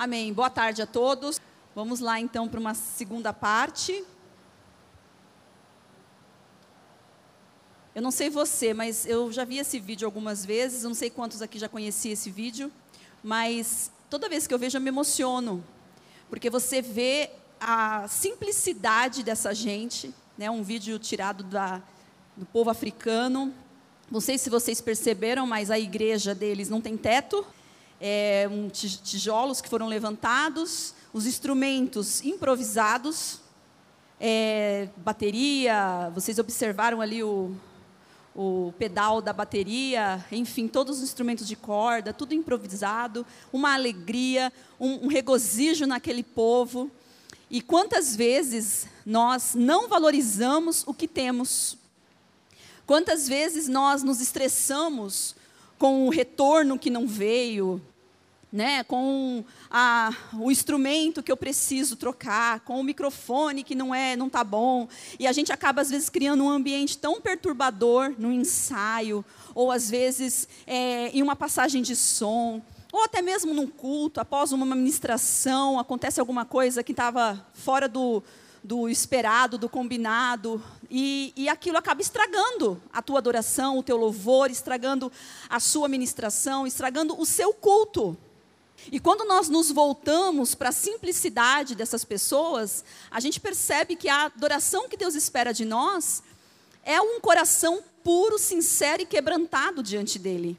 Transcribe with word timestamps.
Amém. 0.00 0.32
Boa 0.32 0.48
tarde 0.48 0.80
a 0.80 0.86
todos. 0.86 1.40
Vamos 1.74 1.98
lá 1.98 2.20
então 2.20 2.46
para 2.46 2.60
uma 2.60 2.72
segunda 2.72 3.32
parte. 3.32 4.04
Eu 7.96 8.00
não 8.00 8.12
sei 8.12 8.30
você, 8.30 8.72
mas 8.72 9.04
eu 9.04 9.32
já 9.32 9.44
vi 9.44 9.58
esse 9.58 9.80
vídeo 9.80 10.06
algumas 10.06 10.46
vezes. 10.46 10.84
Eu 10.84 10.90
não 10.90 10.94
sei 10.94 11.10
quantos 11.10 11.42
aqui 11.42 11.58
já 11.58 11.68
conheciam 11.68 12.12
esse 12.12 12.30
vídeo, 12.30 12.70
mas 13.24 13.90
toda 14.08 14.28
vez 14.28 14.46
que 14.46 14.54
eu 14.54 14.58
vejo 14.60 14.76
eu 14.76 14.80
me 14.80 14.86
emociono, 14.86 15.64
porque 16.30 16.48
você 16.48 16.80
vê 16.80 17.30
a 17.60 18.06
simplicidade 18.06 19.24
dessa 19.24 19.52
gente, 19.52 20.14
né? 20.38 20.48
Um 20.48 20.62
vídeo 20.62 20.96
tirado 21.00 21.42
da, 21.42 21.82
do 22.36 22.46
povo 22.46 22.70
africano. 22.70 23.52
Não 24.08 24.20
sei 24.20 24.38
se 24.38 24.48
vocês 24.48 24.80
perceberam, 24.80 25.44
mas 25.44 25.72
a 25.72 25.78
igreja 25.78 26.36
deles 26.36 26.68
não 26.68 26.80
tem 26.80 26.96
teto 26.96 27.44
é, 28.00 28.48
um, 28.50 28.68
tijolos 28.68 29.60
que 29.60 29.68
foram 29.68 29.86
levantados, 29.86 30.94
os 31.12 31.26
instrumentos 31.26 32.22
improvisados, 32.24 33.40
é, 34.20 34.88
bateria, 34.96 36.10
vocês 36.14 36.38
observaram 36.38 37.00
ali 37.00 37.22
o, 37.22 37.54
o 38.34 38.72
pedal 38.78 39.20
da 39.20 39.32
bateria, 39.32 40.24
enfim, 40.30 40.68
todos 40.68 40.98
os 40.98 41.02
instrumentos 41.02 41.46
de 41.46 41.56
corda, 41.56 42.12
tudo 42.12 42.34
improvisado, 42.34 43.26
uma 43.52 43.74
alegria, 43.74 44.52
um, 44.78 45.06
um 45.06 45.08
regozijo 45.08 45.86
naquele 45.86 46.22
povo. 46.22 46.90
E 47.50 47.60
quantas 47.60 48.14
vezes 48.14 48.86
nós 49.06 49.54
não 49.54 49.88
valorizamos 49.88 50.84
o 50.86 50.92
que 50.92 51.08
temos? 51.08 51.78
Quantas 52.86 53.28
vezes 53.28 53.68
nós 53.68 54.02
nos 54.02 54.20
estressamos 54.20 55.34
com 55.78 56.06
o 56.06 56.10
retorno 56.10 56.78
que 56.78 56.90
não 56.90 57.06
veio, 57.06 57.80
né, 58.52 58.82
com 58.84 59.44
a, 59.70 60.10
o 60.34 60.50
instrumento 60.50 61.22
que 61.22 61.30
eu 61.30 61.36
preciso 61.36 61.96
trocar, 61.96 62.60
com 62.60 62.80
o 62.80 62.84
microfone 62.84 63.62
que 63.62 63.74
não 63.74 63.94
é, 63.94 64.16
não 64.16 64.30
tá 64.30 64.42
bom, 64.42 64.88
e 65.18 65.26
a 65.26 65.32
gente 65.32 65.52
acaba 65.52 65.82
às 65.82 65.90
vezes 65.90 66.08
criando 66.08 66.42
um 66.42 66.48
ambiente 66.48 66.96
tão 66.96 67.20
perturbador 67.20 68.14
no 68.18 68.32
ensaio, 68.32 69.24
ou 69.54 69.70
às 69.70 69.90
vezes 69.90 70.48
é, 70.66 71.08
em 71.10 71.22
uma 71.22 71.36
passagem 71.36 71.82
de 71.82 71.94
som, 71.94 72.62
ou 72.90 73.04
até 73.04 73.20
mesmo 73.20 73.52
num 73.52 73.66
culto, 73.66 74.18
após 74.18 74.50
uma 74.50 74.74
ministração, 74.74 75.78
acontece 75.78 76.18
alguma 76.18 76.46
coisa 76.46 76.82
que 76.82 76.92
estava 76.92 77.46
fora 77.52 77.86
do, 77.86 78.22
do 78.64 78.88
esperado, 78.88 79.58
do 79.58 79.68
combinado, 79.68 80.62
e, 80.90 81.34
e 81.36 81.50
aquilo 81.50 81.76
acaba 81.76 82.00
estragando 82.00 82.80
a 82.90 83.02
tua 83.02 83.18
adoração, 83.18 83.78
o 83.78 83.82
teu 83.82 83.98
louvor, 83.98 84.50
estragando 84.50 85.12
a 85.50 85.60
sua 85.60 85.86
ministração, 85.86 86.66
estragando 86.66 87.14
o 87.20 87.26
seu 87.26 87.52
culto. 87.52 88.16
E 88.90 89.00
quando 89.00 89.24
nós 89.24 89.48
nos 89.48 89.70
voltamos 89.70 90.54
para 90.54 90.68
a 90.68 90.72
simplicidade 90.72 91.74
dessas 91.74 92.04
pessoas, 92.04 92.84
a 93.10 93.20
gente 93.20 93.40
percebe 93.40 93.96
que 93.96 94.08
a 94.08 94.24
adoração 94.24 94.88
que 94.88 94.96
Deus 94.96 95.14
espera 95.14 95.52
de 95.52 95.64
nós 95.64 96.22
é 96.84 97.00
um 97.00 97.20
coração 97.20 97.82
puro, 98.02 98.38
sincero 98.38 99.02
e 99.02 99.06
quebrantado 99.06 99.82
diante 99.82 100.18
dele. 100.18 100.56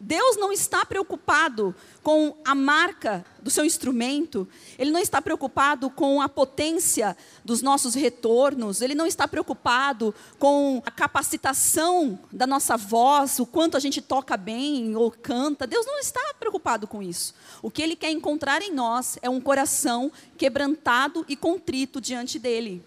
Deus 0.00 0.36
não 0.36 0.52
está 0.52 0.86
preocupado 0.86 1.74
com 2.02 2.36
a 2.44 2.54
marca 2.54 3.24
do 3.42 3.50
seu 3.50 3.64
instrumento, 3.64 4.46
Ele 4.78 4.90
não 4.90 5.00
está 5.00 5.20
preocupado 5.20 5.90
com 5.90 6.22
a 6.22 6.28
potência 6.28 7.16
dos 7.44 7.62
nossos 7.62 7.94
retornos, 7.94 8.80
Ele 8.80 8.94
não 8.94 9.06
está 9.06 9.26
preocupado 9.26 10.14
com 10.38 10.80
a 10.86 10.90
capacitação 10.90 12.18
da 12.30 12.46
nossa 12.46 12.76
voz, 12.76 13.40
o 13.40 13.46
quanto 13.46 13.76
a 13.76 13.80
gente 13.80 14.00
toca 14.00 14.36
bem 14.36 14.94
ou 14.94 15.10
canta. 15.10 15.66
Deus 15.66 15.84
não 15.84 15.98
está 15.98 16.34
preocupado 16.38 16.86
com 16.86 17.02
isso. 17.02 17.34
O 17.60 17.70
que 17.70 17.82
Ele 17.82 17.96
quer 17.96 18.10
encontrar 18.10 18.62
em 18.62 18.72
nós 18.72 19.18
é 19.20 19.28
um 19.28 19.40
coração 19.40 20.12
quebrantado 20.36 21.24
e 21.28 21.34
contrito 21.36 22.00
diante 22.00 22.38
dEle. 22.38 22.84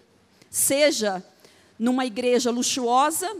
Seja 0.50 1.22
numa 1.78 2.06
igreja 2.06 2.50
luxuosa, 2.50 3.36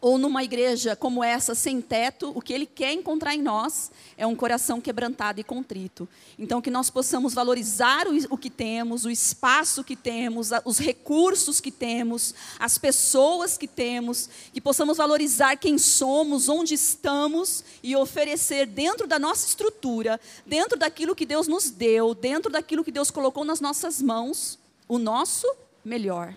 ou 0.00 0.16
numa 0.16 0.42
igreja 0.42 0.96
como 0.96 1.22
essa, 1.22 1.54
sem 1.54 1.80
teto, 1.80 2.32
o 2.34 2.40
que 2.40 2.52
Ele 2.52 2.66
quer 2.66 2.92
encontrar 2.92 3.34
em 3.34 3.42
nós 3.42 3.90
é 4.16 4.26
um 4.26 4.34
coração 4.34 4.80
quebrantado 4.80 5.40
e 5.40 5.44
contrito. 5.44 6.08
Então, 6.38 6.62
que 6.62 6.70
nós 6.70 6.88
possamos 6.88 7.34
valorizar 7.34 8.06
o, 8.08 8.12
o 8.30 8.38
que 8.38 8.48
temos, 8.48 9.04
o 9.04 9.10
espaço 9.10 9.84
que 9.84 9.94
temos, 9.94 10.50
os 10.64 10.78
recursos 10.78 11.60
que 11.60 11.70
temos, 11.70 12.34
as 12.58 12.78
pessoas 12.78 13.58
que 13.58 13.68
temos, 13.68 14.28
que 14.52 14.60
possamos 14.60 14.96
valorizar 14.96 15.56
quem 15.56 15.76
somos, 15.76 16.48
onde 16.48 16.74
estamos 16.74 17.62
e 17.82 17.94
oferecer 17.94 18.66
dentro 18.66 19.06
da 19.06 19.18
nossa 19.18 19.46
estrutura, 19.46 20.18
dentro 20.46 20.78
daquilo 20.78 21.14
que 21.14 21.26
Deus 21.26 21.46
nos 21.46 21.70
deu, 21.70 22.14
dentro 22.14 22.50
daquilo 22.50 22.84
que 22.84 22.92
Deus 22.92 23.10
colocou 23.10 23.44
nas 23.44 23.60
nossas 23.60 24.00
mãos, 24.00 24.58
o 24.88 24.98
nosso 24.98 25.46
melhor. 25.84 26.34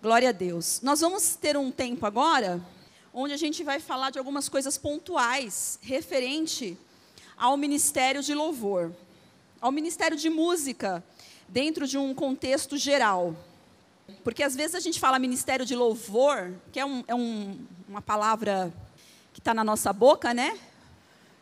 Glória 0.00 0.30
a 0.30 0.32
Deus. 0.32 0.80
Nós 0.82 1.00
vamos 1.00 1.34
ter 1.34 1.56
um 1.56 1.70
tempo 1.70 2.06
agora 2.06 2.60
onde 3.12 3.34
a 3.34 3.36
gente 3.36 3.64
vai 3.64 3.80
falar 3.80 4.10
de 4.10 4.18
algumas 4.18 4.48
coisas 4.48 4.78
pontuais 4.78 5.78
referente 5.82 6.76
ao 7.36 7.56
ministério 7.56 8.22
de 8.22 8.34
louvor, 8.34 8.92
ao 9.60 9.72
ministério 9.72 10.16
de 10.16 10.30
música, 10.30 11.02
dentro 11.48 11.86
de 11.86 11.98
um 11.98 12.14
contexto 12.14 12.76
geral. 12.76 13.34
Porque 14.22 14.42
às 14.42 14.54
vezes 14.54 14.74
a 14.74 14.80
gente 14.80 15.00
fala 15.00 15.18
ministério 15.18 15.64
de 15.64 15.74
louvor, 15.74 16.52
que 16.72 16.78
é, 16.78 16.84
um, 16.84 17.04
é 17.08 17.14
um, 17.14 17.58
uma 17.88 18.02
palavra 18.02 18.72
que 19.32 19.40
está 19.40 19.54
na 19.54 19.64
nossa 19.64 19.92
boca, 19.92 20.34
né? 20.34 20.58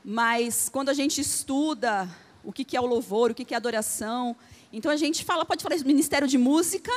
Mas 0.05 0.69
quando 0.69 0.89
a 0.89 0.95
gente 0.95 1.21
estuda 1.21 2.09
o 2.45 2.53
que, 2.53 2.65
que 2.65 2.77
é 2.77 2.81
o 2.81 2.87
louvor, 2.87 3.31
o 3.31 3.35
que, 3.35 3.45
que 3.45 3.55
é 3.55 3.57
adoração, 3.57 4.37
então 4.73 4.91
a 4.91 4.97
gente 4.97 5.25
fala, 5.25 5.45
pode 5.45 5.63
falar 5.63 5.77
ministério 5.85 6.29
de 6.29 6.39
música, 6.39 6.93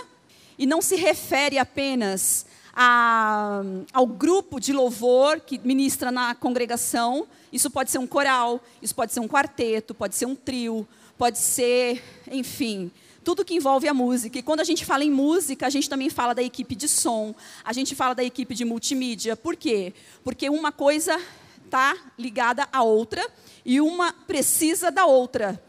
e 0.58 0.66
não 0.66 0.82
se 0.82 0.96
refere 0.96 1.58
apenas 1.58 2.46
a, 2.74 3.62
ao 3.94 4.06
grupo 4.08 4.60
de 4.60 4.74
louvor 4.74 5.40
que 5.40 5.60
ministra 5.60 6.12
na 6.12 6.34
congregação. 6.36 7.28
Isso 7.52 7.70
pode 7.70 7.92
ser 7.92 7.98
um 7.98 8.08
coral, 8.08 8.62
isso 8.82 8.96
pode 8.96 9.14
ser 9.14 9.20
um 9.20 9.28
quarteto, 9.28 9.94
pode 9.94 10.16
ser 10.16 10.26
um 10.26 10.36
trio, 10.36 10.88
pode 11.18 11.38
ser, 11.38 12.02
enfim, 12.32 12.92
tudo 13.24 13.46
que 13.46 13.54
envolve 13.54 13.88
a 13.88 13.94
música. 13.94 14.40
E 14.40 14.42
quando 14.42 14.62
a 14.62 14.64
gente 14.64 14.86
fala 14.86 15.04
em 15.04 15.12
música, 15.12 15.68
a 15.68 15.70
gente 15.70 15.90
também 15.90 16.10
fala 16.10 16.34
da 16.34 16.42
equipe 16.42 16.76
de 16.76 16.88
som, 16.88 17.36
a 17.64 17.74
gente 17.74 17.96
fala 17.96 18.16
da 18.16 18.24
equipe 18.24 18.56
de 18.56 18.66
multimídia. 18.66 19.36
Por 19.36 19.56
quê? 19.56 19.94
Porque 20.24 20.50
uma 20.50 20.72
coisa 20.72 21.20
está 21.66 21.96
ligada 22.18 22.68
à 22.72 22.84
outra 22.84 23.26
e 23.66 23.80
uma 23.80 24.12
precisa 24.12 24.92
da 24.92 25.06
outra. 25.06 25.62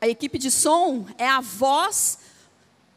A 0.00 0.08
equipe 0.08 0.38
de 0.38 0.50
som 0.50 1.06
é 1.16 1.26
a 1.26 1.40
voz 1.40 2.18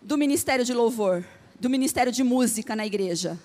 do 0.02 0.18
ministério 0.18 0.66
de 0.66 0.74
louvor, 0.74 1.24
do 1.59 1.69
ministério 1.69 2.12
de 2.12 2.24
música 2.24 2.75
na 2.75 2.86
igreja. 2.86 3.40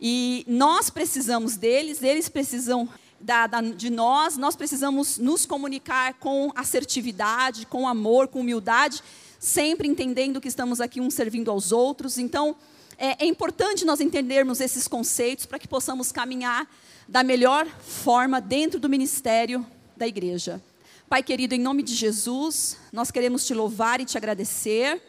E 0.00 0.44
nós 0.46 0.90
precisamos 0.90 1.56
deles, 1.56 2.02
eles 2.02 2.28
precisam 2.28 2.88
da, 3.20 3.46
da, 3.46 3.60
de 3.60 3.90
nós, 3.90 4.36
nós 4.36 4.54
precisamos 4.54 5.18
nos 5.18 5.46
comunicar 5.46 6.14
com 6.14 6.52
assertividade, 6.54 7.66
com 7.66 7.88
amor, 7.88 8.28
com 8.28 8.40
humildade, 8.40 9.02
sempre 9.38 9.88
entendendo 9.88 10.40
que 10.40 10.48
estamos 10.48 10.80
aqui 10.80 11.00
uns 11.00 11.14
servindo 11.14 11.50
aos 11.50 11.72
outros. 11.72 12.18
Então, 12.18 12.56
é, 12.98 13.24
é 13.24 13.26
importante 13.26 13.84
nós 13.84 14.00
entendermos 14.00 14.60
esses 14.60 14.86
conceitos 14.86 15.46
para 15.46 15.58
que 15.58 15.68
possamos 15.68 16.12
caminhar 16.12 16.68
da 17.08 17.22
melhor 17.22 17.66
forma 17.66 18.40
dentro 18.40 18.80
do 18.80 18.88
ministério 18.88 19.66
da 19.96 20.06
igreja. 20.06 20.62
Pai 21.08 21.22
querido, 21.22 21.54
em 21.54 21.60
nome 21.60 21.82
de 21.82 21.94
Jesus, 21.94 22.76
nós 22.92 23.10
queremos 23.10 23.46
te 23.46 23.54
louvar 23.54 24.00
e 24.00 24.04
te 24.04 24.16
agradecer 24.16 25.00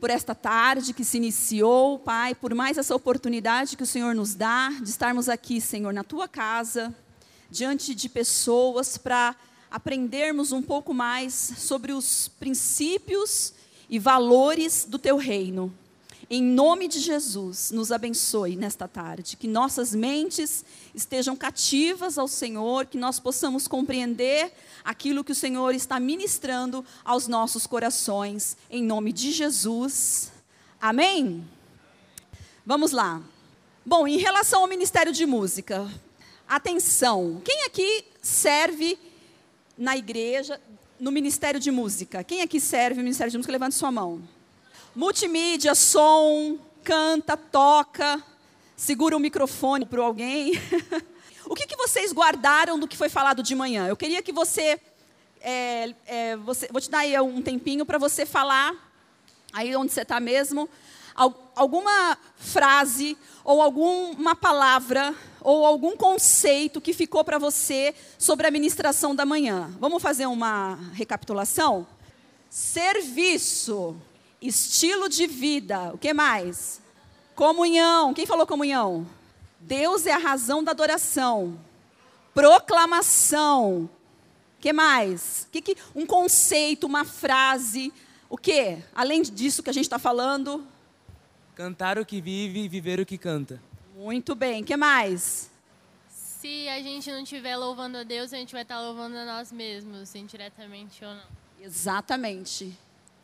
por 0.00 0.10
esta 0.10 0.34
tarde 0.34 0.92
que 0.92 1.04
se 1.04 1.16
iniciou, 1.16 1.98
Pai, 1.98 2.34
por 2.34 2.54
mais 2.54 2.76
essa 2.76 2.94
oportunidade 2.94 3.76
que 3.76 3.82
o 3.82 3.86
Senhor 3.86 4.14
nos 4.14 4.34
dá 4.34 4.70
de 4.80 4.88
estarmos 4.88 5.28
aqui, 5.28 5.60
Senhor, 5.60 5.92
na 5.92 6.04
tua 6.04 6.28
casa, 6.28 6.94
diante 7.50 7.94
de 7.94 8.08
pessoas 8.08 8.98
para 8.98 9.34
aprendermos 9.70 10.52
um 10.52 10.62
pouco 10.62 10.92
mais 10.92 11.34
sobre 11.34 11.92
os 11.92 12.28
princípios 12.28 13.52
e 13.88 13.98
valores 13.98 14.84
do 14.88 14.98
teu 14.98 15.16
reino. 15.16 15.72
Em 16.28 16.42
nome 16.42 16.88
de 16.88 16.98
Jesus, 16.98 17.70
nos 17.70 17.92
abençoe 17.92 18.56
nesta 18.56 18.88
tarde, 18.88 19.36
que 19.36 19.46
nossas 19.46 19.94
mentes 19.94 20.64
estejam 20.92 21.36
cativas 21.36 22.18
ao 22.18 22.26
Senhor, 22.26 22.86
que 22.86 22.98
nós 22.98 23.20
possamos 23.20 23.68
compreender 23.68 24.52
aquilo 24.84 25.22
que 25.22 25.30
o 25.30 25.36
Senhor 25.36 25.72
está 25.72 26.00
ministrando 26.00 26.84
aos 27.04 27.28
nossos 27.28 27.64
corações, 27.64 28.56
em 28.68 28.82
nome 28.82 29.12
de 29.12 29.30
Jesus. 29.30 30.32
Amém? 30.80 31.48
Vamos 32.64 32.90
lá. 32.90 33.22
Bom, 33.84 34.08
em 34.08 34.18
relação 34.18 34.62
ao 34.62 34.66
ministério 34.66 35.12
de 35.12 35.24
música, 35.26 35.88
atenção, 36.48 37.40
quem 37.44 37.66
aqui 37.66 38.04
serve 38.20 38.98
na 39.78 39.96
igreja, 39.96 40.60
no 40.98 41.12
ministério 41.12 41.60
de 41.60 41.70
música? 41.70 42.24
Quem 42.24 42.42
aqui 42.42 42.60
serve 42.60 42.96
no 42.96 43.04
ministério 43.04 43.30
de 43.30 43.36
música? 43.36 43.52
Levante 43.52 43.76
sua 43.76 43.92
mão 43.92 44.35
multimídia, 44.96 45.74
som, 45.74 46.58
canta, 46.82 47.36
toca, 47.36 48.22
segura 48.74 49.14
o 49.14 49.20
microfone 49.20 49.84
para 49.84 50.02
alguém. 50.02 50.52
o 51.44 51.54
que, 51.54 51.66
que 51.66 51.76
vocês 51.76 52.12
guardaram 52.12 52.78
do 52.78 52.88
que 52.88 52.96
foi 52.96 53.10
falado 53.10 53.42
de 53.42 53.54
manhã? 53.54 53.86
Eu 53.86 53.96
queria 53.96 54.22
que 54.22 54.32
você 54.32 54.80
é, 55.42 55.94
é, 56.06 56.36
você, 56.36 56.66
vou 56.72 56.80
te 56.80 56.90
dar 56.90 57.00
aí 57.00 57.20
um 57.20 57.42
tempinho 57.42 57.84
para 57.84 57.98
você 57.98 58.24
falar, 58.24 58.74
aí 59.52 59.76
onde 59.76 59.92
você 59.92 60.00
está 60.00 60.18
mesmo, 60.18 60.66
alguma 61.54 62.18
frase 62.36 63.16
ou 63.44 63.60
alguma 63.60 64.34
palavra 64.34 65.14
ou 65.40 65.64
algum 65.64 65.96
conceito 65.96 66.80
que 66.80 66.92
ficou 66.92 67.22
para 67.22 67.38
você 67.38 67.94
sobre 68.18 68.46
a 68.46 68.50
ministração 68.50 69.14
da 69.14 69.24
manhã. 69.24 69.70
Vamos 69.78 70.02
fazer 70.02 70.26
uma 70.26 70.78
recapitulação? 70.94 71.86
Serviço, 72.50 73.94
estilo 74.46 75.08
de 75.08 75.26
vida, 75.26 75.92
o 75.92 75.98
que 75.98 76.12
mais? 76.12 76.80
Comunhão. 77.34 78.14
Quem 78.14 78.26
falou 78.26 78.46
comunhão? 78.46 79.06
Deus 79.60 80.06
é 80.06 80.12
a 80.12 80.18
razão 80.18 80.62
da 80.62 80.70
adoração. 80.70 81.58
Proclamação. 82.32 83.90
O 84.58 84.60
que 84.60 84.72
mais? 84.72 85.48
Que 85.50 85.60
que, 85.60 85.76
um 85.94 86.06
conceito, 86.06 86.86
uma 86.86 87.04
frase. 87.04 87.92
O 88.28 88.36
que? 88.36 88.78
Além 88.94 89.22
disso 89.22 89.62
que 89.62 89.70
a 89.70 89.72
gente 89.72 89.84
está 89.84 89.98
falando. 89.98 90.66
Cantar 91.54 91.98
o 91.98 92.04
que 92.04 92.20
vive 92.20 92.60
e 92.60 92.68
viver 92.68 93.00
o 93.00 93.06
que 93.06 93.18
canta. 93.18 93.60
Muito 93.96 94.34
bem. 94.34 94.62
O 94.62 94.64
que 94.64 94.76
mais? 94.76 95.50
Se 96.08 96.68
a 96.68 96.80
gente 96.80 97.10
não 97.10 97.22
estiver 97.22 97.56
louvando 97.56 97.98
a 97.98 98.02
Deus, 98.02 98.32
a 98.32 98.36
gente 98.36 98.52
vai 98.52 98.62
estar 98.62 98.80
louvando 98.80 99.16
a 99.16 99.24
nós 99.24 99.50
mesmos, 99.50 100.14
indiretamente 100.14 101.04
ou 101.04 101.14
não. 101.14 101.24
Exatamente. 101.60 102.76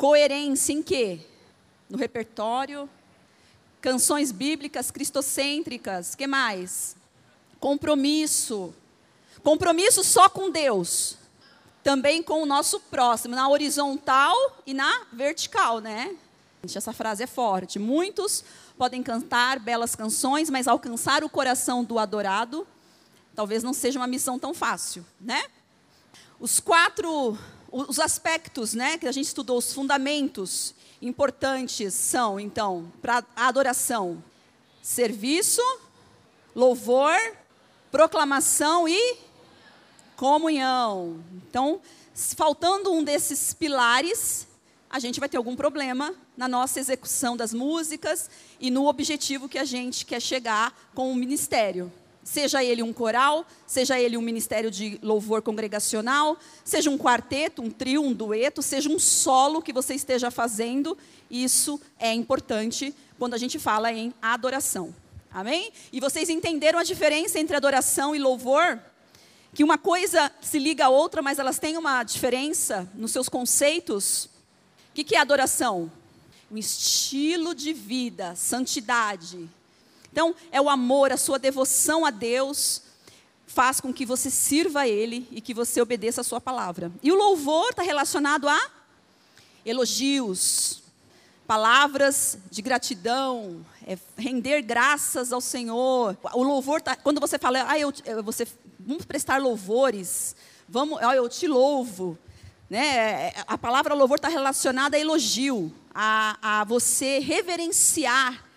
Coerência 0.02 0.72
em 0.72 0.82
quê? 0.82 1.20
No 1.88 1.96
repertório, 1.96 2.90
canções 3.80 4.32
bíblicas 4.32 4.90
cristocêntricas, 4.90 6.16
que 6.16 6.26
mais? 6.26 6.96
Compromisso. 7.60 8.74
Compromisso 9.44 10.02
só 10.02 10.28
com 10.28 10.50
Deus, 10.50 11.16
também 11.84 12.20
com 12.20 12.42
o 12.42 12.46
nosso 12.46 12.80
próximo, 12.80 13.36
na 13.36 13.48
horizontal 13.48 14.34
e 14.66 14.74
na 14.74 15.06
vertical, 15.12 15.78
né? 15.78 16.16
Essa 16.64 16.92
frase 16.92 17.22
é 17.22 17.26
forte. 17.28 17.78
Muitos 17.78 18.42
podem 18.76 19.04
cantar 19.04 19.60
belas 19.60 19.94
canções, 19.94 20.50
mas 20.50 20.66
alcançar 20.66 21.22
o 21.22 21.30
coração 21.30 21.84
do 21.84 21.96
adorado 22.00 22.66
talvez 23.36 23.62
não 23.62 23.72
seja 23.72 24.00
uma 24.00 24.08
missão 24.08 24.36
tão 24.36 24.52
fácil, 24.52 25.06
né? 25.20 25.44
Os 26.40 26.58
quatro 26.58 27.38
os 27.72 27.98
aspectos, 27.98 28.74
né, 28.74 28.98
que 28.98 29.08
a 29.08 29.12
gente 29.12 29.26
estudou, 29.26 29.56
os 29.56 29.72
fundamentos 29.72 30.74
importantes 31.00 31.94
são, 31.94 32.38
então, 32.38 32.92
para 33.00 33.24
a 33.34 33.48
adoração: 33.48 34.22
serviço, 34.82 35.62
louvor, 36.54 37.16
proclamação 37.90 38.86
e 38.86 39.16
comunhão. 40.16 41.24
Então, 41.48 41.80
faltando 42.36 42.92
um 42.92 43.02
desses 43.02 43.54
pilares, 43.54 44.46
a 44.88 44.98
gente 44.98 45.18
vai 45.18 45.28
ter 45.28 45.38
algum 45.38 45.56
problema 45.56 46.14
na 46.36 46.46
nossa 46.46 46.78
execução 46.78 47.36
das 47.36 47.54
músicas 47.54 48.30
e 48.60 48.70
no 48.70 48.86
objetivo 48.86 49.48
que 49.48 49.58
a 49.58 49.64
gente 49.64 50.04
quer 50.04 50.20
chegar 50.20 50.78
com 50.94 51.10
o 51.10 51.16
ministério. 51.16 51.90
Seja 52.24 52.62
ele 52.62 52.82
um 52.82 52.92
coral, 52.92 53.44
seja 53.66 53.98
ele 53.98 54.16
um 54.16 54.22
ministério 54.22 54.70
de 54.70 54.98
louvor 55.02 55.42
congregacional, 55.42 56.38
seja 56.64 56.88
um 56.88 56.96
quarteto, 56.96 57.60
um 57.62 57.70
trio, 57.70 58.02
um 58.02 58.12
dueto, 58.12 58.62
seja 58.62 58.88
um 58.88 58.98
solo 58.98 59.60
que 59.60 59.72
você 59.72 59.94
esteja 59.94 60.30
fazendo, 60.30 60.96
isso 61.28 61.80
é 61.98 62.12
importante 62.12 62.94
quando 63.18 63.34
a 63.34 63.38
gente 63.38 63.58
fala 63.58 63.92
em 63.92 64.14
adoração. 64.22 64.94
Amém? 65.32 65.72
E 65.92 65.98
vocês 65.98 66.28
entenderam 66.28 66.78
a 66.78 66.84
diferença 66.84 67.40
entre 67.40 67.56
adoração 67.56 68.14
e 68.14 68.18
louvor? 68.18 68.78
Que 69.54 69.64
uma 69.64 69.78
coisa 69.78 70.30
se 70.40 70.58
liga 70.58 70.86
à 70.86 70.88
outra, 70.90 71.22
mas 71.22 71.38
elas 71.38 71.58
têm 71.58 71.76
uma 71.76 72.04
diferença 72.04 72.88
nos 72.94 73.10
seus 73.10 73.28
conceitos. 73.28 74.28
O 74.90 74.94
que 74.94 75.16
é 75.16 75.18
adoração? 75.18 75.90
Um 76.50 76.58
estilo 76.58 77.54
de 77.54 77.72
vida, 77.72 78.36
santidade, 78.36 79.48
então, 80.12 80.34
é 80.50 80.60
o 80.60 80.68
amor, 80.68 81.10
a 81.10 81.16
sua 81.16 81.38
devoção 81.38 82.04
a 82.04 82.10
Deus 82.10 82.82
faz 83.46 83.80
com 83.80 83.92
que 83.92 84.04
você 84.04 84.30
sirva 84.30 84.80
a 84.80 84.88
Ele 84.88 85.26
e 85.30 85.40
que 85.40 85.54
você 85.54 85.80
obedeça 85.80 86.20
a 86.20 86.24
sua 86.24 86.40
palavra. 86.40 86.92
E 87.02 87.10
o 87.10 87.14
louvor 87.14 87.70
está 87.70 87.82
relacionado 87.82 88.46
a 88.46 88.60
elogios, 89.64 90.82
palavras 91.46 92.36
de 92.50 92.60
gratidão, 92.60 93.64
é 93.86 93.96
render 94.18 94.60
graças 94.60 95.32
ao 95.32 95.40
Senhor. 95.40 96.16
O 96.34 96.42
louvor 96.42 96.82
tá, 96.82 96.94
quando 96.94 97.18
você 97.18 97.38
fala, 97.38 97.64
ah, 97.66 97.78
eu, 97.78 97.90
você, 98.22 98.46
vamos 98.78 99.06
prestar 99.06 99.40
louvores, 99.40 100.36
vamos, 100.68 101.02
ah, 101.02 101.16
eu 101.16 101.26
te 101.26 101.48
louvo. 101.48 102.18
Né? 102.68 103.32
A 103.46 103.56
palavra 103.56 103.94
louvor 103.94 104.16
está 104.16 104.28
relacionada 104.28 104.96
a 104.96 105.00
elogio, 105.00 105.72
a, 105.94 106.60
a 106.60 106.64
você 106.64 107.18
reverenciar 107.18 108.51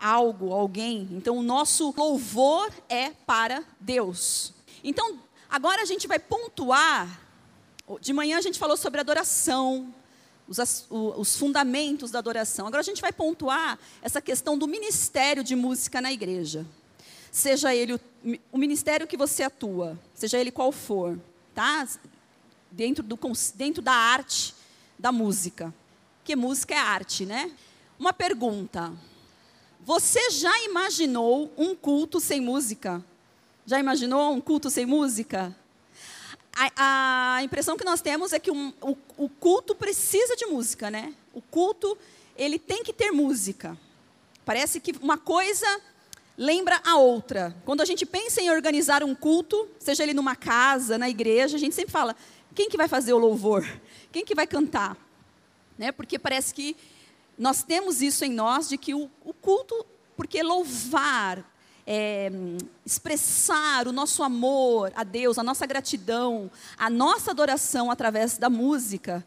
algo, 0.00 0.52
alguém. 0.52 1.08
Então, 1.12 1.36
o 1.38 1.42
nosso 1.42 1.94
louvor 1.96 2.72
é 2.88 3.10
para 3.10 3.64
Deus. 3.80 4.52
Então, 4.82 5.18
agora 5.48 5.82
a 5.82 5.84
gente 5.84 6.06
vai 6.06 6.18
pontuar. 6.18 7.20
De 8.00 8.12
manhã 8.12 8.38
a 8.38 8.40
gente 8.40 8.58
falou 8.58 8.76
sobre 8.76 9.00
adoração, 9.00 9.94
os, 10.46 10.86
os, 10.90 11.36
fundamentos 11.36 12.10
da 12.10 12.18
adoração. 12.18 12.66
Agora 12.66 12.80
a 12.80 12.84
gente 12.84 13.00
vai 13.00 13.12
pontuar 13.12 13.78
essa 14.02 14.20
questão 14.20 14.56
do 14.56 14.66
ministério 14.66 15.44
de 15.44 15.54
música 15.54 16.00
na 16.00 16.12
igreja. 16.12 16.66
Seja 17.30 17.74
ele 17.74 17.94
o, 17.94 18.00
o 18.52 18.58
ministério 18.58 19.06
que 19.06 19.16
você 19.16 19.42
atua, 19.42 19.98
seja 20.14 20.38
ele 20.38 20.50
qual 20.50 20.72
for, 20.72 21.18
tá? 21.54 21.86
Dentro, 22.70 23.02
do, 23.02 23.18
dentro 23.54 23.82
da 23.82 23.92
arte 23.92 24.54
da 24.98 25.12
música. 25.12 25.72
Porque 26.18 26.34
música 26.34 26.74
é 26.74 26.78
arte, 26.78 27.24
né? 27.24 27.50
Uma 27.98 28.12
pergunta: 28.12 28.92
você 29.88 30.28
já 30.28 30.64
imaginou 30.64 31.50
um 31.56 31.74
culto 31.74 32.20
sem 32.20 32.42
música? 32.42 33.02
Já 33.64 33.80
imaginou 33.80 34.34
um 34.34 34.38
culto 34.38 34.68
sem 34.68 34.84
música? 34.84 35.56
A, 36.54 37.36
a 37.36 37.42
impressão 37.42 37.74
que 37.74 37.86
nós 37.86 38.02
temos 38.02 38.34
é 38.34 38.38
que 38.38 38.50
um, 38.50 38.70
o, 38.82 38.94
o 39.16 39.30
culto 39.30 39.74
precisa 39.74 40.36
de 40.36 40.44
música, 40.44 40.90
né? 40.90 41.14
O 41.32 41.40
culto, 41.40 41.96
ele 42.36 42.58
tem 42.58 42.84
que 42.84 42.92
ter 42.92 43.12
música. 43.12 43.78
Parece 44.44 44.78
que 44.78 44.92
uma 45.00 45.16
coisa 45.16 45.80
lembra 46.36 46.82
a 46.84 46.98
outra. 46.98 47.56
Quando 47.64 47.80
a 47.80 47.86
gente 47.86 48.04
pensa 48.04 48.42
em 48.42 48.50
organizar 48.50 49.02
um 49.02 49.14
culto, 49.14 49.66
seja 49.78 50.02
ele 50.02 50.12
numa 50.12 50.36
casa, 50.36 50.98
na 50.98 51.08
igreja, 51.08 51.56
a 51.56 51.58
gente 51.58 51.74
sempre 51.74 51.92
fala: 51.92 52.14
quem 52.54 52.68
que 52.68 52.76
vai 52.76 52.88
fazer 52.88 53.14
o 53.14 53.18
louvor? 53.18 53.66
Quem 54.12 54.22
que 54.22 54.34
vai 54.34 54.46
cantar? 54.46 54.98
Né? 55.78 55.90
Porque 55.92 56.18
parece 56.18 56.52
que 56.52 56.76
nós 57.38 57.62
temos 57.62 58.02
isso 58.02 58.24
em 58.24 58.32
nós 58.32 58.68
de 58.68 58.76
que 58.76 58.94
o, 58.94 59.08
o 59.24 59.32
culto, 59.32 59.86
porque 60.16 60.42
louvar, 60.42 61.44
é, 61.86 62.30
expressar 62.84 63.86
o 63.86 63.92
nosso 63.92 64.22
amor 64.22 64.92
a 64.96 65.04
Deus, 65.04 65.38
a 65.38 65.42
nossa 65.42 65.64
gratidão, 65.64 66.50
a 66.76 66.90
nossa 66.90 67.30
adoração 67.30 67.90
através 67.90 68.36
da 68.36 68.50
música, 68.50 69.24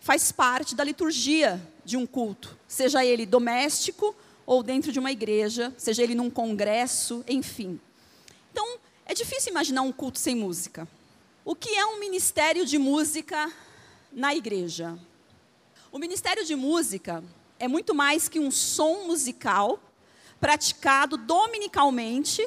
faz 0.00 0.30
parte 0.30 0.74
da 0.74 0.84
liturgia 0.84 1.60
de 1.84 1.96
um 1.96 2.06
culto, 2.06 2.56
seja 2.68 3.04
ele 3.04 3.26
doméstico 3.26 4.14
ou 4.46 4.62
dentro 4.62 4.92
de 4.92 4.98
uma 4.98 5.12
igreja, 5.12 5.74
seja 5.76 6.02
ele 6.02 6.14
num 6.14 6.30
congresso, 6.30 7.24
enfim. 7.28 7.80
Então, 8.50 8.78
é 9.04 9.12
difícil 9.12 9.50
imaginar 9.50 9.82
um 9.82 9.92
culto 9.92 10.18
sem 10.18 10.34
música. 10.34 10.88
O 11.44 11.54
que 11.54 11.70
é 11.70 11.84
um 11.84 11.98
ministério 11.98 12.64
de 12.64 12.78
música 12.78 13.52
na 14.12 14.34
igreja? 14.34 14.98
O 15.92 15.98
ministério 15.98 16.44
de 16.44 16.54
música 16.54 17.22
é 17.60 17.68
muito 17.68 17.94
mais 17.94 18.26
que 18.26 18.40
um 18.40 18.50
som 18.50 19.04
musical 19.06 19.78
praticado 20.40 21.18
dominicalmente 21.18 22.44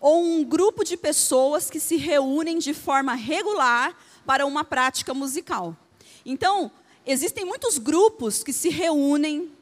ou 0.00 0.24
um 0.24 0.42
grupo 0.42 0.82
de 0.82 0.96
pessoas 0.96 1.68
que 1.68 1.78
se 1.78 1.96
reúnem 1.96 2.58
de 2.58 2.72
forma 2.72 3.14
regular 3.14 3.94
para 4.24 4.46
uma 4.46 4.64
prática 4.64 5.12
musical. 5.12 5.76
Então, 6.24 6.70
existem 7.04 7.44
muitos 7.44 7.76
grupos 7.76 8.42
que 8.42 8.52
se 8.52 8.70
reúnem 8.70 9.52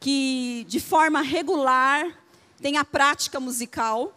que 0.00 0.64
de 0.66 0.80
forma 0.80 1.20
regular 1.20 2.18
têm 2.62 2.78
a 2.78 2.84
prática 2.84 3.38
musical, 3.38 4.16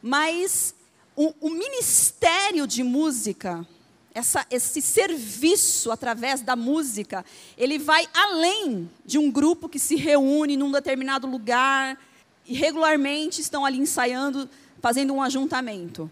mas 0.00 0.76
o, 1.16 1.34
o 1.40 1.50
ministério 1.50 2.68
de 2.68 2.84
música 2.84 3.66
essa, 4.14 4.46
esse 4.48 4.80
serviço 4.80 5.90
através 5.90 6.40
da 6.40 6.54
música, 6.54 7.24
ele 7.58 7.78
vai 7.78 8.08
além 8.14 8.88
de 9.04 9.18
um 9.18 9.30
grupo 9.30 9.68
que 9.68 9.78
se 9.78 9.96
reúne 9.96 10.56
num 10.56 10.70
determinado 10.70 11.26
lugar 11.26 12.00
e 12.46 12.54
regularmente 12.54 13.40
estão 13.40 13.64
ali 13.64 13.78
ensaiando, 13.78 14.48
fazendo 14.80 15.12
um 15.12 15.20
ajuntamento. 15.20 16.10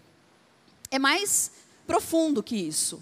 É 0.91 0.99
mais 0.99 1.51
profundo 1.87 2.43
que 2.43 2.55
isso. 2.55 3.01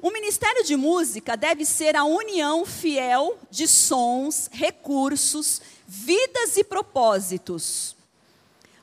O 0.00 0.10
ministério 0.10 0.64
de 0.64 0.74
música 0.74 1.36
deve 1.36 1.64
ser 1.64 1.94
a 1.94 2.04
união 2.04 2.64
fiel 2.64 3.38
de 3.50 3.68
sons, 3.68 4.48
recursos, 4.50 5.60
vidas 5.86 6.56
e 6.56 6.64
propósitos 6.64 7.94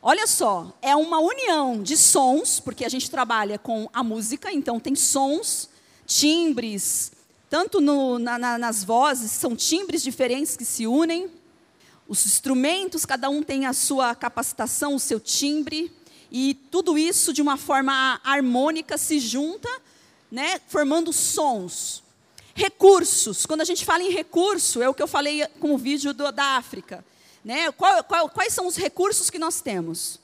Olha 0.04 0.26
só, 0.26 0.76
é 0.82 0.96
uma 0.96 1.20
união 1.20 1.84
de 1.84 1.96
sons, 1.96 2.60
porque 2.60 2.84
a 2.84 2.90
gente 2.90 3.12
trabalha 3.12 3.60
com 3.60 3.88
a 3.94 4.02
música, 4.02 4.52
então 4.52 4.80
tem 4.80 4.96
sons 4.96 5.70
timbres, 6.08 7.12
tanto 7.48 7.80
no, 7.80 8.18
na, 8.18 8.40
na, 8.40 8.58
nas 8.58 8.84
vozes, 8.84 9.30
são 9.30 9.56
timbres 9.56 10.02
diferentes 10.02 10.58
que 10.58 10.66
se 10.66 10.88
unem. 10.88 11.30
Os 12.08 12.26
instrumentos, 12.26 13.06
cada 13.06 13.30
um 13.30 13.44
tem 13.44 13.68
a 13.68 13.74
sua 13.74 14.16
capacitação, 14.16 14.96
o 14.96 15.00
seu 15.00 15.20
timbre, 15.20 15.92
e 16.32 16.56
tudo 16.72 16.98
isso 16.98 17.32
de 17.32 17.42
uma 17.42 17.56
forma 17.56 18.20
harmônica 18.24 18.98
se 18.98 19.20
junta, 19.20 19.70
né, 20.32 20.60
formando 20.68 21.14
sons. 21.14 22.02
Recursos. 22.56 23.46
Quando 23.46 23.62
a 23.62 23.66
gente 23.66 23.86
fala 23.86 24.02
em 24.02 24.10
recurso, 24.10 24.82
é 24.82 24.90
o 24.90 24.96
que 24.96 25.04
eu 25.04 25.08
falei 25.08 25.46
com 25.60 25.76
o 25.76 25.78
vídeo 25.78 26.12
do, 26.12 26.32
da 26.32 26.58
África. 26.58 27.06
Né? 27.44 27.72
Qual, 27.72 28.04
qual, 28.04 28.30
quais 28.30 28.54
são 28.54 28.68
os 28.68 28.76
recursos 28.76 29.30
que 29.30 29.40
nós 29.40 29.62
temos? 29.62 30.20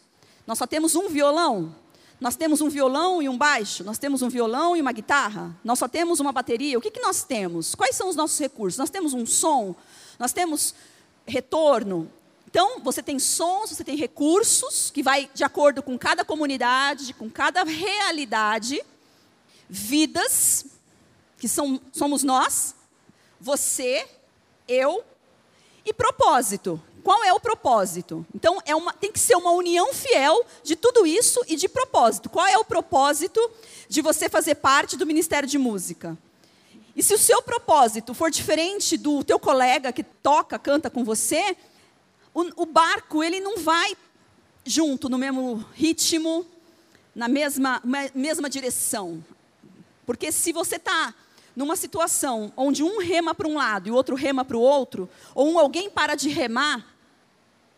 Nós 0.45 0.57
só 0.57 0.67
temos 0.67 0.95
um 0.95 1.09
violão? 1.09 1.75
Nós 2.19 2.35
temos 2.35 2.61
um 2.61 2.69
violão 2.69 3.21
e 3.21 3.29
um 3.29 3.37
baixo? 3.37 3.83
Nós 3.83 3.97
temos 3.97 4.21
um 4.21 4.29
violão 4.29 4.75
e 4.75 4.81
uma 4.81 4.91
guitarra? 4.91 5.55
Nós 5.63 5.77
só 5.77 5.87
temos 5.87 6.19
uma 6.19 6.31
bateria? 6.31 6.77
O 6.77 6.81
que, 6.81 6.89
que 6.89 7.01
nós 7.01 7.23
temos? 7.23 7.75
Quais 7.75 7.95
são 7.95 8.09
os 8.09 8.15
nossos 8.15 8.39
recursos? 8.39 8.77
Nós 8.77 8.89
temos 8.89 9.13
um 9.13 9.25
som? 9.25 9.75
Nós 10.17 10.33
temos 10.33 10.73
retorno? 11.25 12.11
Então, 12.49 12.79
você 12.79 13.03
tem 13.03 13.19
sons, 13.19 13.69
você 13.69 13.83
tem 13.83 13.95
recursos, 13.95 14.89
que 14.89 15.03
vai 15.03 15.29
de 15.33 15.43
acordo 15.43 15.83
com 15.83 15.97
cada 15.97 16.25
comunidade, 16.25 17.13
com 17.13 17.29
cada 17.29 17.63
realidade, 17.63 18.81
vidas, 19.69 20.65
que 21.37 21.47
são, 21.47 21.79
somos 21.91 22.23
nós, 22.23 22.73
você, 23.39 24.07
eu, 24.67 25.03
e 25.85 25.93
propósito. 25.93 26.81
Qual 27.07 27.23
é 27.23 27.31
o 27.31 27.39
propósito? 27.39 28.25
Então, 28.35 28.61
é 28.65 28.75
uma, 28.75 28.91
tem 28.91 29.09
que 29.09 29.17
ser 29.17 29.37
uma 29.37 29.51
união 29.51 29.93
fiel 29.93 30.45
de 30.61 30.75
tudo 30.75 31.07
isso 31.07 31.41
e 31.47 31.55
de 31.55 31.69
propósito. 31.69 32.29
Qual 32.29 32.45
é 32.45 32.57
o 32.57 32.65
propósito 32.65 33.39
de 33.87 34.01
você 34.01 34.27
fazer 34.27 34.55
parte 34.55 34.97
do 34.97 35.05
Ministério 35.05 35.47
de 35.47 35.57
Música? 35.57 36.17
E 36.93 37.01
se 37.01 37.13
o 37.13 37.17
seu 37.17 37.41
propósito 37.41 38.13
for 38.13 38.29
diferente 38.29 38.97
do 38.97 39.23
teu 39.23 39.39
colega 39.39 39.93
que 39.93 40.03
toca, 40.03 40.59
canta 40.59 40.89
com 40.89 41.05
você, 41.05 41.55
o, 42.33 42.63
o 42.63 42.65
barco 42.65 43.23
ele 43.23 43.39
não 43.39 43.57
vai 43.57 43.95
junto 44.65 45.07
no 45.07 45.17
mesmo 45.17 45.65
ritmo, 45.75 46.45
na 47.15 47.29
mesma, 47.29 47.81
mesma 48.13 48.49
direção. 48.49 49.23
Porque 50.05 50.29
se 50.29 50.51
você 50.51 50.75
está 50.75 51.15
numa 51.55 51.77
situação 51.77 52.51
onde 52.57 52.83
um 52.83 52.99
rema 52.99 53.33
para 53.33 53.47
um 53.47 53.55
lado 53.55 53.87
e 53.87 53.91
o 53.91 53.95
outro 53.95 54.13
rema 54.13 54.43
para 54.43 54.57
o 54.57 54.61
outro, 54.61 55.09
ou 55.33 55.47
um, 55.47 55.57
alguém 55.57 55.89
para 55.89 56.13
de 56.13 56.27
remar, 56.27 56.96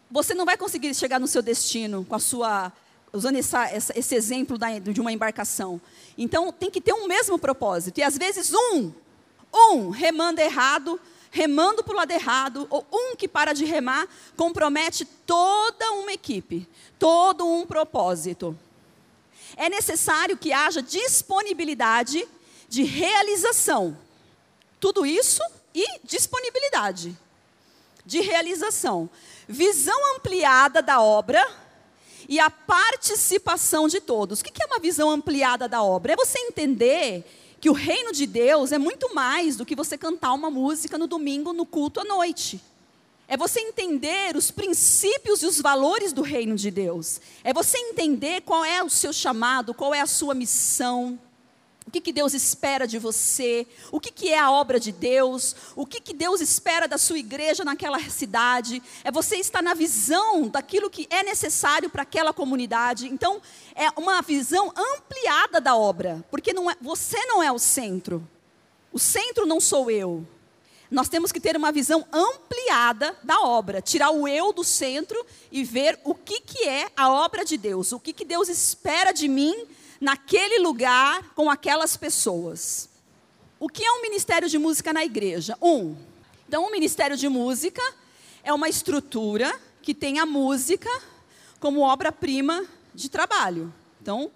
você 0.09 0.33
não 0.33 0.45
vai 0.45 0.57
conseguir 0.57 0.93
chegar 0.95 1.19
no 1.19 1.27
seu 1.27 1.41
destino 1.41 2.05
com 2.05 2.15
a 2.15 2.19
sua 2.19 2.71
usando 3.11 3.37
essa, 3.37 3.65
essa, 3.65 3.97
esse 3.97 4.15
exemplo 4.15 4.57
da, 4.57 4.77
de 4.79 5.01
uma 5.01 5.11
embarcação. 5.11 5.81
Então 6.17 6.51
tem 6.51 6.69
que 6.69 6.81
ter 6.81 6.93
um 6.93 7.07
mesmo 7.07 7.37
propósito. 7.39 7.99
E 7.99 8.03
às 8.03 8.17
vezes 8.17 8.51
um, 8.53 8.91
um 9.53 9.89
remando 9.89 10.39
errado, 10.41 10.99
remando 11.31 11.83
para 11.83 11.93
o 11.93 11.97
lado 11.97 12.11
errado, 12.11 12.67
ou 12.69 12.85
um 12.91 13.15
que 13.15 13.27
para 13.27 13.53
de 13.53 13.65
remar, 13.65 14.07
compromete 14.35 15.05
toda 15.05 15.91
uma 15.93 16.13
equipe, 16.13 16.67
todo 16.97 17.47
um 17.47 17.65
propósito. 17.65 18.57
É 19.55 19.69
necessário 19.69 20.37
que 20.37 20.53
haja 20.53 20.81
disponibilidade 20.81 22.27
de 22.67 22.83
realização. 22.83 23.97
Tudo 24.79 25.05
isso 25.05 25.41
e 25.73 25.99
disponibilidade 26.03 27.17
de 28.05 28.21
realização. 28.21 29.09
Visão 29.47 30.15
ampliada 30.15 30.81
da 30.81 31.01
obra 31.01 31.45
e 32.27 32.39
a 32.39 32.49
participação 32.49 33.87
de 33.87 33.99
todos. 33.99 34.39
O 34.39 34.43
que 34.43 34.61
é 34.61 34.65
uma 34.65 34.79
visão 34.79 35.09
ampliada 35.09 35.67
da 35.67 35.81
obra? 35.81 36.13
É 36.13 36.15
você 36.15 36.39
entender 36.39 37.25
que 37.59 37.69
o 37.69 37.73
reino 37.73 38.11
de 38.11 38.25
Deus 38.25 38.71
é 38.71 38.77
muito 38.77 39.13
mais 39.13 39.55
do 39.55 39.65
que 39.65 39.75
você 39.75 39.97
cantar 39.97 40.33
uma 40.33 40.49
música 40.49 40.97
no 40.97 41.07
domingo 41.07 41.53
no 41.53 41.65
culto 41.65 41.99
à 41.99 42.03
noite. 42.03 42.61
É 43.27 43.37
você 43.37 43.59
entender 43.59 44.35
os 44.35 44.49
princípios 44.49 45.43
e 45.43 45.45
os 45.45 45.61
valores 45.61 46.13
do 46.13 46.21
reino 46.21 46.55
de 46.55 46.71
Deus. 46.71 47.21
É 47.43 47.53
você 47.53 47.77
entender 47.77 48.41
qual 48.41 48.65
é 48.65 48.83
o 48.83 48.89
seu 48.89 49.13
chamado, 49.13 49.73
qual 49.73 49.93
é 49.93 50.01
a 50.01 50.07
sua 50.07 50.33
missão 50.33 51.19
o 51.89 51.91
que, 51.91 52.01
que 52.01 52.13
Deus 52.13 52.35
espera 52.35 52.85
de 52.85 52.99
você, 52.99 53.65
o 53.91 53.99
que, 53.99 54.11
que 54.11 54.29
é 54.29 54.37
a 54.37 54.51
obra 54.51 54.79
de 54.79 54.91
Deus, 54.91 55.55
o 55.75 55.87
que, 55.87 55.99
que 55.99 56.13
Deus 56.13 56.39
espera 56.39 56.87
da 56.87 56.99
sua 56.99 57.17
igreja 57.17 57.65
naquela 57.65 57.99
cidade. 58.11 58.79
É 59.03 59.11
você 59.11 59.37
estar 59.37 59.63
na 59.63 59.73
visão 59.73 60.47
daquilo 60.47 60.87
que 60.87 61.07
é 61.09 61.23
necessário 61.23 61.89
para 61.89 62.03
aquela 62.03 62.31
comunidade. 62.31 63.07
Então, 63.07 63.41
é 63.73 63.89
uma 63.99 64.21
visão 64.21 64.71
ampliada 64.77 65.59
da 65.59 65.75
obra, 65.75 66.23
porque 66.29 66.53
não 66.53 66.69
é, 66.69 66.75
você 66.79 67.17
não 67.25 67.41
é 67.41 67.51
o 67.51 67.57
centro. 67.57 68.25
O 68.93 68.99
centro 68.99 69.47
não 69.47 69.59
sou 69.59 69.89
eu. 69.89 70.23
Nós 70.91 71.09
temos 71.09 71.31
que 71.31 71.39
ter 71.39 71.57
uma 71.57 71.71
visão 71.71 72.05
ampliada 72.13 73.17
da 73.23 73.41
obra, 73.41 73.81
tirar 73.81 74.11
o 74.11 74.27
eu 74.27 74.53
do 74.53 74.63
centro 74.63 75.25
e 75.51 75.63
ver 75.63 75.99
o 76.03 76.13
que, 76.13 76.39
que 76.39 76.67
é 76.67 76.91
a 76.95 77.11
obra 77.11 77.43
de 77.43 77.57
Deus, 77.57 77.91
o 77.91 77.99
que, 77.99 78.13
que 78.13 78.25
Deus 78.25 78.47
espera 78.47 79.11
de 79.11 79.27
mim 79.27 79.65
naquele 79.99 80.59
lugar 80.59 81.23
com 81.35 81.49
aquelas 81.49 81.97
pessoas. 81.97 82.89
O 83.59 83.67
que 83.67 83.83
é 83.83 83.91
um 83.91 84.01
ministério 84.01 84.47
de 84.47 84.57
música 84.57 84.93
na 84.93 85.03
igreja? 85.03 85.57
Um, 85.61 85.95
então, 86.47 86.65
um 86.65 86.71
ministério 86.71 87.17
de 87.17 87.27
música 87.27 87.81
é 88.43 88.53
uma 88.53 88.69
estrutura 88.69 89.53
que 89.81 89.93
tem 89.93 90.19
a 90.19 90.25
música 90.25 90.89
como 91.59 91.81
obra-prima 91.81 92.65
de 92.93 93.09
trabalho. 93.09 93.73
Então, 94.01 94.31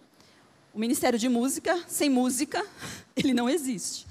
o 0.73 0.79
ministério 0.79 1.17
de 1.17 1.29
música, 1.29 1.83
sem 1.87 2.09
música, 2.09 2.65
ele 3.15 3.33
não 3.33 3.49
existe. 3.49 4.05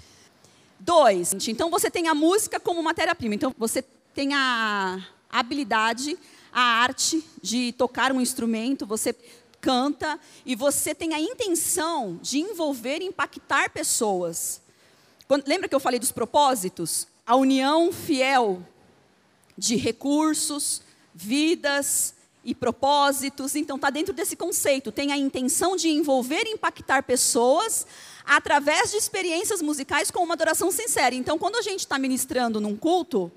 Dois, 0.81 1.33
então 1.47 1.71
você 1.71 1.91
tem 1.91 2.09
a 2.09 2.15
música 2.15 2.59
como 2.59 2.83
matéria-prima. 2.83 3.35
Então, 3.35 3.55
você 3.57 3.83
tem 4.15 4.35
a 4.35 5.07
habilidade, 5.31 6.19
a 6.53 6.61
arte 6.61 7.25
de 7.41 7.73
tocar 7.73 8.13
um 8.13 8.21
instrumento, 8.21 8.85
você 8.85 9.15
canta 9.63 10.19
e 10.45 10.57
você 10.57 10.95
tem 10.95 11.15
a 11.15 11.21
intenção 11.21 12.19
de 12.21 12.41
envolver 12.41 13.01
e 13.01 13.07
impactar 13.07 13.71
pessoas. 13.71 14.61
Quando, 15.29 15.47
lembra 15.47 15.69
que 15.69 15.75
eu 15.75 15.81
falei 15.81 16.01
dos 16.01 16.13
propósitos? 16.13 17.07
A 17.25 17.37
união 17.37 17.93
fiel 17.93 18.67
de 19.57 19.77
recursos, 19.77 20.83
vidas 21.15 22.15
e 22.45 22.55
propósitos. 22.55 23.55
Então, 23.55 23.77
está 23.77 23.89
dentro 23.89 24.13
desse 24.13 24.35
conceito. 24.35 24.91
Tem 24.91 25.13
a 25.13 25.17
intenção 25.17 25.77
de 25.77 25.89
envolver 25.89 26.43
e 26.45 26.51
impactar 26.51 27.05
pessoas 27.05 27.87
através 28.25 28.91
de 28.91 28.97
experiências 28.97 29.63
musicais 29.63 30.11
com 30.11 30.25
uma 30.25 30.35
adoração 30.35 30.71
sincera. 30.73 31.15
Então, 31.15 31.39
quando 31.39 31.57
a 31.57 31.63
gente 31.63 31.81
está 31.81 31.99
ministrando 31.99 32.61
num 32.61 32.77
culto, 32.77 33.31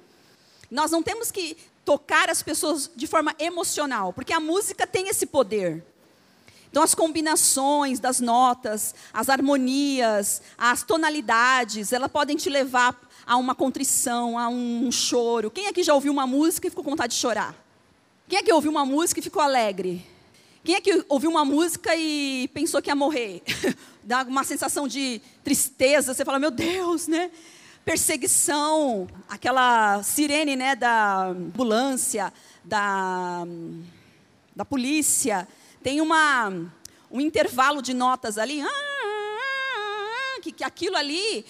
nós 0.71 0.89
não 0.89 1.03
temos 1.03 1.31
que 1.31 1.55
tocar 1.83 2.29
as 2.29 2.41
pessoas 2.41 2.89
de 2.95 3.05
forma 3.05 3.35
emocional, 3.37 4.11
porque 4.11 4.33
a 4.33 4.39
música 4.39 4.87
tem 4.87 5.07
esse 5.07 5.27
poder. 5.27 5.85
Então, 6.75 6.83
as 6.83 6.93
combinações 6.93 8.01
das 8.01 8.19
notas, 8.19 8.93
as 9.13 9.29
harmonias, 9.29 10.41
as 10.57 10.83
tonalidades, 10.83 11.93
elas 11.93 12.11
podem 12.11 12.35
te 12.35 12.49
levar 12.49 12.99
a 13.25 13.37
uma 13.37 13.55
contrição, 13.55 14.37
a 14.37 14.49
um 14.49 14.91
choro. 14.91 15.49
Quem 15.49 15.67
aqui 15.67 15.83
já 15.83 15.93
ouviu 15.93 16.11
uma 16.11 16.27
música 16.27 16.67
e 16.67 16.69
ficou 16.69 16.83
com 16.83 16.89
vontade 16.89 17.13
de 17.13 17.19
chorar? 17.21 17.55
Quem 18.27 18.39
aqui 18.39 18.51
ouviu 18.51 18.71
uma 18.71 18.85
música 18.85 19.21
e 19.21 19.23
ficou 19.23 19.41
alegre? 19.41 20.05
Quem 20.65 20.75
aqui 20.75 21.05
ouviu 21.07 21.29
uma 21.29 21.45
música 21.45 21.95
e 21.95 22.49
pensou 22.53 22.81
que 22.81 22.89
ia 22.89 22.95
morrer? 22.95 23.41
Dá 24.03 24.23
uma 24.23 24.43
sensação 24.43 24.85
de 24.85 25.21
tristeza, 25.45 26.13
você 26.13 26.25
fala, 26.25 26.39
meu 26.39 26.51
Deus, 26.51 27.07
né? 27.07 27.31
Perseguição, 27.85 29.07
aquela 29.29 30.03
sirene 30.03 30.57
né, 30.57 30.75
da 30.75 31.27
ambulância, 31.27 32.33
da, 32.65 33.47
da 34.53 34.65
polícia 34.65 35.47
tem 35.85 36.01
uma, 36.01 36.49
um 37.11 37.21
intervalo 37.21 37.79
de 37.79 37.93
notas 37.93 38.39
ali, 38.39 38.59
ah, 38.59 40.39
que, 40.41 40.51
que 40.51 40.63
aquilo 40.63 40.97
ali 40.97 41.45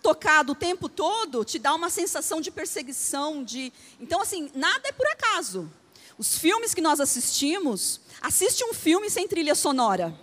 tocado 0.00 0.52
o 0.52 0.54
tempo 0.54 0.88
todo 0.88 1.44
te 1.44 1.58
dá 1.58 1.74
uma 1.74 1.90
sensação 1.90 2.40
de 2.40 2.52
perseguição, 2.52 3.42
de 3.42 3.72
então 3.98 4.20
assim 4.20 4.48
nada 4.54 4.88
é 4.88 4.92
por 4.92 5.08
acaso. 5.08 5.68
Os 6.16 6.38
filmes 6.38 6.72
que 6.72 6.80
nós 6.80 7.00
assistimos, 7.00 8.00
assiste 8.20 8.62
um 8.62 8.72
filme 8.72 9.10
sem 9.10 9.26
trilha 9.26 9.56
sonora. 9.56 10.16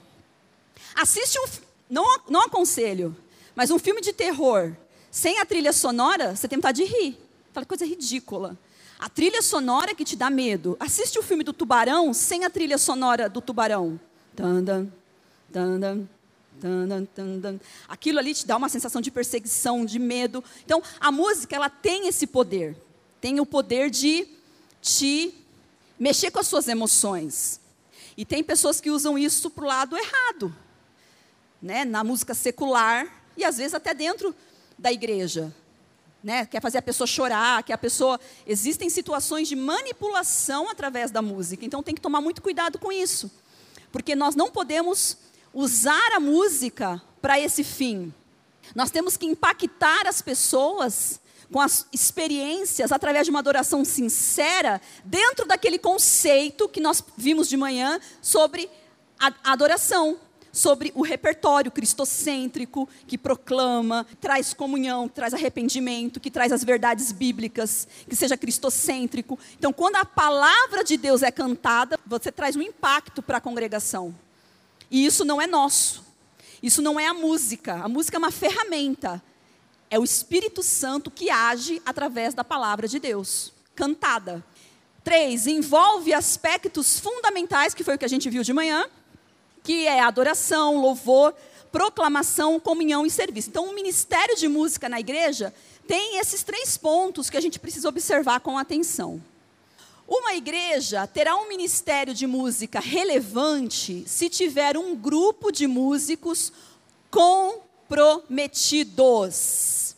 Assiste 0.95 1.37
um, 1.37 1.45
não, 1.89 2.05
não 2.29 2.43
aconselho, 2.43 3.13
mas 3.53 3.69
um 3.69 3.77
filme 3.77 3.99
de 3.99 4.13
terror 4.13 4.73
sem 5.11 5.39
a 5.39 5.45
trilha 5.45 5.73
sonora, 5.73 6.37
você 6.37 6.47
tem 6.47 6.57
vontade 6.57 6.85
de 6.85 6.89
rir. 6.89 7.19
Aquela 7.51 7.65
coisa 7.65 7.85
ridícula. 7.85 8.57
A 8.97 9.09
trilha 9.09 9.41
sonora 9.41 9.93
que 9.93 10.05
te 10.05 10.15
dá 10.15 10.29
medo. 10.29 10.77
Assiste 10.79 11.19
o 11.19 11.23
filme 11.23 11.43
do 11.43 11.51
tubarão 11.51 12.13
sem 12.13 12.45
a 12.45 12.49
trilha 12.49 12.77
sonora 12.77 13.29
do 13.29 13.41
tubarão. 13.41 13.99
Aquilo 17.87 18.19
ali 18.19 18.33
te 18.33 18.47
dá 18.47 18.55
uma 18.55 18.69
sensação 18.69 19.01
de 19.01 19.11
perseguição, 19.11 19.85
de 19.85 19.99
medo. 19.99 20.43
Então, 20.63 20.81
a 20.99 21.11
música 21.11 21.55
ela 21.55 21.69
tem 21.69 22.07
esse 22.07 22.25
poder. 22.25 22.77
Tem 23.19 23.39
o 23.39 23.45
poder 23.45 23.89
de 23.89 24.27
te 24.81 25.33
mexer 25.99 26.31
com 26.31 26.39
as 26.39 26.47
suas 26.47 26.67
emoções. 26.67 27.59
E 28.15 28.23
tem 28.23 28.43
pessoas 28.43 28.79
que 28.79 28.89
usam 28.89 29.17
isso 29.17 29.49
para 29.49 29.63
o 29.63 29.67
lado 29.67 29.97
errado. 29.97 30.55
Né? 31.61 31.83
Na 31.83 32.03
música 32.03 32.33
secular, 32.33 33.23
e 33.35 33.43
às 33.43 33.57
vezes 33.57 33.73
até 33.73 33.93
dentro 33.93 34.33
da 34.77 34.91
igreja. 34.91 35.53
Né? 36.25 36.43
Quer 36.43 36.59
fazer 36.59 36.79
a 36.79 36.81
pessoa 36.81 37.05
chorar, 37.05 37.61
que 37.61 37.71
a 37.71 37.77
pessoa. 37.77 38.19
Existem 38.47 38.89
situações 38.89 39.47
de 39.47 39.55
manipulação 39.55 40.67
através 40.67 41.11
da 41.11 41.21
música, 41.21 41.63
então 41.63 41.83
tem 41.83 41.93
que 41.93 42.01
tomar 42.01 42.19
muito 42.19 42.41
cuidado 42.41 42.79
com 42.79 42.91
isso. 42.91 43.29
Porque 43.91 44.15
nós 44.15 44.35
não 44.35 44.49
podemos 44.49 45.17
usar 45.53 46.13
a 46.13 46.19
música 46.19 46.99
para 47.21 47.39
esse 47.39 47.63
fim. 47.63 48.11
Nós 48.73 48.89
temos 48.89 49.15
que 49.15 49.27
impactar 49.27 50.07
as 50.07 50.19
pessoas 50.19 51.21
com 51.53 51.61
as 51.61 51.85
experiências 51.93 52.91
através 52.91 53.25
de 53.25 53.29
uma 53.29 53.37
adoração 53.37 53.85
sincera, 53.85 54.81
dentro 55.03 55.45
daquele 55.45 55.77
conceito 55.77 56.67
que 56.67 56.81
nós 56.81 57.03
vimos 57.15 57.47
de 57.47 57.55
manhã 57.55 57.99
sobre 58.19 58.67
a 59.19 59.31
adoração, 59.51 60.19
sobre 60.55 60.93
o 60.95 61.01
repertório 61.01 61.69
cristocêntrico 61.69 62.87
que 63.05 63.17
proclama, 63.17 64.07
traz 64.21 64.53
comunhão, 64.53 65.09
traz 65.09 65.33
arrependimento, 65.33 66.17
que 66.17 66.31
traz 66.31 66.49
as 66.53 66.63
verdades 66.63 67.11
bíblicas, 67.11 67.85
que 68.07 68.15
seja 68.15 68.37
cristocêntrico. 68.37 69.37
Então, 69.57 69.73
quando 69.73 69.97
a 69.97 70.05
palavra 70.05 70.81
de 70.81 70.95
Deus 70.95 71.23
é 71.23 71.29
cantada, 71.29 71.99
você 72.07 72.31
traz 72.31 72.55
um 72.55 72.61
impacto 72.61 73.21
para 73.21 73.39
a 73.39 73.41
congregação. 73.41 74.15
E 74.89 75.05
isso 75.05 75.25
não 75.25 75.41
é 75.41 75.45
nosso. 75.45 76.05
Isso 76.63 76.81
não 76.81 76.97
é 76.97 77.05
a 77.05 77.13
música. 77.13 77.73
A 77.83 77.89
música 77.89 78.15
é 78.15 78.19
uma 78.19 78.31
ferramenta. 78.31 79.21
É 79.89 79.99
o 79.99 80.05
Espírito 80.05 80.63
Santo 80.63 81.11
que 81.11 81.29
age 81.29 81.81
através 81.85 82.33
da 82.33 82.45
palavra 82.45 82.87
de 82.87 82.97
Deus, 82.97 83.51
cantada. 83.75 84.41
Três, 85.03 85.47
envolve 85.47 86.13
aspectos 86.13 86.97
fundamentais, 86.97 87.73
que 87.73 87.83
foi 87.83 87.95
o 87.95 87.97
que 87.97 88.05
a 88.05 88.09
gente 88.09 88.29
viu 88.29 88.41
de 88.41 88.53
manhã, 88.53 88.85
que 89.65 89.85
é 89.87 89.99
adoração, 89.99 90.79
louvor, 90.79 91.33
proclamação, 91.71 92.59
comunhão 92.59 93.03
e 93.05 93.09
serviço. 93.09 93.49
Então, 93.49 93.65
o 93.65 93.73
ministério 93.73 94.37
de 94.37 94.47
música 94.47 94.87
na 94.87 94.99
igreja 94.99 95.51
tem 95.87 96.19
esses 96.19 96.43
três 96.43 96.77
pontos 96.77 97.27
que 97.29 97.35
a 97.35 97.41
gente 97.41 97.59
precisa 97.59 97.89
observar 97.89 98.39
com 98.39 98.57
atenção. 98.57 99.21
Uma 100.07 100.35
igreja 100.35 101.05
terá 101.07 101.35
um 101.35 101.49
ministério 101.49 102.13
de 102.13 102.27
música 102.27 102.79
relevante 102.79 104.03
se 104.07 104.29
tiver 104.29 104.77
um 104.77 104.95
grupo 104.95 105.51
de 105.51 105.65
músicos 105.65 106.53
comprometidos. 107.09 109.95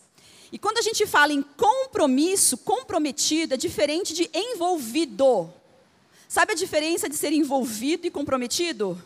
E 0.50 0.58
quando 0.58 0.78
a 0.78 0.82
gente 0.82 1.06
fala 1.06 1.34
em 1.34 1.42
compromisso, 1.42 2.58
comprometido 2.58 3.54
é 3.54 3.58
diferente 3.58 4.14
de 4.14 4.30
envolvido. 4.34 5.54
Sabe 6.30 6.54
a 6.54 6.56
diferença 6.56 7.10
de 7.10 7.18
ser 7.18 7.34
envolvido 7.34 8.08
e 8.08 8.12
comprometido? 8.12 8.98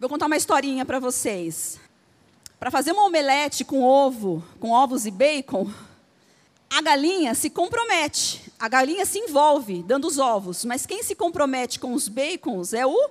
Eu 0.00 0.08
vou 0.08 0.14
contar 0.16 0.28
uma 0.28 0.36
historinha 0.36 0.82
para 0.86 0.98
vocês. 0.98 1.78
Para 2.58 2.70
fazer 2.70 2.90
uma 2.92 3.04
omelete 3.04 3.66
com 3.66 3.82
ovo, 3.82 4.42
com 4.58 4.70
ovos 4.70 5.04
e 5.04 5.10
bacon, 5.10 5.70
a 6.70 6.80
galinha 6.80 7.34
se 7.34 7.50
compromete. 7.50 8.50
A 8.58 8.66
galinha 8.66 9.04
se 9.04 9.18
envolve 9.18 9.82
dando 9.82 10.06
os 10.06 10.18
ovos, 10.18 10.64
mas 10.64 10.86
quem 10.86 11.02
se 11.02 11.14
compromete 11.14 11.78
com 11.78 11.92
os 11.92 12.08
bacons 12.08 12.72
é 12.72 12.86
o 12.86 13.10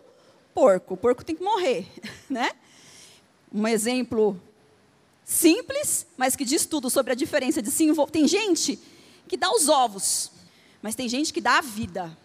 porco. 0.52 0.96
O 0.96 0.98
porco 0.98 1.24
tem 1.24 1.36
que 1.36 1.44
morrer, 1.44 1.86
né? 2.28 2.50
Um 3.54 3.68
exemplo 3.68 4.42
simples, 5.24 6.08
mas 6.18 6.36
que 6.36 6.44
diz 6.44 6.66
tudo 6.66 6.90
sobre 6.90 7.12
a 7.14 7.16
diferença 7.16 7.62
de 7.62 7.70
se 7.70 7.84
envolver. 7.84 8.14
Tem 8.14 8.28
gente 8.28 8.80
que 9.28 9.38
dá 9.38 9.52
os 9.52 9.70
ovos, 9.70 10.32
mas 10.82 10.96
tem 10.96 11.08
gente 11.08 11.32
que 11.32 11.40
dá 11.40 11.60
a 11.60 11.62
vida. 11.62 12.18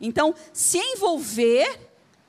Então, 0.00 0.34
se 0.52 0.78
envolver 0.78 1.87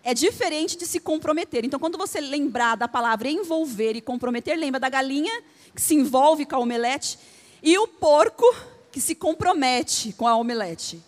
é 0.10 0.14
diferente 0.14 0.76
de 0.76 0.88
se 0.88 1.00
comprometer. 1.00 1.64
Então, 1.64 1.80
quando 1.80 1.96
você 1.96 2.20
lembrar 2.20 2.76
da 2.76 2.88
palavra 2.88 3.30
envolver 3.30 3.96
e 3.96 4.02
comprometer, 4.02 4.58
lembra 4.58 4.80
da 4.80 4.90
galinha 4.90 5.44
que 5.76 5.80
se 5.80 5.94
envolve 5.94 6.48
com 6.48 6.56
a 6.56 6.60
omelete 6.60 7.20
e 7.62 7.78
o 7.78 7.88
porco 7.88 8.44
que 8.92 9.00
se 9.00 9.14
compromete 9.14 10.12
com 10.14 10.28
a 10.28 10.36
omelete. 10.36 11.00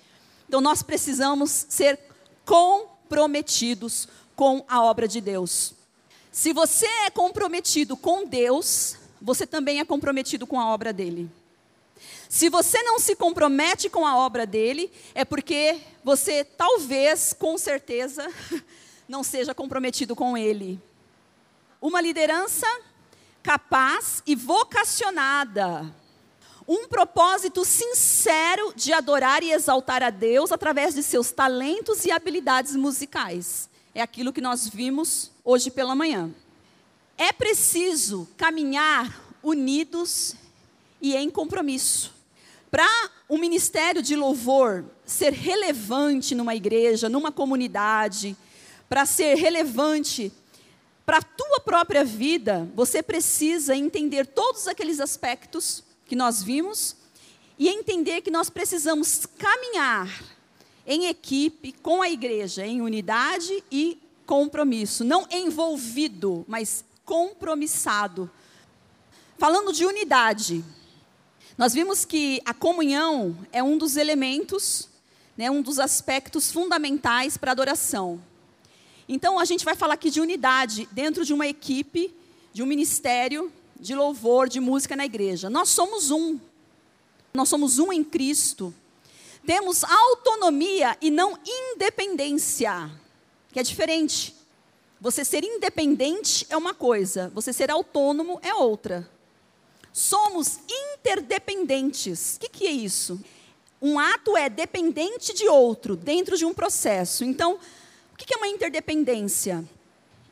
Então, 0.47 0.61
nós 0.61 0.83
precisamos 0.83 1.65
ser 1.67 1.97
comprometidos 2.45 4.07
com 4.35 4.63
a 4.67 4.83
obra 4.83 5.07
de 5.07 5.19
Deus. 5.19 5.73
Se 6.31 6.53
você 6.53 6.85
é 6.85 7.09
comprometido 7.09 7.97
com 7.97 8.23
Deus, 8.27 8.97
você 9.19 9.47
também 9.47 9.79
é 9.79 9.85
comprometido 9.85 10.45
com 10.45 10.59
a 10.59 10.67
obra 10.67 10.93
dele. 10.93 11.27
Se 12.29 12.49
você 12.49 12.83
não 12.83 12.99
se 12.99 13.15
compromete 13.15 13.89
com 13.89 14.05
a 14.05 14.15
obra 14.15 14.45
dele, 14.45 14.91
é 15.15 15.25
porque 15.25 15.79
você 16.03 16.43
talvez, 16.43 17.33
com 17.33 17.57
certeza, 17.57 18.31
não 19.11 19.23
seja 19.23 19.53
comprometido 19.53 20.15
com 20.15 20.37
ele. 20.37 20.81
Uma 21.81 21.99
liderança 21.99 22.65
capaz 23.43 24.23
e 24.25 24.35
vocacionada. 24.35 25.93
Um 26.65 26.87
propósito 26.87 27.65
sincero 27.65 28.71
de 28.73 28.93
adorar 28.93 29.43
e 29.43 29.51
exaltar 29.51 30.01
a 30.01 30.09
Deus 30.09 30.53
através 30.53 30.95
de 30.95 31.03
seus 31.03 31.29
talentos 31.29 32.05
e 32.05 32.11
habilidades 32.11 32.73
musicais. 32.73 33.69
É 33.93 34.01
aquilo 34.01 34.31
que 34.31 34.39
nós 34.39 34.69
vimos 34.69 35.29
hoje 35.43 35.69
pela 35.69 35.93
manhã. 35.93 36.33
É 37.17 37.33
preciso 37.33 38.29
caminhar 38.37 39.21
unidos 39.43 40.35
e 41.01 41.17
em 41.17 41.29
compromisso. 41.29 42.13
Para 42.69 42.87
um 43.29 43.37
ministério 43.37 44.01
de 44.01 44.15
louvor 44.15 44.85
ser 45.05 45.33
relevante 45.33 46.33
numa 46.33 46.55
igreja, 46.55 47.09
numa 47.09 47.31
comunidade, 47.31 48.37
para 48.91 49.05
ser 49.05 49.35
relevante 49.35 50.33
para 51.05 51.19
a 51.19 51.21
tua 51.21 51.61
própria 51.61 52.03
vida, 52.03 52.69
você 52.75 53.01
precisa 53.01 53.73
entender 53.73 54.27
todos 54.27 54.67
aqueles 54.67 54.99
aspectos 54.99 55.81
que 56.05 56.13
nós 56.13 56.43
vimos 56.43 56.97
e 57.57 57.69
entender 57.69 58.19
que 58.19 58.29
nós 58.29 58.49
precisamos 58.49 59.25
caminhar 59.37 60.09
em 60.85 61.05
equipe 61.05 61.71
com 61.71 62.01
a 62.01 62.09
igreja, 62.09 62.65
em 62.65 62.81
unidade 62.81 63.63
e 63.71 63.97
compromisso. 64.25 65.05
Não 65.05 65.25
envolvido, 65.31 66.43
mas 66.45 66.83
compromissado. 67.05 68.29
Falando 69.37 69.71
de 69.71 69.85
unidade, 69.85 70.65
nós 71.57 71.73
vimos 71.73 72.03
que 72.03 72.41
a 72.43 72.53
comunhão 72.53 73.37
é 73.53 73.63
um 73.63 73.77
dos 73.77 73.95
elementos, 73.95 74.89
né, 75.37 75.49
um 75.49 75.61
dos 75.61 75.79
aspectos 75.79 76.51
fundamentais 76.51 77.37
para 77.37 77.51
a 77.51 77.53
adoração. 77.53 78.21
Então, 79.13 79.37
a 79.37 79.43
gente 79.43 79.65
vai 79.65 79.75
falar 79.75 79.95
aqui 79.95 80.09
de 80.09 80.21
unidade 80.21 80.87
dentro 80.89 81.25
de 81.25 81.33
uma 81.33 81.45
equipe, 81.45 82.15
de 82.53 82.63
um 82.63 82.65
ministério 82.65 83.51
de 83.77 83.93
louvor, 83.93 84.47
de 84.47 84.61
música 84.61 84.95
na 84.95 85.03
igreja. 85.03 85.49
Nós 85.49 85.67
somos 85.67 86.11
um. 86.11 86.39
Nós 87.33 87.49
somos 87.49 87.77
um 87.77 87.91
em 87.91 88.05
Cristo. 88.05 88.73
Temos 89.45 89.83
autonomia 89.83 90.97
e 91.01 91.11
não 91.11 91.37
independência, 91.45 92.89
que 93.51 93.59
é 93.59 93.63
diferente. 93.63 94.33
Você 95.01 95.25
ser 95.25 95.43
independente 95.43 96.47
é 96.49 96.55
uma 96.55 96.73
coisa, 96.73 97.29
você 97.35 97.51
ser 97.51 97.69
autônomo 97.69 98.39
é 98.41 98.53
outra. 98.53 99.09
Somos 99.91 100.57
interdependentes. 100.69 102.37
O 102.37 102.39
que, 102.39 102.47
que 102.47 102.65
é 102.65 102.71
isso? 102.71 103.19
Um 103.81 103.99
ato 103.99 104.37
é 104.37 104.47
dependente 104.47 105.33
de 105.33 105.49
outro, 105.49 105.97
dentro 105.97 106.37
de 106.37 106.45
um 106.45 106.53
processo. 106.53 107.25
Então, 107.25 107.59
que, 108.25 108.33
é 108.33 108.37
uma 108.37 108.47
interdependência? 108.47 109.63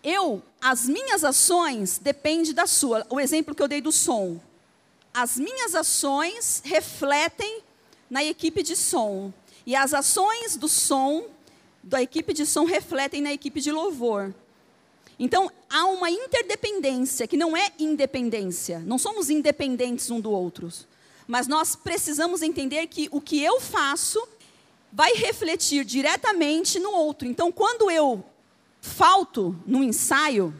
Eu, 0.03 0.41
as 0.61 0.87
minhas 0.87 1.23
ações 1.23 1.97
dependem 1.97 2.53
da 2.53 2.65
sua. 2.65 3.05
O 3.09 3.19
exemplo 3.19 3.53
que 3.53 3.61
eu 3.61 3.67
dei 3.67 3.81
do 3.81 3.91
som. 3.91 4.39
As 5.13 5.37
minhas 5.37 5.75
ações 5.75 6.61
refletem 6.63 7.61
na 8.09 8.23
equipe 8.23 8.63
de 8.63 8.75
som. 8.75 9.33
E 9.65 9.75
as 9.75 9.93
ações 9.93 10.55
do 10.55 10.67
som, 10.67 11.25
da 11.83 12.01
equipe 12.01 12.33
de 12.33 12.45
som, 12.45 12.65
refletem 12.65 13.21
na 13.21 13.33
equipe 13.33 13.59
de 13.61 13.71
louvor. 13.71 14.33
Então, 15.19 15.51
há 15.69 15.85
uma 15.85 16.09
interdependência, 16.09 17.27
que 17.27 17.35
não 17.35 17.55
é 17.55 17.71
independência. 17.77 18.79
Não 18.79 18.97
somos 18.97 19.29
independentes 19.29 20.09
um 20.09 20.21
do 20.21 20.31
outro. 20.31 20.71
Mas 21.27 21.47
nós 21.47 21.75
precisamos 21.75 22.41
entender 22.41 22.87
que 22.87 23.09
o 23.11 23.19
que 23.19 23.43
eu 23.43 23.59
faço 23.59 24.25
vai 24.91 25.13
refletir 25.13 25.85
diretamente 25.85 26.79
no 26.79 26.91
outro. 26.91 27.27
Então, 27.27 27.51
quando 27.51 27.89
eu 27.91 28.23
falto 28.81 29.55
no 29.65 29.83
ensaio, 29.83 30.53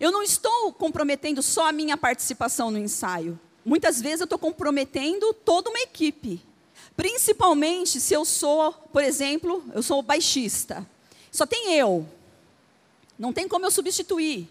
eu 0.00 0.10
não 0.10 0.22
estou 0.22 0.72
comprometendo 0.72 1.42
só 1.42 1.68
a 1.68 1.72
minha 1.72 1.96
participação 1.96 2.70
no 2.70 2.78
ensaio. 2.78 3.38
Muitas 3.64 4.00
vezes 4.00 4.20
eu 4.20 4.24
estou 4.24 4.38
comprometendo 4.38 5.32
toda 5.32 5.70
uma 5.70 5.80
equipe. 5.80 6.42
Principalmente 6.96 8.00
se 8.00 8.14
eu 8.14 8.24
sou, 8.24 8.72
por 8.92 9.02
exemplo, 9.02 9.64
eu 9.74 9.82
sou 9.82 10.02
baixista. 10.02 10.86
Só 11.30 11.46
tem 11.46 11.74
eu. 11.74 12.06
Não 13.18 13.32
tem 13.32 13.48
como 13.48 13.66
eu 13.66 13.70
substituir. 13.70 14.48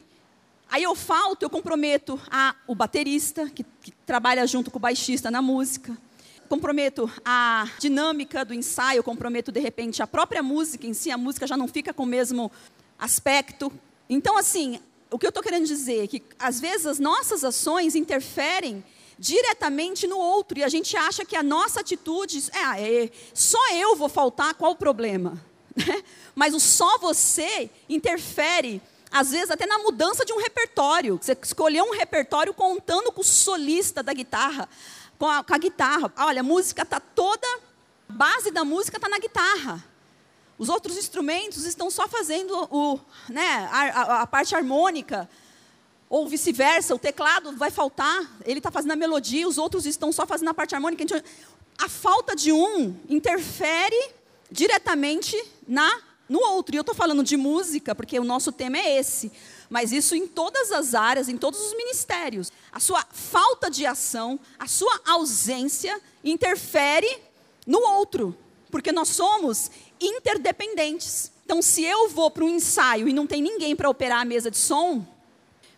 Aí 0.69 0.83
eu 0.83 0.95
falto, 0.95 1.45
eu 1.45 1.49
comprometo 1.49 2.19
a, 2.31 2.55
o 2.65 2.73
baterista, 2.73 3.49
que, 3.49 3.63
que 3.81 3.91
trabalha 4.05 4.45
junto 4.47 4.71
com 4.71 4.77
o 4.77 4.81
baixista 4.81 5.29
na 5.29 5.41
música. 5.41 5.95
Comprometo 6.53 7.11
a 7.25 7.67
dinâmica 7.79 8.45
do 8.45 8.53
ensaio, 8.53 9.01
comprometo 9.01 9.51
de 9.51 9.59
repente 9.59 10.03
a 10.03 10.05
própria 10.05 10.43
música 10.43 10.85
em 10.85 10.93
si, 10.93 11.09
a 11.09 11.17
música 11.17 11.47
já 11.47 11.57
não 11.57 11.67
fica 11.67 11.91
com 11.91 12.03
o 12.03 12.05
mesmo 12.05 12.51
aspecto. 12.99 13.73
Então, 14.07 14.37
assim, 14.37 14.79
o 15.09 15.17
que 15.17 15.25
eu 15.25 15.29
estou 15.29 15.41
querendo 15.41 15.65
dizer 15.65 16.03
é 16.03 16.07
que, 16.07 16.21
às 16.37 16.59
vezes, 16.59 16.85
as 16.85 16.99
nossas 16.99 17.43
ações 17.43 17.95
interferem 17.95 18.83
diretamente 19.17 20.05
no 20.05 20.19
outro 20.19 20.59
e 20.59 20.63
a 20.63 20.69
gente 20.69 20.95
acha 20.95 21.25
que 21.25 21.35
a 21.35 21.41
nossa 21.41 21.79
atitude 21.79 22.43
é, 22.53 23.05
é 23.05 23.09
só 23.33 23.73
eu 23.73 23.95
vou 23.95 24.07
faltar, 24.07 24.53
qual 24.53 24.73
o 24.73 24.75
problema? 24.75 25.43
Mas 26.35 26.53
o 26.53 26.59
só 26.59 26.99
você 26.99 27.67
interfere, 27.89 28.79
às 29.09 29.31
vezes 29.31 29.49
até 29.49 29.65
na 29.65 29.79
mudança 29.79 30.23
de 30.23 30.31
um 30.31 30.37
repertório. 30.37 31.17
Você 31.19 31.35
escolheu 31.41 31.83
um 31.83 31.97
repertório 31.97 32.53
contando 32.53 33.11
com 33.11 33.21
o 33.21 33.23
solista 33.23 34.03
da 34.03 34.13
guitarra, 34.13 34.69
com 35.23 35.29
a, 35.29 35.41
com 35.41 35.55
a 35.55 35.57
guitarra. 35.57 36.11
Olha, 36.17 36.41
a 36.41 36.43
música 36.43 36.81
está 36.81 36.99
toda, 36.99 37.47
a 38.09 38.11
base 38.11 38.51
da 38.51 38.65
música 38.65 38.97
está 38.97 39.07
na 39.07 39.17
guitarra. 39.17 39.81
Os 40.57 40.67
outros 40.67 40.97
instrumentos 40.97 41.63
estão 41.63 41.89
só 41.89 42.09
fazendo 42.09 42.67
o, 42.69 42.99
né, 43.29 43.69
a, 43.71 44.23
a, 44.23 44.27
parte 44.27 44.53
harmônica. 44.53 45.29
Ou 46.09 46.27
vice-versa, 46.27 46.93
o 46.93 46.99
teclado 46.99 47.55
vai 47.55 47.71
faltar, 47.71 48.21
ele 48.45 48.59
está 48.59 48.69
fazendo 48.69 48.91
a 48.91 48.95
melodia, 48.97 49.47
os 49.47 49.57
outros 49.57 49.85
estão 49.85 50.11
só 50.11 50.27
fazendo 50.27 50.49
a 50.49 50.53
parte 50.53 50.75
harmônica. 50.75 51.05
A 51.77 51.87
falta 51.87 52.35
de 52.35 52.51
um 52.51 52.93
interfere 53.07 54.11
diretamente 54.51 55.41
na 55.65 55.89
no 56.27 56.39
outro. 56.39 56.75
E 56.75 56.77
eu 56.77 56.81
estou 56.81 56.95
falando 56.95 57.23
de 57.23 57.37
música, 57.37 57.95
porque 57.95 58.19
o 58.19 58.25
nosso 58.25 58.51
tema 58.51 58.77
é 58.77 58.99
esse. 58.99 59.31
Mas 59.73 59.91
isso 59.91 60.13
em 60.13 60.27
todas 60.27 60.71
as 60.71 60.93
áreas, 60.93 61.27
em 61.27 61.35
todos 61.35 61.59
os 61.59 61.75
ministérios. 61.75 62.51
A 62.71 62.79
sua 62.79 63.03
falta 63.11 63.71
de 63.71 63.87
ação, 63.87 64.39
a 64.59 64.67
sua 64.67 65.01
ausência 65.03 65.99
interfere 66.23 67.09
no 67.65 67.79
outro. 67.79 68.37
Porque 68.69 68.91
nós 68.91 69.09
somos 69.09 69.71
interdependentes. 69.99 71.31
Então, 71.43 71.59
se 71.59 71.83
eu 71.83 72.07
vou 72.09 72.29
para 72.29 72.43
um 72.43 72.49
ensaio 72.49 73.07
e 73.09 73.13
não 73.13 73.25
tem 73.25 73.41
ninguém 73.41 73.75
para 73.75 73.89
operar 73.89 74.21
a 74.21 74.25
mesa 74.25 74.51
de 74.51 74.59
som, 74.59 75.03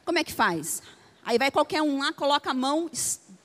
como 0.03 0.19
é 0.19 0.25
que 0.25 0.33
faz? 0.33 0.83
Aí 1.23 1.37
vai 1.37 1.49
qualquer 1.49 1.81
um 1.81 1.99
lá, 1.99 2.11
coloca 2.11 2.51
a 2.51 2.53
mão, 2.53 2.91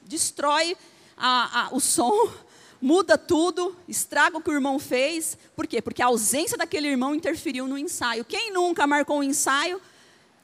destrói 0.02 0.76
a, 1.16 1.66
a, 1.66 1.68
o 1.72 1.78
som, 1.78 2.28
muda 2.82 3.16
tudo, 3.16 3.76
estraga 3.86 4.36
o 4.36 4.42
que 4.42 4.50
o 4.50 4.54
irmão 4.54 4.80
fez. 4.80 5.38
Por 5.54 5.68
quê? 5.68 5.80
Porque 5.80 6.02
a 6.02 6.06
ausência 6.06 6.58
daquele 6.58 6.88
irmão 6.88 7.14
interferiu 7.14 7.68
no 7.68 7.78
ensaio. 7.78 8.24
Quem 8.24 8.52
nunca 8.52 8.84
marcou 8.84 9.20
um 9.20 9.22
ensaio 9.22 9.80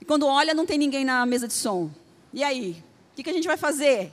e 0.00 0.04
quando 0.04 0.26
olha 0.26 0.54
não 0.54 0.66
tem 0.66 0.78
ninguém 0.78 1.04
na 1.04 1.24
mesa 1.26 1.46
de 1.48 1.54
som? 1.54 1.90
E 2.32 2.42
aí? 2.42 2.82
O 3.12 3.16
que, 3.16 3.22
que 3.22 3.30
a 3.30 3.32
gente 3.32 3.46
vai 3.46 3.56
fazer? 3.56 4.12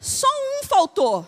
Só 0.00 0.28
um 0.28 0.66
faltou, 0.66 1.26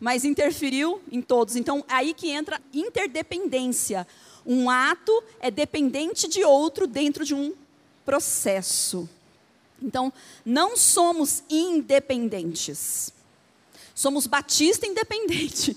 mas 0.00 0.24
interferiu 0.24 1.00
em 1.10 1.22
todos. 1.22 1.56
Então, 1.56 1.84
é 1.88 1.94
aí 1.94 2.14
que 2.14 2.30
entra 2.30 2.60
interdependência. 2.72 4.06
Um 4.44 4.68
ato 4.68 5.22
é 5.40 5.50
dependente 5.50 6.26
de 6.26 6.42
outro 6.42 6.86
dentro 6.86 7.24
de 7.24 7.34
um 7.34 7.54
processo. 8.04 9.08
Então, 9.80 10.12
não 10.44 10.76
somos 10.76 11.42
independentes. 11.48 13.12
Somos 13.94 14.26
batista 14.26 14.86
independente. 14.86 15.76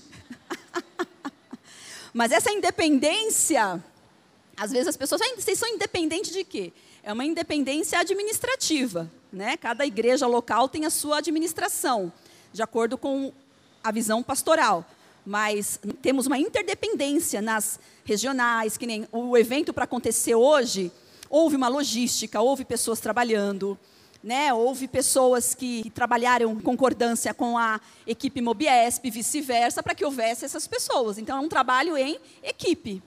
Mas 2.13 2.32
essa 2.32 2.52
independência, 2.52 3.84
às 4.58 4.71
vezes 4.71 4.88
as 4.88 4.97
pessoas, 4.97 5.21
ah, 5.21 5.36
vocês 5.36 5.58
são 5.60 5.69
independentes 5.69 6.32
de 6.32 6.43
quê? 6.43 6.74
É 7.04 7.12
uma 7.12 7.26
independência 7.26 8.00
administrativa, 8.00 9.10
né? 9.34 9.58
Cada 9.58 9.86
igreja 9.86 10.28
local 10.28 10.70
tem 10.70 10.86
a 10.86 10.90
sua 10.92 11.18
administração, 11.18 12.14
de 12.54 12.62
acordo 12.62 12.96
com 12.96 13.34
a 13.84 13.92
visão 13.92 14.22
pastoral. 14.22 14.86
Mas 15.26 15.80
temos 16.02 16.28
uma 16.28 16.38
interdependência 16.38 17.42
nas 17.42 17.80
regionais, 18.06 18.78
que 18.78 18.86
nem 18.86 19.08
o 19.12 19.36
evento 19.36 19.74
para 19.74 19.86
acontecer 19.86 20.36
hoje, 20.36 20.92
houve 21.28 21.56
uma 21.56 21.68
logística, 21.68 22.40
houve 22.40 22.64
pessoas 22.64 23.00
trabalhando, 23.00 23.80
né, 24.24 24.54
houve 24.54 24.88
pessoas 24.88 25.56
que 25.56 25.90
trabalharam 25.96 26.52
em 26.52 26.60
concordância 26.60 27.34
com 27.34 27.58
a 27.58 27.82
equipe 28.06 28.42
Mobiesp, 28.42 29.10
vice-versa, 29.10 29.82
para 29.82 29.96
que 29.96 30.06
houvesse 30.06 30.46
essas 30.46 30.68
pessoas. 30.68 31.18
Então, 31.18 31.38
é 31.38 31.42
um 31.42 31.50
trabalho 31.50 31.98
em 31.98 32.20
equipe. 32.44 33.02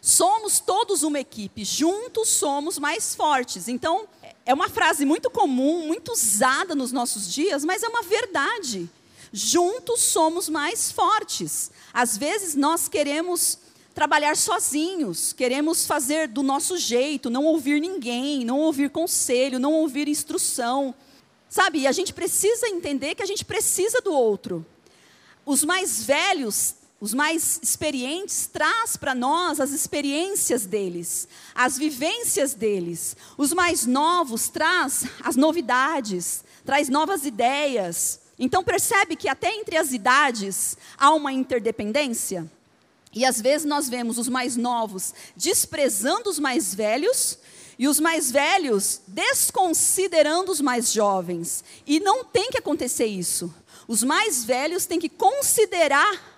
Somos 0.00 0.60
todos 0.60 1.02
uma 1.02 1.20
equipe, 1.20 1.64
juntos 1.64 2.28
somos 2.28 2.78
mais 2.78 3.14
fortes. 3.14 3.68
Então, 3.68 4.08
é 4.46 4.54
uma 4.54 4.68
frase 4.68 5.04
muito 5.04 5.30
comum, 5.30 5.86
muito 5.86 6.12
usada 6.12 6.74
nos 6.74 6.90
nossos 6.90 7.32
dias, 7.32 7.64
mas 7.64 7.82
é 7.82 7.88
uma 7.88 8.02
verdade. 8.02 8.88
Juntos 9.32 10.00
somos 10.00 10.48
mais 10.48 10.90
fortes. 10.90 11.70
Às 11.92 12.16
vezes 12.16 12.54
nós 12.54 12.88
queremos 12.88 13.58
trabalhar 13.94 14.36
sozinhos, 14.36 15.32
queremos 15.32 15.86
fazer 15.86 16.28
do 16.28 16.42
nosso 16.42 16.78
jeito, 16.78 17.28
não 17.28 17.44
ouvir 17.44 17.80
ninguém, 17.80 18.44
não 18.44 18.60
ouvir 18.60 18.90
conselho, 18.90 19.58
não 19.58 19.74
ouvir 19.74 20.08
instrução. 20.08 20.94
Sabe, 21.48 21.80
e 21.80 21.86
a 21.86 21.92
gente 21.92 22.14
precisa 22.14 22.68
entender 22.68 23.14
que 23.14 23.22
a 23.22 23.26
gente 23.26 23.44
precisa 23.44 24.00
do 24.00 24.12
outro. 24.12 24.64
Os 25.44 25.64
mais 25.64 26.02
velhos, 26.04 26.74
os 27.00 27.14
mais 27.14 27.58
experientes, 27.62 28.46
traz 28.46 28.96
para 28.96 29.14
nós 29.14 29.58
as 29.58 29.70
experiências 29.70 30.66
deles, 30.66 31.26
as 31.54 31.78
vivências 31.78 32.52
deles. 32.52 33.16
Os 33.38 33.54
mais 33.54 33.86
novos 33.86 34.48
traz 34.48 35.06
as 35.24 35.34
novidades, 35.34 36.44
traz 36.64 36.90
novas 36.90 37.24
ideias. 37.24 38.20
Então 38.38 38.62
percebe 38.62 39.16
que 39.16 39.28
até 39.28 39.50
entre 39.54 39.78
as 39.78 39.92
idades 39.92 40.76
há 40.98 41.10
uma 41.14 41.32
interdependência? 41.32 42.50
E 43.14 43.24
às 43.24 43.40
vezes 43.40 43.66
nós 43.66 43.88
vemos 43.88 44.18
os 44.18 44.28
mais 44.28 44.54
novos 44.54 45.14
desprezando 45.34 46.28
os 46.28 46.38
mais 46.38 46.74
velhos 46.74 47.38
e 47.78 47.88
os 47.88 47.98
mais 47.98 48.30
velhos 48.30 49.00
desconsiderando 49.06 50.52
os 50.52 50.60
mais 50.60 50.92
jovens. 50.92 51.64
E 51.86 51.98
não 51.98 52.24
tem 52.24 52.50
que 52.50 52.58
acontecer 52.58 53.06
isso. 53.06 53.52
Os 53.88 54.02
mais 54.02 54.44
velhos 54.44 54.84
têm 54.84 55.00
que 55.00 55.08
considerar 55.08 56.29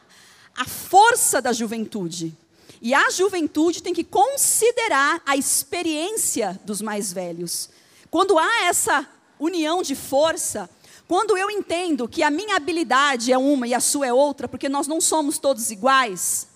a 0.57 0.65
força 0.65 1.41
da 1.41 1.53
juventude. 1.53 2.37
E 2.81 2.93
a 2.95 3.11
juventude 3.11 3.83
tem 3.83 3.95
que 3.95 4.05
considerar 4.05 5.23
a 5.25 5.37
experiência 5.37 6.61
dos 6.65 6.81
mais 6.83 7.13
velhos. 7.13 7.71
Quando 8.11 8.39
há 8.39 8.65
essa 8.65 9.09
união 9.39 9.83
de 9.83 9.95
força, 9.95 10.69
quando 11.07 11.37
eu 11.37 11.51
entendo 11.51 12.09
que 12.09 12.23
a 12.23 12.31
minha 12.31 12.57
habilidade 12.57 13.33
é 13.33 13.39
uma 13.39 13.69
e 13.69 13.75
a 13.75 13.81
sua 13.81 14.07
é 14.07 14.13
outra, 14.13 14.49
porque 14.49 14.69
nós 14.69 14.87
não 14.87 15.01
somos 15.01 15.39
todos 15.39 15.71
iguais, 15.71 16.49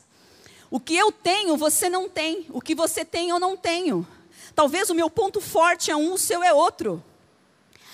o 0.70 0.80
que 0.80 0.96
eu 0.96 1.12
tenho, 1.12 1.56
você 1.56 1.88
não 1.88 2.08
tem. 2.08 2.46
O 2.50 2.60
que 2.60 2.74
você 2.74 3.04
tem, 3.04 3.30
eu 3.30 3.38
não 3.38 3.56
tenho. 3.56 4.06
Talvez 4.54 4.90
o 4.90 4.94
meu 4.94 5.08
ponto 5.08 5.40
forte 5.40 5.90
é 5.90 5.96
um, 5.96 6.14
o 6.14 6.18
seu 6.18 6.42
é 6.42 6.52
outro. 6.52 7.02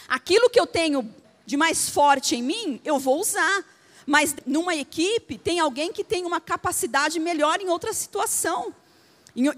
Aquilo 0.08 0.48
que 0.48 0.58
eu 0.58 0.66
tenho 0.66 1.08
de 1.44 1.56
mais 1.56 1.88
forte 1.88 2.36
em 2.36 2.42
mim, 2.42 2.80
eu 2.84 2.98
vou 2.98 3.20
usar. 3.20 3.64
Mas 4.06 4.34
numa 4.46 4.74
equipe, 4.74 5.38
tem 5.38 5.60
alguém 5.60 5.92
que 5.92 6.04
tem 6.04 6.24
uma 6.24 6.40
capacidade 6.40 7.18
melhor 7.18 7.60
em 7.60 7.68
outra 7.68 7.92
situação. 7.92 8.74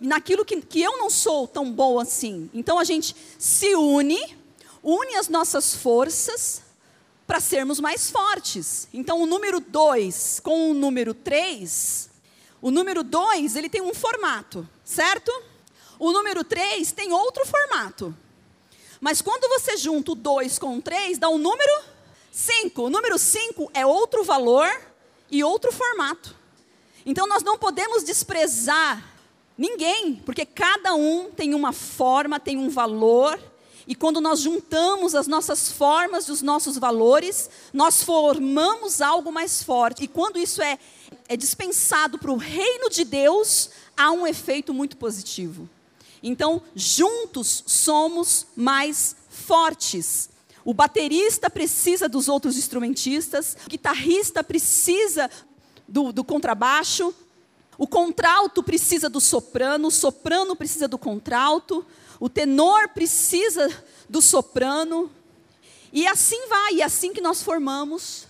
Naquilo 0.00 0.44
que, 0.44 0.61
que 0.61 0.83
eu 0.83 0.98
não 0.98 1.11
sou 1.11 1.48
tão 1.48 1.70
boa 1.70 2.02
assim. 2.02 2.48
Então 2.54 2.78
a 2.78 2.85
gente 2.85 3.16
se 3.38 3.74
une, 3.74 4.37
une 4.83 5.16
as 5.16 5.28
nossas 5.28 5.74
forças 5.74 6.62
para 7.26 7.40
sermos 7.40 7.80
mais 7.80 8.11
fortes. 8.11 8.88
Então 8.92 9.20
o 9.20 9.26
número 9.26 9.61
2 9.61 10.40
com 10.40 10.70
o 10.70 10.74
número 10.74 11.14
3 11.14 12.14
o 12.64 12.70
número 12.70 13.04
2, 13.04 13.57
ele 13.57 13.68
tem 13.68 13.83
um 13.83 13.92
formato, 13.92 14.66
certo? 14.83 15.30
O 15.98 16.12
número 16.12 16.42
3 16.42 16.92
tem 16.92 17.12
outro 17.12 17.44
formato. 17.44 18.16
Mas 19.02 19.20
quando 19.20 19.46
você 19.50 19.76
junta 19.76 20.12
o 20.12 20.14
2 20.14 20.59
com 20.59 20.78
o 20.78 20.80
3, 20.80 21.18
dá 21.18 21.28
o 21.28 21.35
um 21.35 21.38
número 21.38 21.85
5. 22.35 22.83
O 22.83 22.90
número 22.90 23.16
5 23.16 23.70
é 23.73 23.87
outro 23.87 24.25
valor 24.25 24.68
e 25.31 25.44
outro 25.44 25.70
formato. 25.70 26.35
Então 27.07 27.27
nós 27.29 27.42
não 27.42 27.57
podemos 27.57 28.03
desprezar 28.03 29.14
ninguém, 29.57 30.16
porque 30.16 30.44
cada 30.44 30.94
um 30.94 31.31
tem 31.31 31.55
uma 31.55 31.73
forma, 31.73 32.40
tem 32.40 32.57
um 32.59 32.68
valor, 32.68 33.38
e 33.87 33.94
quando 33.94 34.20
nós 34.20 34.40
juntamos 34.40 35.14
as 35.14 35.29
nossas 35.29 35.70
formas 35.70 36.27
e 36.27 36.33
os 36.33 36.42
nossos 36.42 36.77
valores, 36.77 37.49
nós 37.73 38.03
formamos 38.03 39.01
algo 39.01 39.31
mais 39.31 39.62
forte. 39.62 40.05
E 40.05 40.09
quando 40.09 40.38
isso 40.38 40.61
é 40.61 40.79
é 41.29 41.37
dispensado 41.37 42.18
para 42.18 42.31
o 42.31 42.37
reino 42.37 42.88
de 42.90 43.05
Deus, 43.05 43.70
há 43.97 44.11
um 44.11 44.27
efeito 44.27 44.75
muito 44.75 44.97
positivo. 44.97 45.68
Então, 46.23 46.62
juntos 46.75 47.64
somos 47.66 48.47
mais 48.57 49.16
fortes. 49.29 50.31
O 50.64 50.72
baterista 50.72 51.50
precisa 51.50 52.09
dos 52.09 52.29
outros 52.29 52.57
instrumentistas, 52.57 53.57
o 53.66 53.68
guitarrista 53.68 54.42
precisa 54.42 55.31
do, 55.87 56.12
do 56.12 56.24
contrabaixo, 56.24 57.14
o 57.77 57.87
contralto 57.87 58.62
precisa 58.62 59.11
do 59.11 59.20
soprano, 59.20 59.88
o 59.88 59.90
soprano 59.90 60.57
precisa 60.57 60.88
do 60.88 60.96
contralto, 60.96 61.85
o 62.18 62.29
tenor 62.29 62.88
precisa 62.88 63.68
do 64.09 64.22
soprano, 64.22 65.11
e 65.92 66.07
assim 66.07 66.48
vai, 66.48 66.74
e 66.74 66.83
assim 66.83 67.12
que 67.12 67.20
nós 67.20 67.42
formamos 67.42 68.27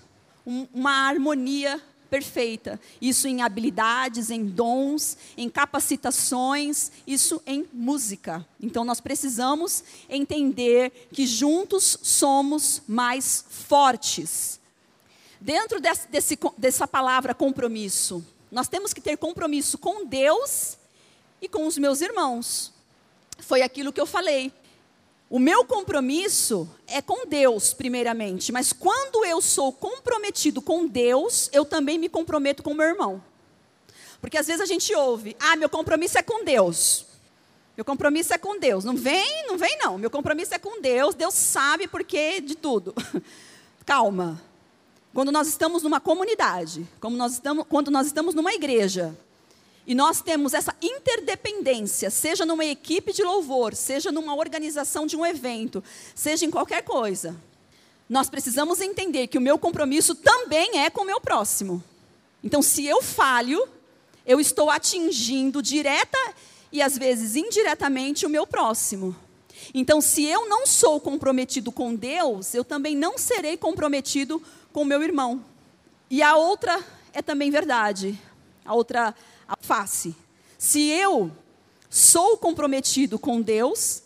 um, 0.46 0.66
uma 0.74 1.08
harmonia 1.08 1.80
perfeita. 2.14 2.80
Isso 3.02 3.26
em 3.26 3.42
habilidades, 3.42 4.30
em 4.30 4.46
dons, 4.46 5.18
em 5.36 5.50
capacitações, 5.50 6.92
isso 7.04 7.42
em 7.44 7.66
música. 7.72 8.46
Então 8.60 8.84
nós 8.84 9.00
precisamos 9.00 9.82
entender 10.08 11.08
que 11.12 11.26
juntos 11.26 11.98
somos 12.02 12.82
mais 12.86 13.44
fortes. 13.48 14.60
Dentro 15.40 15.80
desse, 15.80 16.06
desse, 16.06 16.38
dessa 16.56 16.86
palavra 16.86 17.34
compromisso, 17.34 18.24
nós 18.48 18.68
temos 18.68 18.94
que 18.94 19.00
ter 19.00 19.16
compromisso 19.16 19.76
com 19.76 20.06
Deus 20.06 20.78
e 21.42 21.48
com 21.48 21.66
os 21.66 21.76
meus 21.76 22.00
irmãos. 22.00 22.72
Foi 23.40 23.60
aquilo 23.60 23.92
que 23.92 24.00
eu 24.00 24.06
falei. 24.06 24.52
O 25.34 25.38
meu 25.40 25.64
compromisso 25.64 26.70
é 26.86 27.02
com 27.02 27.26
Deus, 27.26 27.74
primeiramente, 27.74 28.52
mas 28.52 28.72
quando 28.72 29.24
eu 29.24 29.42
sou 29.42 29.72
comprometido 29.72 30.62
com 30.62 30.86
Deus, 30.86 31.50
eu 31.52 31.64
também 31.64 31.98
me 31.98 32.08
comprometo 32.08 32.62
com 32.62 32.72
meu 32.72 32.86
irmão. 32.86 33.20
Porque 34.20 34.38
às 34.38 34.46
vezes 34.46 34.62
a 34.62 34.64
gente 34.64 34.94
ouve: 34.94 35.36
"Ah, 35.40 35.56
meu 35.56 35.68
compromisso 35.68 36.16
é 36.16 36.22
com 36.22 36.44
Deus". 36.44 37.06
Meu 37.76 37.84
compromisso 37.84 38.32
é 38.32 38.38
com 38.38 38.60
Deus. 38.60 38.84
Não 38.84 38.96
vem, 38.96 39.48
não 39.48 39.58
vem 39.58 39.76
não. 39.78 39.98
Meu 39.98 40.08
compromisso 40.08 40.54
é 40.54 40.58
com 40.60 40.80
Deus. 40.80 41.16
Deus 41.16 41.34
sabe 41.34 41.88
porque 41.88 42.40
de 42.40 42.54
tudo. 42.54 42.94
Calma. 43.84 44.40
Quando 45.12 45.32
nós 45.32 45.48
estamos 45.48 45.82
numa 45.82 45.98
comunidade, 45.98 46.86
como 47.00 47.16
nós 47.16 47.32
estamos, 47.32 47.66
quando 47.68 47.90
nós 47.90 48.06
estamos 48.06 48.36
numa 48.36 48.54
igreja, 48.54 49.18
e 49.86 49.94
nós 49.94 50.22
temos 50.22 50.54
essa 50.54 50.74
interdependência, 50.80 52.08
seja 52.10 52.46
numa 52.46 52.64
equipe 52.64 53.12
de 53.12 53.22
louvor, 53.22 53.74
seja 53.74 54.10
numa 54.10 54.34
organização 54.34 55.06
de 55.06 55.16
um 55.16 55.26
evento, 55.26 55.84
seja 56.14 56.46
em 56.46 56.50
qualquer 56.50 56.82
coisa. 56.82 57.36
Nós 58.08 58.30
precisamos 58.30 58.80
entender 58.80 59.26
que 59.26 59.38
o 59.38 59.42
meu 59.42 59.58
compromisso 59.58 60.14
também 60.14 60.78
é 60.78 60.88
com 60.88 61.02
o 61.02 61.06
meu 61.06 61.20
próximo. 61.20 61.82
Então, 62.42 62.62
se 62.62 62.86
eu 62.86 63.02
falho, 63.02 63.66
eu 64.26 64.40
estou 64.40 64.70
atingindo 64.70 65.62
direta 65.62 66.18
e 66.72 66.80
às 66.80 66.96
vezes 66.96 67.36
indiretamente 67.36 68.24
o 68.24 68.30
meu 68.30 68.46
próximo. 68.46 69.14
Então, 69.72 70.00
se 70.00 70.24
eu 70.24 70.48
não 70.48 70.66
sou 70.66 70.98
comprometido 71.00 71.70
com 71.70 71.94
Deus, 71.94 72.54
eu 72.54 72.64
também 72.64 72.96
não 72.96 73.16
serei 73.16 73.56
comprometido 73.56 74.42
com 74.72 74.82
o 74.82 74.84
meu 74.84 75.02
irmão. 75.02 75.44
E 76.10 76.22
a 76.22 76.36
outra 76.36 76.82
é 77.12 77.22
também 77.22 77.50
verdade. 77.50 78.18
A 78.64 78.74
outra 78.74 79.14
a 79.48 79.56
face. 79.56 80.14
Se 80.58 80.88
eu 80.88 81.30
sou 81.90 82.36
comprometido 82.36 83.18
com 83.18 83.40
Deus, 83.40 84.02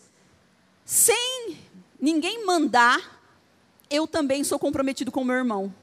sem 0.85 1.57
ninguém 2.01 2.45
mandar, 2.45 3.23
eu 3.91 4.07
também 4.07 4.45
sou 4.45 4.59
comprometido 4.59 5.11
com 5.11 5.25
meu 5.25 5.37
irmão. 5.37 5.75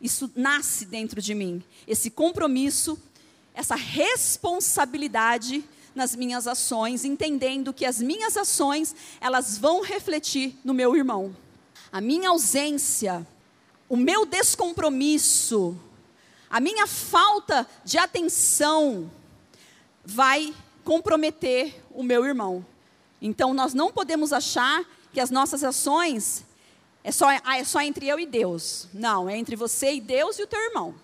Isso 0.00 0.30
nasce 0.34 0.84
dentro 0.84 1.22
de 1.22 1.34
mim. 1.34 1.62
Esse 1.86 2.10
compromisso, 2.10 2.98
essa 3.54 3.74
responsabilidade 3.74 5.64
nas 5.94 6.14
minhas 6.14 6.46
ações, 6.46 7.04
entendendo 7.04 7.72
que 7.72 7.86
as 7.86 8.00
minhas 8.00 8.36
ações, 8.36 8.94
elas 9.20 9.56
vão 9.56 9.80
refletir 9.80 10.58
no 10.64 10.74
meu 10.74 10.96
irmão. 10.96 11.34
A 11.92 12.00
minha 12.00 12.30
ausência, 12.30 13.26
o 13.88 13.96
meu 13.96 14.26
descompromisso, 14.26 15.78
a 16.54 16.60
minha 16.60 16.86
falta 16.86 17.66
de 17.84 17.98
atenção 17.98 19.10
vai 20.04 20.54
comprometer 20.84 21.82
o 21.90 22.00
meu 22.00 22.24
irmão. 22.24 22.64
Então 23.20 23.52
nós 23.52 23.74
não 23.74 23.90
podemos 23.90 24.32
achar 24.32 24.84
que 25.12 25.18
as 25.18 25.32
nossas 25.32 25.64
ações 25.64 26.44
é 27.02 27.10
só, 27.10 27.26
ah, 27.42 27.58
é 27.58 27.64
só 27.64 27.80
entre 27.80 28.06
eu 28.06 28.20
e 28.20 28.24
Deus. 28.24 28.86
Não, 28.94 29.28
é 29.28 29.36
entre 29.36 29.56
você 29.56 29.94
e 29.94 30.00
Deus 30.00 30.38
e 30.38 30.44
o 30.44 30.46
teu 30.46 30.60
irmão. 30.60 30.94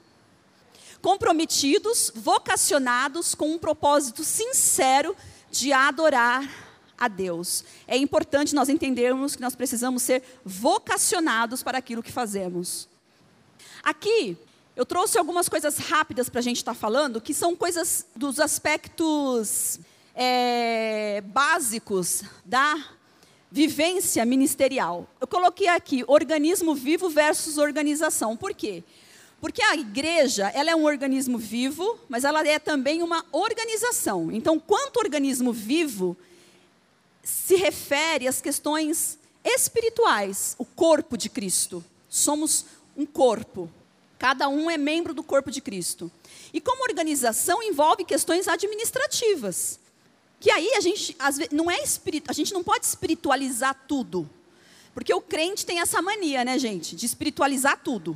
Comprometidos, 1.02 2.12
vocacionados 2.14 3.34
com 3.34 3.50
um 3.50 3.58
propósito 3.58 4.22
sincero 4.22 5.16
de 5.50 5.72
adorar 5.72 6.48
a 6.96 7.08
Deus. 7.08 7.64
É 7.88 7.96
importante 7.96 8.54
nós 8.54 8.68
entendermos 8.68 9.34
que 9.34 9.42
nós 9.42 9.56
precisamos 9.56 10.04
ser 10.04 10.22
vocacionados 10.44 11.60
para 11.60 11.78
aquilo 11.78 12.04
que 12.04 12.12
fazemos. 12.12 12.88
Aqui, 13.82 14.38
eu 14.76 14.86
trouxe 14.86 15.18
algumas 15.18 15.48
coisas 15.48 15.78
rápidas 15.78 16.28
para 16.28 16.40
a 16.40 16.42
gente 16.42 16.58
estar 16.58 16.74
tá 16.74 16.78
falando, 16.78 17.20
que 17.20 17.34
são 17.34 17.54
coisas 17.56 18.06
dos 18.14 18.38
aspectos 18.38 19.80
é, 20.14 21.22
básicos 21.26 22.22
da 22.44 22.76
vivência 23.50 24.24
ministerial. 24.24 25.08
Eu 25.20 25.26
coloquei 25.26 25.68
aqui 25.68 26.04
organismo 26.06 26.74
vivo 26.74 27.10
versus 27.10 27.58
organização. 27.58 28.36
Por 28.36 28.54
quê? 28.54 28.84
Porque 29.40 29.62
a 29.62 29.74
igreja, 29.74 30.48
ela 30.54 30.70
é 30.70 30.76
um 30.76 30.84
organismo 30.84 31.38
vivo, 31.38 31.98
mas 32.08 32.24
ela 32.24 32.46
é 32.46 32.58
também 32.58 33.02
uma 33.02 33.24
organização. 33.32 34.30
Então, 34.30 34.58
quanto 34.58 34.98
organismo 34.98 35.52
vivo 35.52 36.16
se 37.22 37.56
refere 37.56 38.28
às 38.28 38.40
questões 38.40 39.18
espirituais, 39.42 40.54
o 40.58 40.64
corpo 40.64 41.16
de 41.16 41.28
Cristo. 41.28 41.82
Somos 42.08 42.66
um 42.96 43.06
corpo. 43.06 43.70
Cada 44.20 44.50
um 44.50 44.70
é 44.70 44.76
membro 44.76 45.14
do 45.14 45.22
corpo 45.22 45.50
de 45.50 45.62
Cristo. 45.62 46.12
E 46.52 46.60
como 46.60 46.82
organização 46.82 47.62
envolve 47.62 48.04
questões 48.04 48.46
administrativas. 48.46 49.80
Que 50.38 50.50
aí 50.50 50.74
a 50.74 50.80
gente 50.80 51.16
não 51.50 51.70
é 51.70 51.82
espírito, 51.82 52.30
a 52.30 52.34
gente 52.34 52.52
não 52.52 52.62
pode 52.62 52.84
espiritualizar 52.84 53.74
tudo. 53.88 54.28
Porque 54.92 55.14
o 55.14 55.22
crente 55.22 55.64
tem 55.64 55.80
essa 55.80 56.02
mania, 56.02 56.44
né, 56.44 56.58
gente, 56.58 56.94
de 56.94 57.06
espiritualizar 57.06 57.80
tudo. 57.82 58.14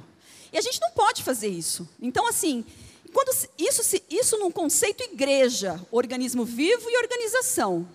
E 0.52 0.58
a 0.58 0.60
gente 0.60 0.78
não 0.78 0.90
pode 0.90 1.22
fazer 1.22 1.48
isso. 1.48 1.88
Então, 1.98 2.28
assim, 2.28 2.66
quando 3.10 3.34
isso, 3.58 4.02
isso 4.10 4.38
num 4.38 4.50
conceito 4.50 5.02
igreja, 5.02 5.80
organismo 5.90 6.44
vivo 6.44 6.90
e 6.90 6.98
organização. 6.98 7.88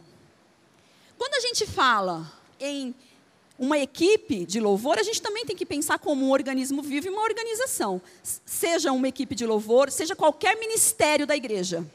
Quando 1.16 1.36
a 1.36 1.42
gente 1.42 1.68
fala 1.68 2.28
em 2.60 2.96
uma 3.60 3.78
equipe 3.78 4.46
de 4.46 4.60
louvor, 4.62 4.98
a 4.98 5.04
gente 5.04 5.22
também 5.22 5.46
tem 5.46 5.56
que 5.56 5.66
pensar 5.66 6.00
como 6.00 6.26
um 6.26 6.32
organismo 6.32 6.82
vivo 6.82 7.08
e 7.08 7.10
uma 7.10 7.22
organização. 7.22 8.02
Seja 8.24 8.94
uma 8.94 9.08
equipe 9.10 9.36
de 9.36 9.46
louvor, 9.46 9.92
seja 9.92 10.16
qualquer 10.16 10.58
ministério 10.58 11.28
da 11.28 11.36
igreja. 11.36 11.86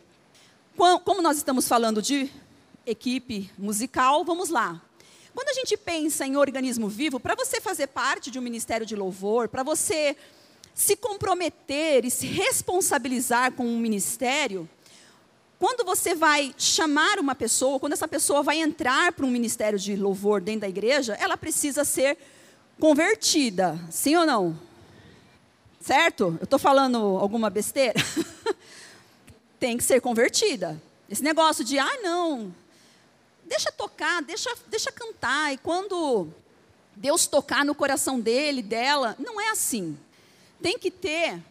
Como 0.77 1.23
nós 1.23 1.39
estamos 1.39 1.67
falando 1.67 2.03
de 2.03 2.31
equipe 2.87 3.51
musical, 3.57 4.25
vamos 4.25 4.51
lá. 4.51 4.81
Quando 5.35 5.49
a 5.49 5.55
gente 5.55 5.75
pensa 5.77 6.27
em 6.27 6.37
organismo 6.37 6.87
vivo, 6.87 7.19
para 7.19 7.35
você 7.35 7.61
fazer 7.61 7.87
parte 7.87 8.31
de 8.31 8.39
um 8.39 8.43
ministério 8.43 8.85
de 8.85 8.95
louvor, 8.95 9.49
para 9.49 9.63
você 9.63 10.15
se 10.75 10.97
comprometer 10.97 12.05
e 12.05 12.11
se 12.11 12.27
responsabilizar 12.27 13.53
com 13.53 13.67
um 13.67 13.79
ministério, 13.79 14.69
quando 15.65 15.83
você 15.83 16.15
vai 16.15 16.55
chamar 16.59 17.19
uma 17.19 17.35
pessoa, 17.35 17.81
quando 17.81 17.95
essa 17.95 18.07
pessoa 18.07 18.43
vai 18.43 18.59
entrar 18.59 19.13
para 19.13 19.25
um 19.25 19.31
ministério 19.31 19.79
de 19.79 19.97
louvor 19.97 20.39
dentro 20.39 20.61
da 20.61 20.69
igreja, 20.69 21.15
ela 21.15 21.39
precisa 21.39 21.87
ser 21.87 22.19
convertida, 22.79 23.81
sim 23.91 24.15
ou 24.15 24.27
não? 24.27 24.61
Certo? 25.81 26.37
Eu 26.39 26.45
estou 26.45 26.59
falando 26.59 26.99
alguma 26.99 27.49
besteira? 27.49 27.99
Tem 29.59 29.79
que 29.79 29.85
ser 29.85 30.03
convertida. 30.03 30.79
Esse 31.09 31.23
negócio 31.23 31.65
de, 31.65 31.79
ah, 31.79 31.99
não, 32.03 32.55
deixa 33.43 33.73
tocar, 33.73 34.21
deixa, 34.21 34.55
deixa 34.67 34.93
cantar, 34.93 35.55
e 35.55 35.57
quando 35.57 36.29
Deus 36.95 37.27
tocar 37.27 37.65
no 37.65 37.75
coração 37.75 38.21
dele, 38.21 38.61
dela, 38.61 39.17
não 39.19 39.41
é 39.41 39.49
assim. 39.49 39.99
Tem 40.61 40.79
que 40.79 40.91
ter 40.91 41.43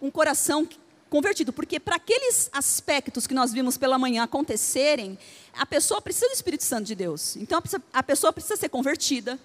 um 0.00 0.10
coração 0.10 0.66
convertido, 1.08 1.52
porque 1.52 1.78
para 1.78 1.96
aqueles 1.96 2.48
aspectos 2.52 3.26
que 3.26 3.34
nós 3.34 3.52
vimos 3.52 3.76
pela 3.76 3.98
manhã 3.98 4.24
acontecerem, 4.24 5.18
a 5.52 5.64
pessoa 5.64 6.00
precisa 6.00 6.28
do 6.28 6.34
Espírito 6.34 6.64
Santo 6.64 6.84
de 6.84 6.94
Deus. 6.94 7.36
Então 7.36 7.62
a 7.92 8.02
pessoa 8.02 8.32
precisa 8.32 8.56
ser 8.56 8.68
convertida. 8.68 9.38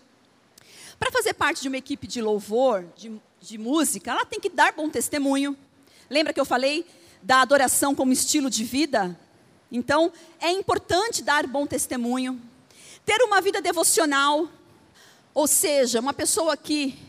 Para 0.99 1.11
fazer 1.11 1.33
parte 1.33 1.61
de 1.61 1.67
uma 1.67 1.77
equipe 1.77 2.05
de 2.07 2.21
louvor, 2.21 2.85
de, 2.95 3.11
de 3.39 3.57
música, 3.57 4.11
ela 4.11 4.25
tem 4.25 4.39
que 4.39 4.49
dar 4.49 4.73
bom 4.73 4.89
testemunho. 4.89 5.57
Lembra 6.09 6.33
que 6.33 6.39
eu 6.39 6.45
falei 6.45 6.85
da 7.23 7.41
adoração 7.41 7.95
como 7.95 8.11
estilo 8.11 8.49
de 8.49 8.63
vida? 8.63 9.17
Então, 9.71 10.11
é 10.39 10.51
importante 10.51 11.23
dar 11.23 11.47
bom 11.47 11.65
testemunho. 11.65 12.39
Ter 13.05 13.21
uma 13.23 13.41
vida 13.41 13.61
devocional, 13.61 14.47
ou 15.33 15.47
seja, 15.47 15.99
uma 15.99 16.13
pessoa 16.13 16.57
que 16.57 16.99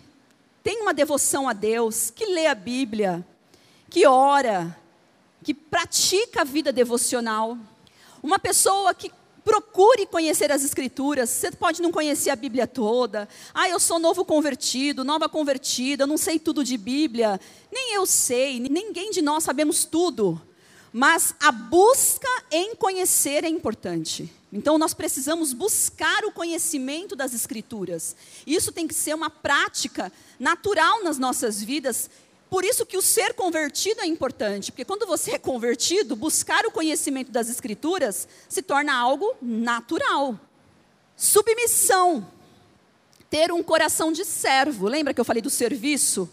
tem 0.62 0.80
uma 0.80 0.94
devoção 0.94 1.48
a 1.48 1.52
Deus, 1.52 2.10
que 2.10 2.24
lê 2.26 2.46
a 2.46 2.54
Bíblia, 2.54 3.26
que 3.92 4.06
ora, 4.06 4.74
que 5.44 5.52
pratica 5.52 6.40
a 6.40 6.44
vida 6.44 6.72
devocional, 6.72 7.58
uma 8.22 8.38
pessoa 8.38 8.94
que 8.94 9.12
procure 9.44 10.06
conhecer 10.06 10.50
as 10.50 10.64
Escrituras. 10.64 11.28
Você 11.28 11.52
pode 11.52 11.82
não 11.82 11.92
conhecer 11.92 12.30
a 12.30 12.36
Bíblia 12.36 12.66
toda. 12.66 13.28
Ah, 13.52 13.68
eu 13.68 13.78
sou 13.78 13.98
novo 13.98 14.24
convertido, 14.24 15.04
nova 15.04 15.28
convertida, 15.28 16.04
eu 16.04 16.06
não 16.06 16.16
sei 16.16 16.38
tudo 16.38 16.64
de 16.64 16.78
Bíblia. 16.78 17.38
Nem 17.70 17.92
eu 17.92 18.06
sei, 18.06 18.58
ninguém 18.60 19.10
de 19.10 19.20
nós 19.20 19.44
sabemos 19.44 19.84
tudo. 19.84 20.40
Mas 20.90 21.34
a 21.38 21.52
busca 21.52 22.28
em 22.50 22.74
conhecer 22.74 23.44
é 23.44 23.48
importante. 23.48 24.32
Então 24.50 24.78
nós 24.78 24.94
precisamos 24.94 25.52
buscar 25.52 26.24
o 26.24 26.32
conhecimento 26.32 27.14
das 27.14 27.34
Escrituras. 27.34 28.16
Isso 28.46 28.72
tem 28.72 28.88
que 28.88 28.94
ser 28.94 29.14
uma 29.14 29.28
prática 29.28 30.10
natural 30.38 31.04
nas 31.04 31.18
nossas 31.18 31.62
vidas 31.62 32.08
por 32.52 32.66
isso 32.66 32.84
que 32.84 32.98
o 32.98 33.00
ser 33.00 33.32
convertido 33.32 34.02
é 34.02 34.06
importante, 34.06 34.70
porque 34.70 34.84
quando 34.84 35.06
você 35.06 35.30
é 35.30 35.38
convertido, 35.38 36.14
buscar 36.14 36.66
o 36.66 36.70
conhecimento 36.70 37.32
das 37.32 37.48
Escrituras 37.48 38.28
se 38.46 38.60
torna 38.60 38.94
algo 38.94 39.34
natural. 39.40 40.38
Submissão. 41.16 42.30
Ter 43.30 43.50
um 43.50 43.62
coração 43.62 44.12
de 44.12 44.22
servo. 44.26 44.86
Lembra 44.86 45.14
que 45.14 45.20
eu 45.22 45.24
falei 45.24 45.40
do 45.40 45.48
serviço? 45.48 46.28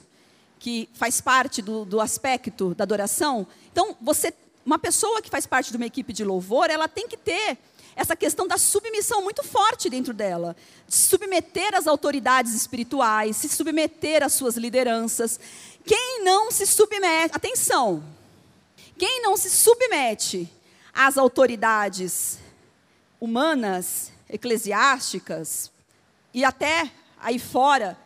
Que 0.59 0.89
faz 0.93 1.21
parte 1.21 1.61
do, 1.61 1.85
do 1.85 2.01
aspecto 2.01 2.75
da 2.75 2.83
adoração? 2.83 3.47
Então, 3.71 3.95
você, 4.01 4.33
uma 4.65 4.77
pessoa 4.77 5.21
que 5.21 5.29
faz 5.29 5.45
parte 5.45 5.71
de 5.71 5.77
uma 5.77 5.85
equipe 5.85 6.11
de 6.11 6.25
louvor, 6.25 6.69
ela 6.69 6.89
tem 6.89 7.07
que 7.07 7.15
ter 7.15 7.57
essa 7.95 8.15
questão 8.15 8.47
da 8.47 8.57
submissão 8.57 9.21
muito 9.21 9.43
forte 9.43 9.89
dentro 9.89 10.13
dela. 10.13 10.55
De 10.87 10.95
submeter 10.95 11.75
às 11.75 11.87
autoridades 11.87 12.53
espirituais, 12.53 13.35
se 13.35 13.49
submeter 13.49 14.23
às 14.23 14.33
suas 14.33 14.55
lideranças. 14.55 15.39
Quem 15.85 16.23
não 16.23 16.51
se 16.51 16.65
submete, 16.67 17.35
atenção, 17.35 18.03
quem 18.97 19.21
não 19.21 19.37
se 19.37 19.49
submete 19.49 20.51
às 20.93 21.17
autoridades 21.17 22.39
humanas, 23.19 24.11
eclesiásticas, 24.29 25.71
e 26.33 26.43
até 26.43 26.91
aí 27.19 27.39
fora, 27.39 27.97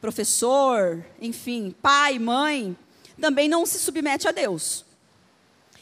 professor, 0.00 1.04
enfim, 1.20 1.74
pai, 1.82 2.18
mãe, 2.18 2.76
também 3.20 3.48
não 3.48 3.66
se 3.66 3.78
submete 3.78 4.26
a 4.28 4.32
Deus. 4.32 4.84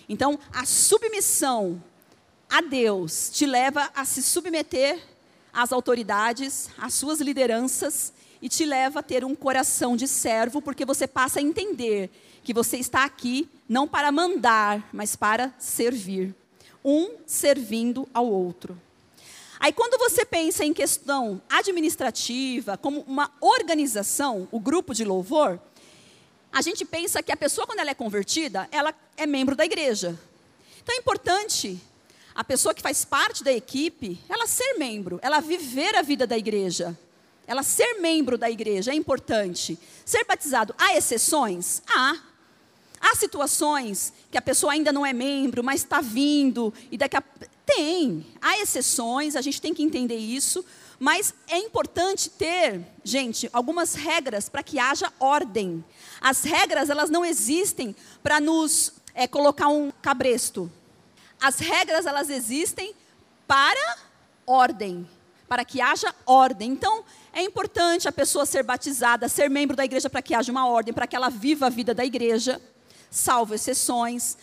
Então, 0.09 0.38
a 0.52 0.64
submissão 0.64 1.82
a 2.48 2.61
Deus 2.61 3.30
te 3.30 3.44
leva 3.44 3.90
a 3.94 4.04
se 4.04 4.22
submeter 4.22 5.02
às 5.52 5.72
autoridades, 5.72 6.70
às 6.78 6.94
suas 6.94 7.20
lideranças 7.20 8.12
e 8.40 8.49
te 8.49 8.64
leva 8.64 9.01
a 9.01 9.03
ter 9.03 9.25
um 9.25 9.35
coração 9.35 9.96
de 9.96 10.07
servo, 10.07 10.61
porque 10.61 10.85
você 10.85 11.07
passa 11.07 11.38
a 11.38 11.42
entender 11.42 12.11
que 12.42 12.55
você 12.55 12.77
está 12.77 13.05
aqui 13.05 13.49
não 13.68 13.88
para 13.88 14.12
mandar, 14.12 14.88
mas 14.92 15.16
para 15.16 15.53
servir. 15.59 16.35
Um 16.85 17.16
servindo 17.27 18.09
ao 18.14 18.27
outro. 18.27 18.81
Aí, 19.59 19.72
quando 19.72 19.99
você 19.99 20.25
pensa 20.25 20.64
em 20.64 20.72
questão 20.72 21.40
administrativa, 21.49 22.77
como 22.77 23.01
uma 23.09 23.33
organização, 23.40 24.46
o 24.53 24.61
grupo 24.61 24.94
de 24.94 25.05
louvor, 25.05 25.59
a 26.53 26.62
gente 26.62 26.85
pensa 26.85 27.22
que 27.22 27.33
a 27.33 27.37
pessoa, 27.37 27.66
quando 27.66 27.81
ela 27.81 27.90
é 27.90 27.94
convertida, 27.94 28.68
ela 28.70 28.94
é 29.16 29.27
membro 29.27 29.57
da 29.57 29.64
igreja. 29.64 30.18
Então, 30.83 30.94
é 30.94 30.99
importante 30.99 31.81
a 32.35 32.44
pessoa 32.44 32.75
que 32.75 32.83
faz 32.83 33.05
parte 33.05 33.42
da 33.42 33.53
equipe, 33.53 34.20
ela 34.29 34.46
ser 34.46 34.75
membro, 34.75 35.18
ela 35.22 35.40
viver 35.40 35.96
a 35.96 36.03
vida 36.03 36.27
da 36.27 36.37
igreja. 36.37 36.96
Ela 37.46 37.62
ser 37.62 38.00
membro 38.00 38.37
da 38.37 38.50
igreja 38.50 38.92
é 38.92 38.94
importante. 38.94 39.78
Ser 40.04 40.24
batizado, 40.24 40.74
há 40.78 40.96
exceções? 40.96 41.82
Há. 41.88 42.16
Há 43.00 43.14
situações 43.14 44.12
que 44.30 44.38
a 44.38 44.42
pessoa 44.42 44.72
ainda 44.72 44.92
não 44.92 45.04
é 45.04 45.12
membro, 45.12 45.62
mas 45.62 45.82
está 45.82 46.00
vindo, 46.00 46.72
e 46.90 46.98
daqui 46.98 47.16
a. 47.16 47.22
Tem. 47.64 48.24
Há 48.40 48.59
exceções, 48.59 49.35
a 49.37 49.40
gente 49.40 49.61
tem 49.61 49.74
que 49.74 49.82
entender 49.82 50.16
isso. 50.16 50.64
Mas 50.98 51.35
é 51.46 51.59
importante 51.59 52.30
ter, 52.30 52.80
gente, 53.04 53.50
algumas 53.52 53.94
regras 53.94 54.48
para 54.48 54.62
que 54.62 54.78
haja 54.78 55.12
ordem. 55.20 55.85
As 56.20 56.42
regras, 56.42 56.88
elas 56.88 57.11
não 57.11 57.24
existem 57.24 57.94
para 58.22 58.40
nos 58.40 58.92
é, 59.14 59.26
colocar 59.26 59.68
um 59.68 59.90
cabresto. 60.00 60.70
As 61.40 61.59
regras, 61.59 62.06
elas 62.06 62.30
existem 62.30 62.94
para 63.46 63.98
ordem, 64.46 65.09
para 65.46 65.64
que 65.64 65.80
haja 65.80 66.14
ordem. 66.24 66.70
Então, 66.70 67.04
é 67.37 67.42
importante 67.42 68.09
a 68.09 68.12
pessoa 68.12 68.46
ser 68.46 68.62
batizada, 68.62 69.29
ser 69.29 69.51
membro 69.51 69.77
da 69.77 69.85
igreja 69.85 70.09
para 70.09 70.22
que 70.22 70.35
haja 70.35 70.51
uma 70.51 70.66
ordem, 70.66 70.94
para 70.94 71.07
que 71.07 71.14
ela 71.14 71.29
viva 71.29 71.66
a 71.66 71.68
vida 71.68 71.92
da 71.92 72.03
igreja, 72.03 72.59
salvo 73.11 73.55
exceções. 73.55 74.38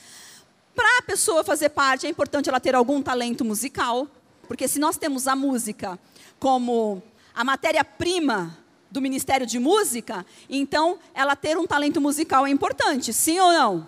Para 0.76 1.00
a 1.00 1.02
pessoa 1.02 1.44
fazer 1.44 1.70
parte, 1.70 2.06
é 2.06 2.10
importante 2.10 2.50
ela 2.50 2.60
ter 2.60 2.76
algum 2.76 3.02
talento 3.02 3.44
musical, 3.44 4.08
porque 4.48 4.68
se 4.68 4.78
nós 4.78 4.96
temos 4.96 5.28
a 5.28 5.36
música 5.36 6.00
como 6.38 7.02
a 7.34 7.44
matéria-prima 7.44 8.56
do 8.92 9.02
Ministério 9.02 9.48
de 9.48 9.58
Música, 9.58 10.24
então 10.48 11.00
ela 11.16 11.36
ter 11.36 11.58
um 11.58 11.66
talento 11.66 12.00
musical 12.00 12.46
é 12.46 12.52
importante, 12.52 13.12
sim 13.12 13.40
ou 13.40 13.52
não? 13.52 13.88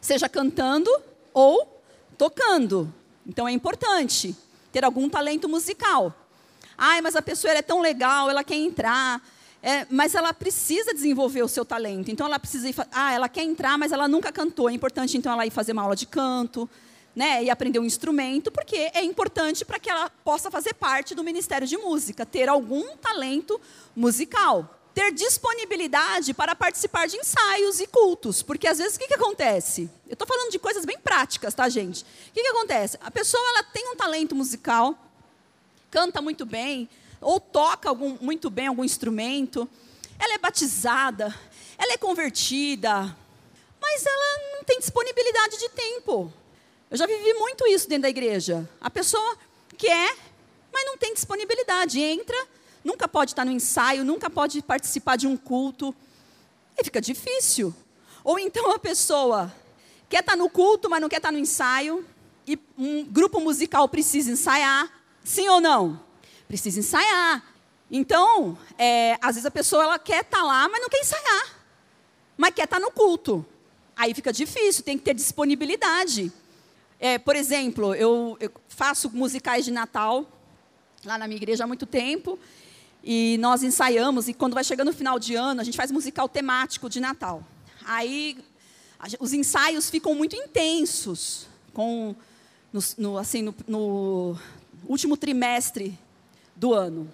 Seja 0.00 0.28
cantando 0.28 0.88
ou 1.34 1.82
tocando. 2.16 2.94
Então 3.26 3.48
é 3.48 3.50
importante 3.50 4.36
ter 4.70 4.84
algum 4.84 5.08
talento 5.08 5.48
musical. 5.48 6.14
Ai, 6.76 7.00
mas 7.00 7.16
a 7.16 7.22
pessoa 7.22 7.52
é 7.52 7.62
tão 7.62 7.80
legal, 7.80 8.28
ela 8.30 8.44
quer 8.44 8.56
entrar. 8.56 9.22
É, 9.62 9.86
mas 9.90 10.14
ela 10.14 10.32
precisa 10.32 10.94
desenvolver 10.94 11.42
o 11.42 11.48
seu 11.48 11.64
talento. 11.64 12.10
Então 12.10 12.26
ela 12.26 12.38
precisa 12.38 12.68
ir, 12.68 12.74
ah, 12.92 13.12
ela 13.12 13.28
quer 13.28 13.42
entrar, 13.42 13.76
mas 13.76 13.90
ela 13.90 14.06
nunca 14.06 14.30
cantou. 14.30 14.70
É 14.70 14.72
importante 14.72 15.16
então 15.16 15.32
ela 15.32 15.46
ir 15.46 15.50
fazer 15.50 15.72
uma 15.72 15.82
aula 15.82 15.96
de 15.96 16.06
canto, 16.06 16.68
né, 17.16 17.42
e 17.42 17.48
aprender 17.48 17.78
um 17.78 17.84
instrumento, 17.84 18.52
porque 18.52 18.90
é 18.92 19.02
importante 19.02 19.64
para 19.64 19.78
que 19.78 19.88
ela 19.88 20.10
possa 20.22 20.50
fazer 20.50 20.74
parte 20.74 21.14
do 21.14 21.24
Ministério 21.24 21.66
de 21.66 21.76
Música, 21.78 22.26
ter 22.26 22.46
algum 22.46 22.96
talento 22.98 23.58
musical 23.96 24.76
ter 24.96 25.12
disponibilidade 25.12 26.32
para 26.32 26.56
participar 26.56 27.06
de 27.06 27.18
ensaios 27.18 27.80
e 27.80 27.86
cultos. 27.86 28.42
Porque 28.42 28.66
às 28.66 28.78
vezes 28.78 28.96
o 28.96 28.98
que, 28.98 29.06
que 29.06 29.12
acontece? 29.12 29.90
Eu 30.06 30.14
estou 30.14 30.26
falando 30.26 30.50
de 30.50 30.58
coisas 30.58 30.86
bem 30.86 30.98
práticas, 30.98 31.52
tá, 31.52 31.68
gente? 31.68 32.00
O 32.02 32.32
que, 32.32 32.40
que 32.40 32.48
acontece? 32.48 32.98
A 33.02 33.10
pessoa 33.10 33.46
ela 33.50 33.62
tem 33.62 33.92
um 33.92 33.94
talento 33.94 34.34
musical, 34.34 34.98
canta 35.96 36.20
muito 36.20 36.44
bem, 36.44 36.90
ou 37.22 37.40
toca 37.40 37.88
algum, 37.88 38.18
muito 38.20 38.50
bem 38.50 38.66
algum 38.66 38.84
instrumento, 38.84 39.66
ela 40.18 40.34
é 40.34 40.38
batizada, 40.38 41.34
ela 41.78 41.94
é 41.94 41.96
convertida, 41.96 43.16
mas 43.80 44.04
ela 44.04 44.56
não 44.56 44.62
tem 44.62 44.78
disponibilidade 44.78 45.58
de 45.58 45.70
tempo. 45.70 46.30
Eu 46.90 46.98
já 46.98 47.06
vivi 47.06 47.32
muito 47.32 47.66
isso 47.66 47.88
dentro 47.88 48.02
da 48.02 48.10
igreja. 48.10 48.68
A 48.78 48.90
pessoa 48.90 49.38
quer, 49.78 50.14
mas 50.70 50.84
não 50.84 50.98
tem 50.98 51.14
disponibilidade. 51.14 51.98
Entra, 51.98 52.36
nunca 52.84 53.08
pode 53.08 53.30
estar 53.30 53.46
no 53.46 53.50
ensaio, 53.50 54.04
nunca 54.04 54.28
pode 54.28 54.60
participar 54.60 55.16
de 55.16 55.26
um 55.26 55.34
culto. 55.34 55.94
E 56.76 56.84
fica 56.84 57.00
difícil. 57.00 57.74
Ou 58.22 58.38
então 58.38 58.70
a 58.70 58.78
pessoa 58.78 59.50
quer 60.10 60.20
estar 60.20 60.36
no 60.36 60.50
culto, 60.50 60.90
mas 60.90 61.00
não 61.00 61.08
quer 61.08 61.16
estar 61.16 61.32
no 61.32 61.38
ensaio, 61.38 62.06
e 62.46 62.58
um 62.76 63.02
grupo 63.02 63.40
musical 63.40 63.88
precisa 63.88 64.30
ensaiar, 64.30 64.95
sim 65.26 65.48
ou 65.48 65.60
não? 65.60 66.00
Precisa 66.46 66.78
ensaiar. 66.78 67.42
Então, 67.90 68.56
é, 68.78 69.18
às 69.20 69.34
vezes 69.34 69.44
a 69.44 69.50
pessoa 69.50 69.82
ela 69.82 69.98
quer 69.98 70.22
estar 70.22 70.42
lá, 70.42 70.68
mas 70.68 70.80
não 70.80 70.88
quer 70.88 71.00
ensaiar. 71.00 71.56
Mas 72.36 72.54
quer 72.54 72.64
estar 72.64 72.78
no 72.78 72.90
culto. 72.90 73.44
Aí 73.96 74.14
fica 74.14 74.32
difícil, 74.32 74.84
tem 74.84 74.96
que 74.96 75.04
ter 75.04 75.14
disponibilidade. 75.14 76.32
É, 77.00 77.18
por 77.18 77.34
exemplo, 77.34 77.94
eu, 77.94 78.36
eu 78.40 78.50
faço 78.68 79.10
musicais 79.10 79.64
de 79.64 79.70
Natal 79.70 80.24
lá 81.04 81.18
na 81.18 81.26
minha 81.26 81.36
igreja 81.36 81.64
há 81.64 81.66
muito 81.66 81.86
tempo. 81.86 82.38
E 83.02 83.36
nós 83.38 83.62
ensaiamos, 83.62 84.28
e 84.28 84.34
quando 84.34 84.54
vai 84.54 84.64
chegando 84.64 84.88
no 84.88 84.92
final 84.92 85.18
de 85.18 85.34
ano, 85.34 85.60
a 85.60 85.64
gente 85.64 85.76
faz 85.76 85.90
musical 85.90 86.28
temático 86.28 86.88
de 86.88 87.00
Natal. 87.00 87.42
Aí 87.84 88.38
os 89.20 89.32
ensaios 89.32 89.90
ficam 89.90 90.14
muito 90.14 90.34
intensos, 90.34 91.46
com, 91.72 92.14
no, 92.72 92.80
no 92.98 93.18
assim, 93.18 93.42
no, 93.42 93.54
no, 93.68 94.36
último 94.88 95.16
trimestre 95.16 95.98
do 96.54 96.72
ano. 96.72 97.10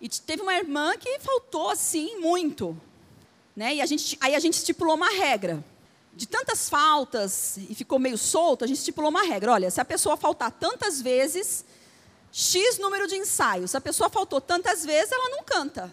E 0.00 0.08
teve 0.08 0.42
uma 0.42 0.54
irmã 0.54 0.96
que 0.98 1.18
faltou 1.20 1.70
assim 1.70 2.18
muito. 2.20 2.80
Né? 3.54 3.76
E 3.76 3.80
a 3.80 3.86
gente, 3.86 4.18
aí 4.20 4.34
a 4.34 4.38
gente 4.38 4.54
estipulou 4.54 4.94
uma 4.94 5.10
regra. 5.10 5.64
De 6.14 6.26
tantas 6.26 6.68
faltas 6.68 7.58
e 7.58 7.74
ficou 7.74 7.98
meio 7.98 8.16
solto, 8.16 8.64
a 8.64 8.66
gente 8.66 8.78
estipulou 8.78 9.10
uma 9.10 9.22
regra. 9.22 9.52
Olha, 9.52 9.70
se 9.70 9.80
a 9.80 9.84
pessoa 9.84 10.16
faltar 10.16 10.50
tantas 10.50 11.00
vezes, 11.00 11.64
X 12.32 12.78
número 12.78 13.06
de 13.06 13.16
ensaios. 13.16 13.70
Se 13.70 13.76
a 13.76 13.80
pessoa 13.80 14.10
faltou 14.10 14.40
tantas 14.40 14.84
vezes, 14.84 15.12
ela 15.12 15.30
não 15.30 15.42
canta. 15.42 15.92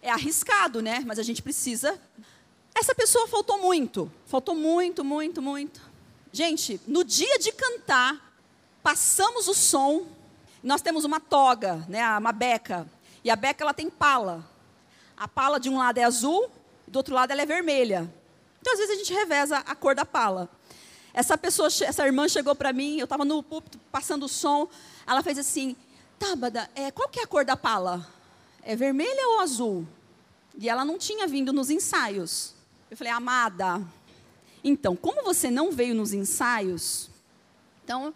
É 0.00 0.10
arriscado, 0.10 0.80
né? 0.80 1.02
Mas 1.06 1.18
a 1.18 1.22
gente 1.22 1.42
precisa. 1.42 2.00
Essa 2.74 2.94
pessoa 2.94 3.26
faltou 3.28 3.58
muito. 3.58 4.10
Faltou 4.26 4.54
muito, 4.54 5.04
muito, 5.04 5.42
muito. 5.42 5.80
Gente, 6.32 6.80
no 6.86 7.04
dia 7.04 7.38
de 7.38 7.52
cantar, 7.52 8.32
passamos 8.82 9.48
o 9.48 9.54
som. 9.54 10.06
Nós 10.62 10.80
temos 10.80 11.04
uma 11.04 11.18
toga, 11.18 11.84
né? 11.88 12.06
Uma 12.18 12.32
beca. 12.32 12.86
E 13.24 13.30
a 13.30 13.36
beca 13.36 13.64
ela 13.64 13.74
tem 13.74 13.90
pala. 13.90 14.44
A 15.16 15.26
pala 15.26 15.58
de 15.58 15.68
um 15.68 15.78
lado 15.78 15.98
é 15.98 16.04
azul, 16.04 16.50
do 16.86 16.96
outro 16.96 17.14
lado 17.14 17.30
ela 17.30 17.42
é 17.42 17.46
vermelha. 17.46 18.12
Então, 18.60 18.72
às 18.72 18.78
vezes, 18.78 18.94
a 18.94 18.98
gente 18.98 19.12
reveza 19.12 19.58
a 19.58 19.74
cor 19.74 19.94
da 19.94 20.04
pala. 20.04 20.48
Essa 21.12 21.36
pessoa, 21.36 21.66
essa 21.66 22.06
irmã 22.06 22.28
chegou 22.28 22.54
para 22.54 22.72
mim, 22.72 22.98
eu 22.98 23.04
estava 23.04 23.24
no 23.24 23.42
púlpito 23.42 23.78
passando 23.90 24.24
o 24.24 24.28
som. 24.28 24.68
Ela 25.06 25.22
fez 25.22 25.38
assim: 25.38 25.76
Tábada, 26.18 26.70
é, 26.74 26.90
qual 26.90 27.08
que 27.08 27.20
é 27.20 27.24
a 27.24 27.26
cor 27.26 27.44
da 27.44 27.56
pala? 27.56 28.06
É 28.62 28.76
vermelha 28.76 29.28
ou 29.28 29.40
azul? 29.40 29.86
E 30.56 30.68
ela 30.68 30.84
não 30.84 30.98
tinha 30.98 31.26
vindo 31.26 31.52
nos 31.52 31.70
ensaios. 31.70 32.54
Eu 32.90 32.96
falei, 32.96 33.12
amada, 33.12 33.82
então, 34.62 34.94
como 34.94 35.22
você 35.22 35.50
não 35.50 35.72
veio 35.72 35.94
nos 35.94 36.12
ensaios, 36.12 37.10
então 37.84 38.14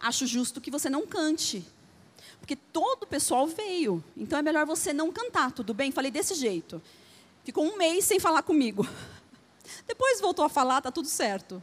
acho 0.00 0.26
justo 0.26 0.60
que 0.60 0.70
você 0.70 0.90
não 0.90 1.06
cante. 1.06 1.64
Porque 2.44 2.56
todo 2.56 3.04
o 3.04 3.06
pessoal 3.06 3.46
veio. 3.46 4.04
Então 4.14 4.38
é 4.38 4.42
melhor 4.42 4.66
você 4.66 4.92
não 4.92 5.10
cantar, 5.10 5.50
tudo 5.50 5.72
bem? 5.72 5.90
Falei 5.90 6.10
desse 6.10 6.34
jeito. 6.34 6.80
Ficou 7.42 7.64
um 7.64 7.78
mês 7.78 8.04
sem 8.04 8.20
falar 8.20 8.42
comigo. 8.42 8.86
Depois 9.88 10.20
voltou 10.20 10.44
a 10.44 10.48
falar, 10.50 10.82
tá 10.82 10.92
tudo 10.92 11.08
certo. 11.08 11.62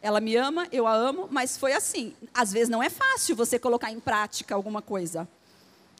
Ela 0.00 0.18
me 0.18 0.34
ama, 0.36 0.66
eu 0.72 0.86
a 0.86 0.94
amo, 0.94 1.28
mas 1.30 1.58
foi 1.58 1.74
assim. 1.74 2.14
Às 2.32 2.50
vezes 2.50 2.70
não 2.70 2.82
é 2.82 2.88
fácil 2.88 3.36
você 3.36 3.58
colocar 3.58 3.92
em 3.92 4.00
prática 4.00 4.54
alguma 4.54 4.80
coisa. 4.80 5.28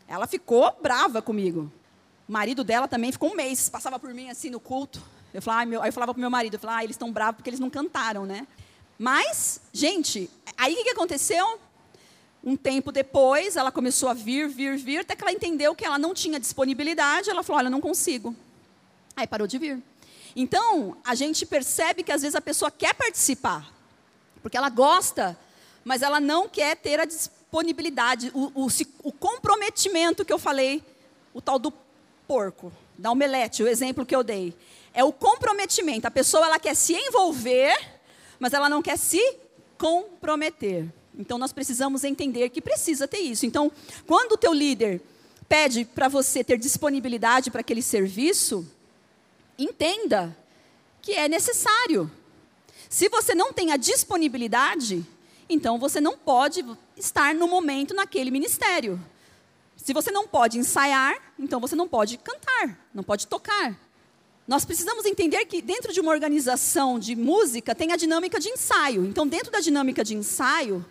Ela 0.08 0.26
ficou 0.26 0.74
brava 0.80 1.20
comigo. 1.20 1.70
O 2.26 2.32
marido 2.32 2.64
dela 2.64 2.88
também 2.88 3.12
ficou 3.12 3.32
um 3.32 3.36
mês, 3.36 3.68
passava 3.68 3.98
por 3.98 4.14
mim 4.14 4.30
assim 4.30 4.48
no 4.48 4.60
culto. 4.60 5.02
Eu 5.34 5.42
falava, 5.42 5.66
meu, 5.66 5.82
aí 5.82 5.90
eu 5.90 5.92
falava 5.92 6.14
pro 6.14 6.20
meu 6.22 6.30
marido, 6.30 6.54
eu 6.54 6.60
falava, 6.60 6.78
ah, 6.78 6.84
eles 6.84 6.94
estão 6.94 7.12
bravos 7.12 7.36
porque 7.36 7.50
eles 7.50 7.60
não 7.60 7.68
cantaram, 7.68 8.24
né? 8.24 8.46
Mas, 8.98 9.60
gente, 9.74 10.30
aí 10.56 10.72
o 10.72 10.82
que 10.84 10.88
aconteceu? 10.88 11.60
Um 12.42 12.56
tempo 12.56 12.90
depois, 12.90 13.56
ela 13.56 13.70
começou 13.70 14.08
a 14.08 14.14
vir, 14.14 14.48
vir, 14.48 14.76
vir, 14.78 15.00
até 15.00 15.14
que 15.14 15.22
ela 15.22 15.32
entendeu 15.32 15.74
que 15.74 15.84
ela 15.84 15.98
não 15.98 16.14
tinha 16.14 16.40
disponibilidade. 16.40 17.28
Ela 17.28 17.42
falou: 17.42 17.58
Olha, 17.58 17.70
não 17.70 17.80
consigo. 17.80 18.34
Aí 19.14 19.26
parou 19.26 19.46
de 19.46 19.58
vir. 19.58 19.82
Então, 20.34 20.96
a 21.04 21.14
gente 21.14 21.44
percebe 21.44 22.02
que 22.02 22.12
às 22.12 22.22
vezes 22.22 22.34
a 22.34 22.40
pessoa 22.40 22.70
quer 22.70 22.94
participar, 22.94 23.70
porque 24.42 24.56
ela 24.56 24.70
gosta, 24.70 25.38
mas 25.84 26.02
ela 26.02 26.20
não 26.20 26.48
quer 26.48 26.76
ter 26.76 27.00
a 27.00 27.04
disponibilidade, 27.04 28.30
o, 28.32 28.52
o, 28.54 28.68
o 29.02 29.12
comprometimento 29.12 30.24
que 30.24 30.32
eu 30.32 30.38
falei, 30.38 30.82
o 31.34 31.40
tal 31.42 31.58
do 31.58 31.72
porco, 32.26 32.72
da 32.96 33.10
omelete, 33.10 33.62
o 33.62 33.68
exemplo 33.68 34.06
que 34.06 34.14
eu 34.14 34.22
dei. 34.22 34.56
É 34.94 35.04
o 35.04 35.12
comprometimento. 35.12 36.06
A 36.06 36.10
pessoa 36.10 36.46
ela 36.46 36.58
quer 36.58 36.74
se 36.74 36.94
envolver, 36.94 37.76
mas 38.38 38.52
ela 38.52 38.68
não 38.68 38.80
quer 38.80 38.96
se 38.96 39.20
comprometer. 39.76 40.88
Então 41.18 41.38
nós 41.38 41.52
precisamos 41.52 42.04
entender 42.04 42.48
que 42.50 42.60
precisa 42.60 43.06
ter 43.06 43.18
isso. 43.18 43.44
Então, 43.46 43.70
quando 44.06 44.32
o 44.32 44.36
teu 44.36 44.52
líder 44.52 45.02
pede 45.48 45.84
para 45.84 46.08
você 46.08 46.44
ter 46.44 46.58
disponibilidade 46.58 47.50
para 47.50 47.60
aquele 47.60 47.82
serviço, 47.82 48.66
entenda 49.58 50.36
que 51.02 51.12
é 51.12 51.28
necessário. 51.28 52.10
Se 52.88 53.08
você 53.08 53.34
não 53.34 53.52
tem 53.52 53.72
a 53.72 53.76
disponibilidade, 53.76 55.04
então 55.48 55.78
você 55.78 56.00
não 56.00 56.16
pode 56.16 56.64
estar 56.96 57.34
no 57.34 57.48
momento 57.48 57.94
naquele 57.94 58.30
ministério. 58.30 59.00
Se 59.76 59.92
você 59.92 60.10
não 60.10 60.28
pode 60.28 60.58
ensaiar, 60.58 61.16
então 61.38 61.58
você 61.58 61.74
não 61.74 61.88
pode 61.88 62.18
cantar, 62.18 62.78
não 62.94 63.02
pode 63.02 63.26
tocar. 63.26 63.76
Nós 64.46 64.64
precisamos 64.64 65.06
entender 65.06 65.44
que 65.46 65.62
dentro 65.62 65.92
de 65.92 66.00
uma 66.00 66.10
organização 66.10 66.98
de 66.98 67.14
música 67.16 67.74
tem 67.74 67.92
a 67.92 67.96
dinâmica 67.96 68.38
de 68.38 68.48
ensaio. 68.48 69.04
Então, 69.04 69.26
dentro 69.26 69.50
da 69.50 69.60
dinâmica 69.60 70.02
de 70.02 70.14
ensaio, 70.14 70.84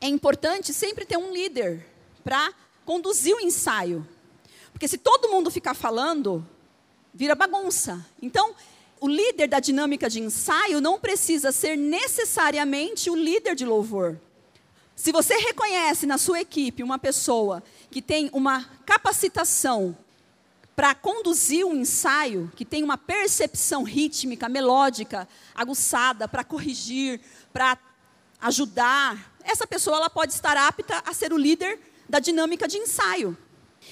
é 0.00 0.08
importante 0.08 0.72
sempre 0.72 1.04
ter 1.04 1.16
um 1.16 1.32
líder 1.32 1.86
para 2.22 2.52
conduzir 2.84 3.34
o 3.34 3.40
ensaio. 3.40 4.06
Porque 4.72 4.88
se 4.88 4.98
todo 4.98 5.28
mundo 5.28 5.50
ficar 5.50 5.74
falando, 5.74 6.46
vira 7.14 7.34
bagunça. 7.34 8.04
Então, 8.20 8.54
o 9.00 9.08
líder 9.08 9.48
da 9.48 9.60
dinâmica 9.60 10.08
de 10.08 10.20
ensaio 10.20 10.80
não 10.80 10.98
precisa 10.98 11.52
ser 11.52 11.76
necessariamente 11.76 13.10
o 13.10 13.16
líder 13.16 13.54
de 13.54 13.64
louvor. 13.64 14.18
Se 14.94 15.12
você 15.12 15.34
reconhece 15.36 16.06
na 16.06 16.16
sua 16.16 16.40
equipe 16.40 16.82
uma 16.82 16.98
pessoa 16.98 17.62
que 17.90 18.00
tem 18.00 18.30
uma 18.32 18.64
capacitação 18.86 19.96
para 20.74 20.94
conduzir 20.94 21.64
um 21.66 21.74
ensaio, 21.74 22.50
que 22.54 22.64
tem 22.64 22.82
uma 22.82 22.98
percepção 22.98 23.82
rítmica, 23.82 24.48
melódica, 24.48 25.26
aguçada, 25.54 26.28
para 26.28 26.44
corrigir, 26.44 27.20
para 27.52 27.78
ajudar, 28.40 29.35
essa 29.46 29.66
pessoa 29.66 29.96
ela 29.96 30.10
pode 30.10 30.32
estar 30.32 30.56
apta 30.56 31.02
a 31.06 31.14
ser 31.14 31.32
o 31.32 31.38
líder 31.38 31.78
da 32.08 32.18
dinâmica 32.18 32.66
de 32.66 32.76
ensaio. 32.76 33.36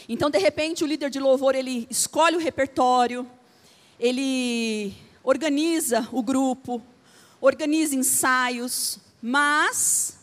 Então, 0.08 0.28
de 0.28 0.38
repente, 0.38 0.82
o 0.82 0.86
líder 0.86 1.08
de 1.08 1.20
louvor 1.20 1.54
ele 1.54 1.86
escolhe 1.88 2.36
o 2.36 2.40
repertório, 2.40 3.28
ele 3.98 4.94
organiza 5.22 6.08
o 6.12 6.22
grupo, 6.22 6.82
organiza 7.40 7.94
ensaios, 7.94 8.98
mas 9.22 10.18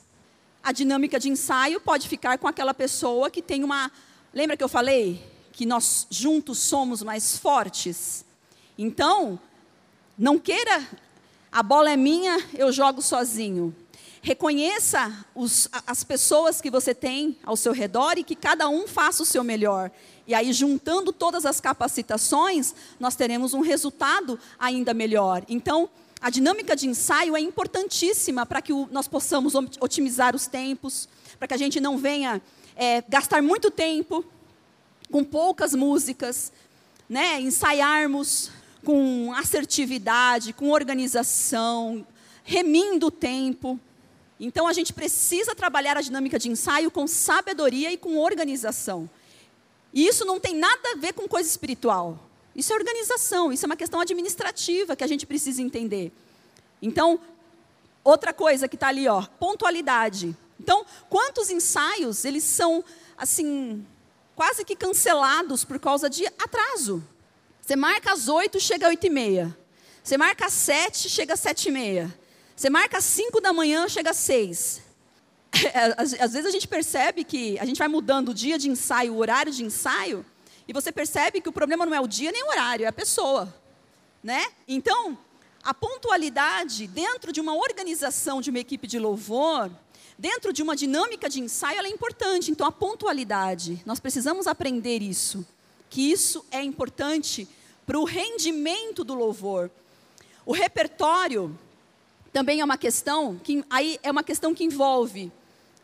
a 0.62 0.72
dinâmica 0.72 1.20
de 1.20 1.30
ensaio 1.30 1.80
pode 1.80 2.08
ficar 2.08 2.38
com 2.38 2.48
aquela 2.48 2.74
pessoa 2.74 3.32
que 3.32 3.42
tem 3.42 3.64
uma. 3.64 3.92
Lembra 4.34 4.58
que 4.58 4.64
eu 4.64 4.70
falei 4.70 5.24
que 5.54 5.66
nós 5.66 6.06
juntos 6.10 6.60
somos 6.60 7.02
mais 7.02 7.38
fortes? 7.38 8.26
Então, 8.78 9.40
não 10.18 10.38
queira, 10.38 10.88
a 11.52 11.64
bola 11.64 11.92
é 11.92 11.98
minha, 11.98 12.38
eu 12.54 12.72
jogo 12.72 13.02
sozinho. 13.02 13.76
Reconheça 14.22 15.26
os, 15.34 15.68
as 15.88 16.04
pessoas 16.04 16.62
que 16.62 16.70
você 16.70 16.94
tem 16.94 17.38
ao 17.44 17.58
seu 17.58 17.74
redor 17.74 18.18
e 18.18 18.24
que 18.24 18.36
cada 18.36 18.70
um 18.70 18.88
faça 18.88 19.24
o 19.24 19.26
seu 19.26 19.44
melhor. 19.44 19.92
E 20.28 20.34
aí, 20.36 20.54
juntando 20.54 21.12
todas 21.12 21.46
as 21.46 21.60
capacitações, 21.60 22.76
nós 23.00 23.16
teremos 23.16 23.54
um 23.54 23.62
resultado 23.62 24.40
ainda 24.60 24.94
melhor. 24.94 25.44
Então, 25.50 25.90
a 26.22 26.30
dinâmica 26.30 26.76
de 26.76 26.88
ensaio 26.88 27.36
é 27.36 27.40
importantíssima 27.40 28.46
para 28.46 28.62
que 28.62 28.72
o, 28.72 28.88
nós 28.92 29.08
possamos 29.08 29.56
otimizar 29.56 30.36
os 30.36 30.46
tempos, 30.46 31.10
para 31.40 31.48
que 31.48 31.54
a 31.56 31.58
gente 31.58 31.80
não 31.80 31.98
venha 31.98 32.40
é, 32.76 33.04
gastar 33.10 33.42
muito 33.42 33.72
tempo 33.72 34.24
com 35.10 35.24
poucas 35.24 35.74
músicas, 35.74 36.54
né? 37.10 37.42
ensaiarmos 37.42 38.52
com 38.86 39.34
assertividade, 39.34 40.54
com 40.54 40.70
organização, 40.70 42.06
remindo 42.44 43.08
o 43.08 43.12
tempo. 43.12 43.80
Então 44.44 44.66
a 44.66 44.74
gente 44.74 44.92
precisa 44.92 45.54
trabalhar 45.54 45.96
a 45.96 46.02
dinâmica 46.02 46.40
de 46.40 46.50
ensaio 46.50 46.90
com 46.90 47.06
sabedoria 47.06 47.92
e 47.92 47.96
com 47.96 48.18
organização. 48.18 49.08
E 49.94 50.08
isso 50.08 50.26
não 50.26 50.40
tem 50.40 50.56
nada 50.56 50.94
a 50.94 50.96
ver 50.96 51.14
com 51.14 51.28
coisa 51.28 51.48
espiritual. 51.48 52.18
Isso 52.56 52.74
é 52.74 52.76
organização, 52.76 53.54
isso 53.54 53.64
é 53.64 53.68
uma 53.68 53.76
questão 53.76 54.00
administrativa 54.00 54.96
que 54.96 55.04
a 55.04 55.08
gente 55.08 55.28
precisa 55.28 55.62
entender. 55.62 56.12
Então, 56.82 57.20
outra 58.04 58.34
coisa 58.34 58.68
que 58.68 58.76
está 58.76 58.88
ali, 58.88 59.08
ó, 59.08 59.22
pontualidade. 59.40 60.36
Então, 60.60 60.84
quantos 61.08 61.52
ensaios 61.52 62.26
eles 62.26 62.44
são 62.44 62.84
assim 63.16 63.86
quase 64.36 64.66
que 64.66 64.76
cancelados 64.76 65.64
por 65.64 65.78
causa 65.78 66.10
de 66.10 66.26
atraso? 66.26 67.04
Você 67.62 67.76
marca 67.76 68.12
às 68.12 68.28
oito, 68.28 68.60
chega 68.60 68.88
às 68.88 68.90
oito 68.90 69.06
e 69.06 69.10
meia. 69.12 69.56
Você 70.04 70.18
marca 70.18 70.48
às 70.48 70.54
sete, 70.54 71.08
chega 71.10 71.36
às 71.36 71.40
sete 71.40 71.70
e 71.70 71.72
meia. 71.72 72.21
Você 72.62 72.70
marca 72.70 73.00
às 73.00 73.06
5 73.06 73.42
da 73.42 73.52
manhã, 73.52 73.90
chega 73.90 74.12
às 74.12 74.18
6. 74.18 74.84
Às, 75.98 76.14
às, 76.14 76.34
vezes 76.34 76.46
a 76.46 76.52
gente 76.52 76.68
percebe 76.68 77.24
que 77.24 77.58
a 77.58 77.66
gente 77.66 77.80
vai 77.80 77.88
mudando 77.88 78.30
o 78.30 78.34
dia 78.36 78.56
de 78.56 78.70
ensaio, 78.70 79.16
o 79.16 79.18
horário 79.18 79.52
de 79.52 79.64
ensaio, 79.64 80.24
e 80.68 80.72
você 80.72 80.92
percebe 80.92 81.42
que 81.42 81.50
o 81.50 81.52
problema 81.52 81.88
não 81.88 81.96
é 81.96 82.00
o 82.00 82.06
dia 82.06 82.32
nem 82.32 82.44
o 82.44 82.50
horário, 82.50 82.86
é 82.86 82.88
a 82.88 82.94
pessoa. 82.94 83.52
Né? 84.24 84.46
Então, 84.68 85.18
a 85.64 85.74
pontualidade 85.74 86.86
dentro 86.86 87.34
de 87.34 87.42
uma 87.42 87.56
organização 87.56 88.42
de 88.42 88.52
uma 88.52 88.60
equipe 88.60 88.86
de 88.86 89.00
louvor, 89.00 89.72
dentro 90.16 90.54
de 90.54 90.62
uma 90.62 90.76
dinâmica 90.76 91.28
de 91.28 91.42
ensaio, 91.42 91.80
ela 91.80 91.88
é 91.88 91.92
importante. 91.92 92.52
Então, 92.52 92.68
a 92.68 92.72
pontualidade, 92.72 93.82
nós 93.88 94.00
precisamos 94.00 94.46
aprender 94.46 95.02
isso, 95.02 95.44
que 95.90 96.12
isso 96.12 96.46
é 96.52 96.62
importante 96.62 97.48
para 97.88 97.98
o 97.98 98.04
rendimento 98.04 99.04
do 99.04 99.16
louvor. 99.16 99.72
O 100.46 100.54
repertório 100.54 101.58
também 102.32 102.62
é 102.62 102.66
uma 102.66 102.78
questão 102.78 103.40
que 103.44 103.64
aí 103.70 104.00
é 104.02 104.12
uma 104.12 104.24
questão 104.24 104.54
que 104.54 104.64
envolve 104.64 105.32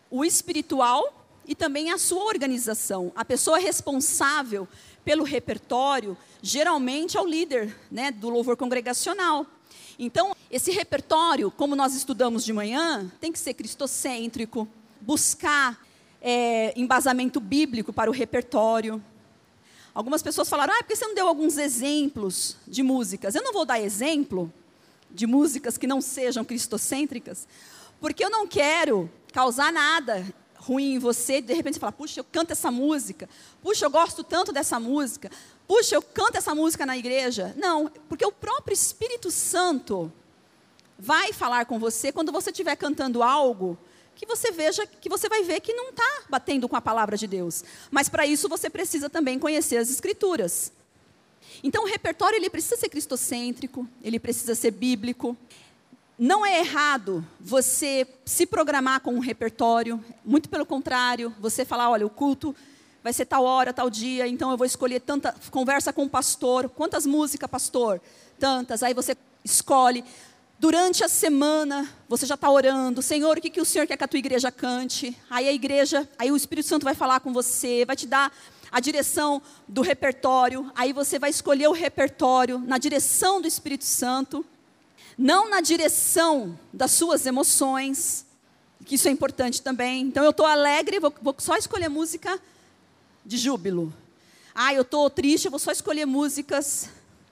o 0.09 0.23
espiritual 0.23 1.25
e 1.45 1.55
também 1.55 1.91
a 1.91 1.97
sua 1.97 2.23
organização. 2.23 3.11
A 3.15 3.23
pessoa 3.23 3.57
responsável 3.57 4.67
pelo 5.03 5.23
repertório 5.23 6.17
geralmente 6.41 7.17
é 7.17 7.21
o 7.21 7.25
líder, 7.25 7.75
né, 7.89 8.11
do 8.11 8.29
louvor 8.29 8.57
congregacional. 8.57 9.45
Então, 9.97 10.35
esse 10.51 10.71
repertório, 10.71 11.49
como 11.49 11.75
nós 11.75 11.95
estudamos 11.95 12.43
de 12.45 12.53
manhã, 12.53 13.11
tem 13.19 13.31
que 13.31 13.39
ser 13.39 13.53
cristocêntrico, 13.53 14.67
buscar 15.01 15.81
é, 16.21 16.73
embasamento 16.79 17.39
bíblico 17.39 17.91
para 17.91 18.09
o 18.09 18.13
repertório. 18.13 19.03
Algumas 19.93 20.21
pessoas 20.21 20.47
falaram, 20.47 20.73
ah, 20.73 20.83
por 20.83 20.87
que 20.87 20.95
você 20.95 21.05
não 21.05 21.15
deu 21.15 21.27
alguns 21.27 21.57
exemplos 21.57 22.55
de 22.67 22.83
músicas? 22.83 23.33
Eu 23.33 23.43
não 23.43 23.51
vou 23.51 23.65
dar 23.65 23.81
exemplo, 23.81 24.53
de 25.11 25.25
músicas 25.27 25.77
que 25.77 25.87
não 25.87 26.01
sejam 26.01 26.43
cristocêntricas, 26.43 27.47
porque 27.99 28.23
eu 28.23 28.29
não 28.29 28.47
quero 28.47 29.09
causar 29.33 29.71
nada 29.71 30.25
ruim 30.55 30.95
em 30.95 30.99
você, 30.99 31.41
de 31.41 31.53
repente 31.53 31.75
você 31.75 31.79
fala, 31.79 31.91
puxa, 31.91 32.19
eu 32.19 32.23
canto 32.23 32.51
essa 32.51 32.69
música, 32.69 33.29
puxa, 33.61 33.85
eu 33.85 33.89
gosto 33.89 34.23
tanto 34.23 34.51
dessa 34.51 34.79
música, 34.79 35.31
puxa, 35.67 35.95
eu 35.95 36.01
canto 36.01 36.37
essa 36.37 36.53
música 36.53 36.85
na 36.85 36.97
igreja. 36.97 37.53
Não, 37.57 37.89
porque 38.09 38.25
o 38.25 38.31
próprio 38.31 38.73
Espírito 38.73 39.31
Santo 39.31 40.11
vai 40.99 41.31
falar 41.31 41.65
com 41.65 41.79
você 41.79 42.11
quando 42.11 42.31
você 42.31 42.49
estiver 42.49 42.75
cantando 42.75 43.23
algo 43.23 43.77
que 44.15 44.25
você 44.25 44.51
veja, 44.51 44.85
que 44.87 45.07
você 45.07 45.29
vai 45.29 45.43
ver 45.43 45.59
que 45.59 45.73
não 45.73 45.89
está 45.89 46.23
batendo 46.27 46.67
com 46.67 46.75
a 46.75 46.81
palavra 46.81 47.15
de 47.15 47.27
Deus. 47.27 47.63
Mas 47.91 48.09
para 48.09 48.25
isso 48.25 48.49
você 48.49 48.67
precisa 48.67 49.09
também 49.09 49.37
conhecer 49.37 49.77
as 49.77 49.91
Escrituras. 49.91 50.71
Então, 51.63 51.83
o 51.83 51.87
repertório 51.87 52.35
ele 52.35 52.49
precisa 52.49 52.77
ser 52.77 52.89
cristocêntrico, 52.89 53.87
ele 54.03 54.19
precisa 54.19 54.55
ser 54.55 54.71
bíblico. 54.71 55.35
Não 56.17 56.45
é 56.45 56.59
errado 56.59 57.25
você 57.39 58.07
se 58.25 58.45
programar 58.45 59.01
com 59.01 59.13
um 59.13 59.19
repertório, 59.19 60.03
muito 60.25 60.49
pelo 60.49 60.65
contrário, 60.65 61.33
você 61.39 61.63
falar, 61.63 61.89
olha, 61.89 62.05
o 62.05 62.09
culto 62.09 62.55
vai 63.03 63.13
ser 63.13 63.25
tal 63.25 63.43
hora, 63.43 63.71
tal 63.71 63.89
dia, 63.89 64.27
então 64.27 64.51
eu 64.51 64.57
vou 64.57 64.65
escolher 64.65 64.99
tanta. 64.99 65.33
Conversa 65.51 65.93
com 65.93 66.03
o 66.03 66.09
pastor. 66.09 66.69
Quantas 66.69 67.05
músicas, 67.05 67.49
pastor? 67.49 68.01
Tantas. 68.39 68.83
Aí 68.83 68.93
você 68.93 69.15
escolhe. 69.45 70.03
Durante 70.59 71.03
a 71.03 71.07
semana, 71.07 71.87
você 72.09 72.25
já 72.25 72.33
está 72.33 72.49
orando, 72.49 73.03
Senhor, 73.03 73.37
o 73.37 73.41
que, 73.41 73.49
que 73.49 73.61
o 73.61 73.65
Senhor 73.65 73.85
quer 73.85 73.95
que 73.95 74.03
a 74.03 74.07
tua 74.07 74.17
igreja 74.17 74.51
cante? 74.51 75.15
Aí 75.29 75.47
a 75.47 75.53
igreja, 75.53 76.09
aí 76.17 76.31
o 76.31 76.35
Espírito 76.35 76.67
Santo 76.67 76.83
vai 76.83 76.95
falar 76.95 77.19
com 77.19 77.31
você, 77.31 77.85
vai 77.85 77.95
te 77.95 78.07
dar 78.07 78.35
a 78.71 78.79
direção 78.79 79.39
do 79.67 79.83
repertório, 79.83 80.71
aí 80.75 80.91
você 80.93 81.19
vai 81.19 81.29
escolher 81.29 81.67
o 81.67 81.73
repertório 81.73 82.57
na 82.57 82.79
direção 82.79 83.39
do 83.39 83.47
Espírito 83.47 83.85
Santo, 83.85 84.43
não 85.15 85.47
na 85.47 85.61
direção 85.61 86.59
das 86.73 86.89
suas 86.89 87.27
emoções, 87.27 88.25
que 88.83 88.95
isso 88.95 89.07
é 89.07 89.11
importante 89.11 89.61
também. 89.61 90.01
Então 90.05 90.23
eu 90.23 90.31
estou 90.31 90.47
alegre, 90.47 90.99
vou, 90.99 91.13
vou 91.21 91.35
só 91.37 91.55
escolher 91.55 91.87
música 91.87 92.41
de 93.23 93.37
júbilo. 93.37 93.93
Ah, 94.55 94.73
eu 94.73 94.81
estou 94.81 95.07
triste, 95.07 95.45
eu 95.45 95.51
vou 95.51 95.59
só 95.59 95.71
escolher 95.71 96.07
músicas 96.07 96.89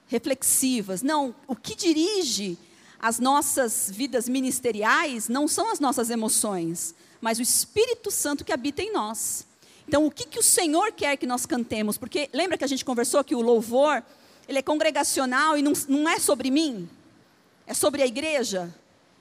reflexivas. 0.07 1.01
Não, 1.01 1.33
o 1.47 1.55
que 1.55 1.73
dirige 1.73 2.55
as 2.99 3.19
nossas 3.19 3.89
vidas 3.91 4.27
ministeriais 4.27 5.27
não 5.27 5.47
são 5.47 5.71
as 5.71 5.79
nossas 5.79 6.09
emoções, 6.09 6.95
mas 7.21 7.39
o 7.39 7.41
Espírito 7.41 8.11
Santo 8.11 8.43
que 8.45 8.53
habita 8.53 8.81
em 8.81 8.91
nós. 8.91 9.45
Então, 9.87 10.05
o 10.05 10.11
que, 10.11 10.25
que 10.25 10.39
o 10.39 10.43
Senhor 10.43 10.91
quer 10.91 11.15
que 11.17 11.27
nós 11.27 11.45
cantemos? 11.45 11.97
Porque 11.97 12.29
lembra 12.33 12.57
que 12.57 12.63
a 12.63 12.67
gente 12.67 12.83
conversou 12.83 13.23
que 13.23 13.35
o 13.35 13.41
louvor, 13.41 14.03
ele 14.47 14.59
é 14.59 14.61
congregacional 14.61 15.57
e 15.57 15.61
não, 15.61 15.73
não 15.87 16.09
é 16.09 16.19
sobre 16.19 16.49
mim, 16.49 16.89
é 17.67 17.73
sobre 17.73 18.01
a 18.01 18.07
igreja. 18.07 18.73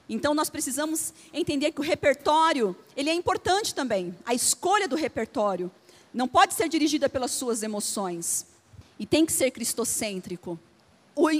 Então, 0.09 0.35
nós 0.35 0.51
precisamos 0.51 1.12
entender 1.33 1.72
que 1.72 1.81
o 1.81 1.85
repertório, 1.85 2.77
ele 2.97 3.11
é 3.11 3.14
importante 3.14 3.75
também. 3.75 4.14
A 4.25 4.35
escolha 4.35 4.87
do 4.87 4.97
repertório 4.97 5.70
não 6.12 6.29
pode 6.29 6.55
ser 6.55 6.68
dirigida 6.68 7.09
pelas 7.09 7.33
suas 7.33 7.62
emoções. 7.62 8.47
E 8.99 9.05
tem 9.05 9.27
que 9.27 9.33
ser 9.33 9.51
cristocêntrico 9.51 10.59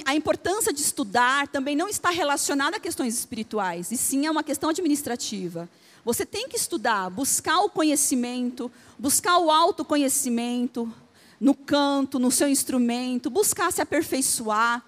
a 0.07 0.15
importância 0.15 0.73
de 0.73 0.81
estudar 0.81 1.49
também 1.49 1.75
não 1.75 1.89
está 1.89 2.11
relacionada 2.11 2.77
a 2.77 2.81
questões 2.81 3.19
espirituais, 3.19 3.91
e 3.91 3.97
sim 3.97 4.27
é 4.27 4.31
uma 4.31 4.43
questão 4.43 4.71
administrativa. 4.71 5.69
Você 6.05 6.25
tem 6.25 6.49
que 6.49 6.57
estudar, 6.57 7.11
buscar 7.11 7.61
o 7.61 7.71
conhecimento, 7.71 8.71
buscar 8.99 9.39
o 9.39 9.51
autoconhecimento 9.51 10.93
no 11.41 11.55
canto, 11.55 12.19
no 12.19 12.31
seu 12.31 12.49
instrumento, 12.49 13.31
buscar 13.31 13.73
se 13.73 13.81
aperfeiçoar. 13.81 14.85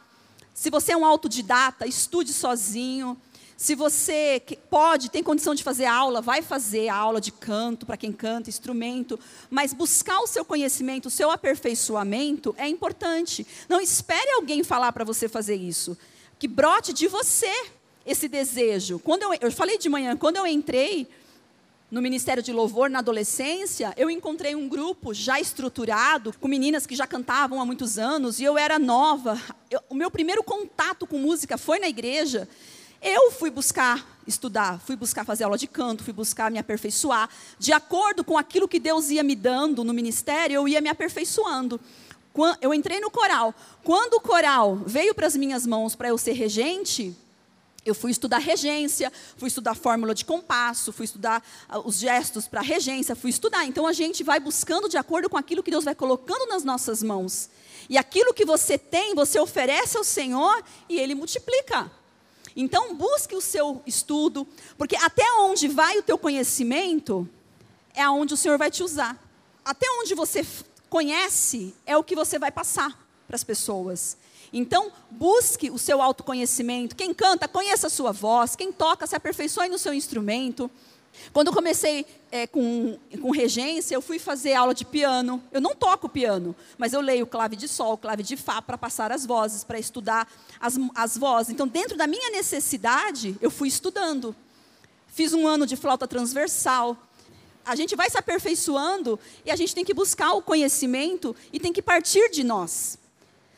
Se 0.55 0.71
você 0.71 0.93
é 0.93 0.97
um 0.97 1.05
autodidata, 1.05 1.87
estude 1.87 2.33
sozinho. 2.33 3.17
Se 3.57 3.75
você 3.75 4.43
pode, 4.69 5.11
tem 5.11 5.23
condição 5.23 5.55
de 5.55 5.63
fazer 5.63 5.87
aula, 5.87 6.21
vai 6.21 6.43
fazer 6.43 6.89
aula 6.89 7.21
de 7.21 7.33
canto 7.33 7.87
para 7.87 7.97
quem 7.97 8.13
canta, 8.13 8.51
instrumento, 8.51 9.19
mas 9.49 9.73
buscar 9.73 10.21
o 10.21 10.27
seu 10.27 10.45
conhecimento, 10.45 11.07
o 11.07 11.11
seu 11.11 11.31
aperfeiçoamento 11.31 12.55
é 12.59 12.69
importante. 12.69 13.47
Não 13.67 13.81
espere 13.81 14.31
alguém 14.33 14.63
falar 14.63 14.93
para 14.93 15.05
você 15.05 15.27
fazer 15.27 15.57
isso. 15.57 15.97
Que 16.39 16.47
brote 16.47 16.93
de 16.93 17.09
você 17.09 17.51
esse 18.05 18.29
desejo. 18.29 18.99
Quando 18.99 19.23
eu, 19.23 19.35
eu 19.41 19.51
falei 19.51 19.79
de 19.79 19.89
manhã, 19.89 20.15
quando 20.17 20.37
eu 20.37 20.47
entrei 20.47 21.09
no 21.91 22.03
Ministério 22.03 22.43
de 22.43 22.53
Louvor 22.53 22.91
na 22.91 22.99
adolescência, 22.99 23.95
eu 23.97 24.11
encontrei 24.11 24.55
um 24.55 24.69
grupo 24.69 25.15
já 25.15 25.41
estruturado, 25.41 26.35
com 26.39 26.47
meninas 26.47 26.87
que 26.87 26.95
já 26.95 27.07
cantavam 27.07 27.59
há 27.61 27.65
muitos 27.65 27.99
anos, 27.99 28.39
e 28.39 28.45
eu 28.45 28.59
era 28.59 28.79
nova. 28.79 29.41
Eu, 29.71 29.81
o 29.89 29.95
meu 29.95 30.11
primeiro 30.11 30.43
contato 30.43 31.07
com 31.07 31.17
música 31.17 31.57
foi 31.57 31.79
na 31.79 31.89
igreja. 31.89 32.47
Eu 33.09 33.31
fui 33.31 33.51
buscar 33.51 34.05
estudar, 34.27 34.81
fui 34.81 34.97
buscar 34.97 35.25
fazer 35.25 35.45
aula 35.45 35.57
de 35.57 35.69
canto, 35.69 36.03
fui 36.03 36.13
buscar 36.13 36.51
me 36.51 36.59
aperfeiçoar. 36.59 37.31
De 37.57 37.73
acordo 37.73 38.25
com 38.25 38.37
aquilo 38.37 38.67
que 38.67 38.81
Deus 38.81 39.11
ia 39.11 39.23
me 39.23 39.37
dando 39.37 39.85
no 39.85 39.95
ministério, 39.95 40.57
eu 40.57 40.67
ia 40.67 40.81
me 40.81 40.89
aperfeiçoando. 40.89 41.81
Eu 42.61 42.75
entrei 42.75 42.99
no 42.99 43.09
coral. 43.09 43.55
Quando 43.85 44.15
o 44.15 44.21
coral 44.21 44.75
veio 44.85 45.15
para 45.15 45.25
as 45.25 45.37
minhas 45.37 45.65
mãos 45.65 45.95
para 45.95 46.09
eu 46.09 46.19
ser 46.19 46.33
regente, 46.33 47.17
eu 47.85 47.95
fui 47.95 48.11
estudar 48.11 48.39
regência, 48.39 49.13
fui 49.37 49.47
estudar 49.47 49.77
fórmula 49.77 50.13
de 50.13 50.25
compasso, 50.25 50.93
fui 50.93 51.05
estudar 51.05 51.41
ah, 51.69 51.79
os 51.79 52.01
gestos 52.01 52.49
para 52.49 52.61
regência, 52.61 53.15
fui 53.15 53.31
estudar. 53.31 53.65
Então 53.67 53.87
a 53.87 53.93
gente 53.93 54.25
vai 54.25 54.41
buscando 54.41 54.89
de 54.89 54.97
acordo 54.97 55.31
com 55.31 55.39
aquilo 55.39 55.63
que 55.63 55.71
Deus 55.71 55.85
vai 55.85 55.95
colocando 55.95 56.49
nas 56.49 56.65
nossas 56.65 57.05
mãos. 57.05 57.51
E 57.89 57.97
aquilo 57.97 58.35
que 58.35 58.45
você 58.45 58.77
tem, 58.77 59.15
você 59.15 59.39
oferece 59.39 59.97
ao 59.97 60.03
Senhor 60.03 60.61
e 60.89 60.99
Ele 60.99 61.15
multiplica. 61.15 61.89
Então, 62.57 62.95
busque 62.95 63.37
o 63.37 63.41
seu 63.41 63.83
estudo, 63.87 64.49
porque 64.79 64.97
até 64.97 65.31
onde 65.41 65.69
vai 65.69 65.99
o 65.99 66.03
teu 66.03 66.17
conhecimento 66.17 67.29
é 67.95 68.03
aonde 68.03 68.33
o 68.33 68.37
Senhor 68.37 68.57
vai 68.57 68.71
te 68.71 68.83
usar. 68.83 69.23
Até 69.63 69.87
onde 70.01 70.15
você 70.15 70.47
conhece 70.89 71.75
é 71.85 71.97
o 71.97 72.03
que 72.03 72.17
você 72.17 72.39
vai 72.39 72.51
passar 72.51 73.07
para 73.27 73.37
as 73.37 73.45
pessoas. 73.45 74.17
Então, 74.53 74.91
busque 75.11 75.71
o 75.71 75.79
seu 75.79 76.01
autoconhecimento. 76.01 76.97
Quem 76.97 77.13
canta, 77.13 77.47
conheça 77.47 77.89
a 77.89 77.91
sua 77.91 78.13
voz. 78.13 78.57
Quem 78.57 78.73
toca, 78.73 79.07
se 79.07 79.15
aperfeiçoe 79.15 79.69
no 79.69 79.77
seu 79.77 79.93
instrumento. 79.93 80.71
Quando 81.33 81.49
eu 81.49 81.53
comecei 81.53 82.07
é, 82.31 82.47
com, 82.47 82.99
com 83.21 83.31
regência, 83.31 83.95
eu 83.95 84.03
fui 84.03 84.19
fazer 84.19 84.55
aula 84.55 84.75
de 84.75 84.85
piano. 84.85 85.43
Eu 85.53 85.61
não 85.61 85.75
toco 85.75 86.09
piano, 86.09 86.55
mas 86.79 86.93
eu 86.93 87.01
leio 87.01 87.27
clave 87.27 87.57
de 87.57 87.69
sol, 87.69 87.97
clave 87.97 88.23
de 88.23 88.37
fá 88.37 88.61
para 88.63 88.79
passar 88.79 89.13
as 89.13 89.27
vozes, 89.27 89.65
para 89.65 89.79
estudar 89.79 90.29
as, 90.61 90.79
as 90.95 91.17
vozes. 91.17 91.53
Então, 91.53 91.67
dentro 91.67 91.97
da 91.97 92.07
minha 92.07 92.31
necessidade, 92.31 93.37
eu 93.41 93.51
fui 93.51 93.69
estudando. 93.69 94.35
Fiz 95.07 95.33
um 95.33 95.47
ano 95.47 95.67
de 95.67 95.77
flauta 95.77 96.07
transversal. 96.07 96.97
A 97.65 97.75
gente 97.75 97.97
vai 97.97 98.09
se 98.09 98.19
aperfeiçoando 98.19 99.19
e 99.45 99.51
a 99.51 99.57
gente 99.57 99.75
tem 99.75 99.85
que 99.85 99.95
buscar 99.95 100.33
o 100.35 100.43
conhecimento 100.43 101.35
e 101.53 101.59
tem 101.59 101.73
que 101.73 101.83
partir 101.83 102.31
de 102.31 102.45
nós. 102.45 102.99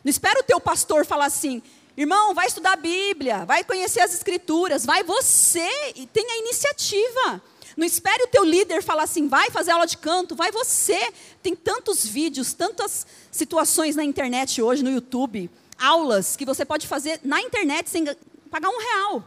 Não 0.02 0.10
espera 0.10 0.40
o 0.40 0.44
teu 0.44 0.60
pastor 0.60 1.04
falar 1.04 1.26
assim, 1.26 1.62
Irmão, 1.98 2.32
vai 2.32 2.46
estudar 2.46 2.74
a 2.74 2.76
Bíblia, 2.76 3.44
vai 3.44 3.64
conhecer 3.64 3.98
as 3.98 4.14
Escrituras, 4.14 4.86
vai 4.86 5.02
você 5.02 5.68
e 5.96 6.06
tenha 6.06 6.38
iniciativa. 6.38 7.42
Não 7.76 7.84
espere 7.84 8.22
o 8.22 8.28
teu 8.28 8.44
líder 8.44 8.84
falar 8.84 9.02
assim, 9.02 9.26
vai 9.26 9.50
fazer 9.50 9.72
aula 9.72 9.84
de 9.84 9.96
canto, 9.96 10.36
vai 10.36 10.52
você. 10.52 11.12
Tem 11.42 11.56
tantos 11.56 12.06
vídeos, 12.06 12.52
tantas 12.52 13.04
situações 13.32 13.96
na 13.96 14.04
internet 14.04 14.62
hoje, 14.62 14.84
no 14.84 14.92
YouTube, 14.92 15.50
aulas 15.76 16.36
que 16.36 16.44
você 16.44 16.64
pode 16.64 16.86
fazer 16.86 17.18
na 17.24 17.42
internet 17.42 17.90
sem 17.90 18.04
pagar 18.48 18.68
um 18.68 18.78
real. 18.78 19.24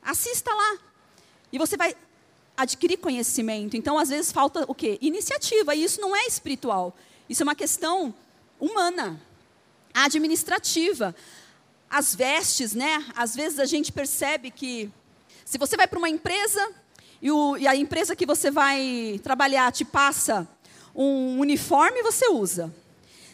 Assista 0.00 0.54
lá. 0.54 0.78
E 1.52 1.58
você 1.58 1.76
vai 1.76 1.94
adquirir 2.56 2.96
conhecimento. 2.96 3.76
Então, 3.76 3.98
às 3.98 4.08
vezes, 4.08 4.32
falta 4.32 4.64
o 4.66 4.74
quê? 4.74 4.96
Iniciativa. 5.02 5.74
E 5.74 5.84
isso 5.84 6.00
não 6.00 6.16
é 6.16 6.24
espiritual. 6.24 6.96
Isso 7.28 7.42
é 7.42 7.44
uma 7.44 7.54
questão 7.54 8.14
humana, 8.58 9.20
administrativa 9.92 11.14
as 11.90 12.14
vestes, 12.14 12.74
né? 12.74 13.04
Às 13.14 13.34
vezes 13.34 13.58
a 13.58 13.64
gente 13.64 13.92
percebe 13.92 14.50
que 14.50 14.90
se 15.44 15.58
você 15.58 15.76
vai 15.76 15.86
para 15.86 15.98
uma 15.98 16.08
empresa 16.08 16.70
e, 17.22 17.30
o, 17.30 17.56
e, 17.56 17.66
a 17.66 17.74
empresa 17.74 18.16
que 18.16 18.26
você 18.26 18.50
vai 18.50 19.20
trabalhar 19.22 19.72
te 19.72 19.84
passa 19.84 20.46
um 20.94 21.38
uniforme, 21.38 22.02
você 22.02 22.28
usa. 22.28 22.72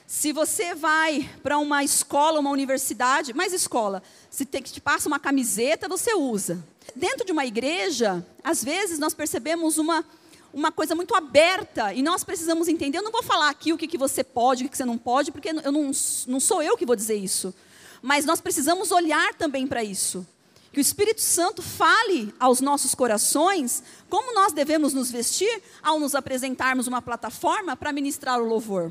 Se 0.06 0.32
você 0.32 0.74
vai 0.74 1.28
para 1.42 1.58
uma 1.58 1.82
escola, 1.82 2.38
uma 2.38 2.50
universidade, 2.50 3.32
mais 3.32 3.52
escola, 3.52 4.02
se 4.30 4.44
te, 4.44 4.60
te 4.60 4.80
passa 4.80 5.08
uma 5.08 5.18
camiseta, 5.18 5.88
você 5.88 6.14
usa. 6.14 6.62
Dentro 6.94 7.24
de 7.24 7.32
uma 7.32 7.46
igreja, 7.46 8.24
às 8.44 8.62
vezes 8.62 8.98
nós 8.98 9.14
percebemos 9.14 9.78
uma, 9.78 10.04
uma 10.52 10.70
coisa 10.70 10.94
muito 10.94 11.14
aberta 11.14 11.94
e 11.94 12.02
nós 12.02 12.24
precisamos 12.24 12.68
entender. 12.68 12.98
Eu 12.98 13.02
não 13.02 13.12
vou 13.12 13.22
falar 13.22 13.48
aqui 13.48 13.72
o 13.72 13.78
que, 13.78 13.88
que 13.88 13.96
você 13.96 14.22
pode, 14.22 14.62
o 14.62 14.66
que, 14.66 14.72
que 14.72 14.76
você 14.76 14.84
não 14.84 14.98
pode, 14.98 15.32
porque 15.32 15.48
eu 15.48 15.72
não, 15.72 15.90
não 16.26 16.40
sou 16.40 16.62
eu 16.62 16.76
que 16.76 16.84
vou 16.84 16.94
dizer 16.94 17.16
isso 17.16 17.54
mas 18.02 18.24
nós 18.24 18.40
precisamos 18.40 18.90
olhar 18.90 19.32
também 19.34 19.66
para 19.66 19.84
isso. 19.84 20.26
Que 20.72 20.80
o 20.80 20.82
Espírito 20.82 21.20
Santo 21.20 21.62
fale 21.62 22.34
aos 22.40 22.60
nossos 22.60 22.94
corações 22.94 23.82
como 24.08 24.34
nós 24.34 24.52
devemos 24.52 24.92
nos 24.92 25.10
vestir 25.10 25.62
ao 25.82 26.00
nos 26.00 26.14
apresentarmos 26.14 26.86
uma 26.86 27.00
plataforma 27.00 27.76
para 27.76 27.92
ministrar 27.92 28.40
o 28.40 28.44
louvor. 28.44 28.90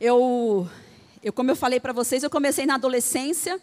Eu, 0.00 0.68
eu 1.22 1.32
como 1.32 1.50
eu 1.50 1.56
falei 1.56 1.80
para 1.80 1.92
vocês, 1.92 2.22
eu 2.22 2.30
comecei 2.30 2.64
na 2.64 2.76
adolescência 2.76 3.60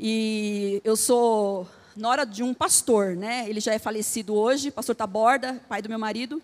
e 0.00 0.80
eu 0.82 0.96
sou 0.96 1.68
nora 1.94 2.24
de 2.24 2.42
um 2.42 2.52
pastor, 2.52 3.14
né? 3.14 3.44
Ele 3.48 3.60
já 3.60 3.74
é 3.74 3.78
falecido 3.78 4.34
hoje, 4.34 4.70
pastor 4.70 4.96
Taborda, 4.96 5.60
pai 5.68 5.80
do 5.82 5.88
meu 5.88 5.98
marido. 5.98 6.42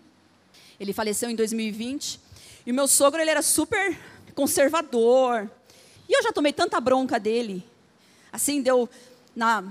Ele 0.79 0.93
faleceu 0.93 1.29
em 1.29 1.35
2020. 1.35 2.19
E 2.65 2.71
o 2.71 2.75
meu 2.75 2.87
sogro, 2.87 3.19
ele 3.19 3.29
era 3.29 3.41
super 3.41 3.97
conservador, 4.35 5.49
e 6.11 6.13
eu 6.13 6.21
já 6.21 6.33
tomei 6.33 6.51
tanta 6.51 6.77
bronca 6.81 7.17
dele. 7.17 7.63
Assim, 8.33 8.61
deu 8.61 8.89
na 9.33 9.63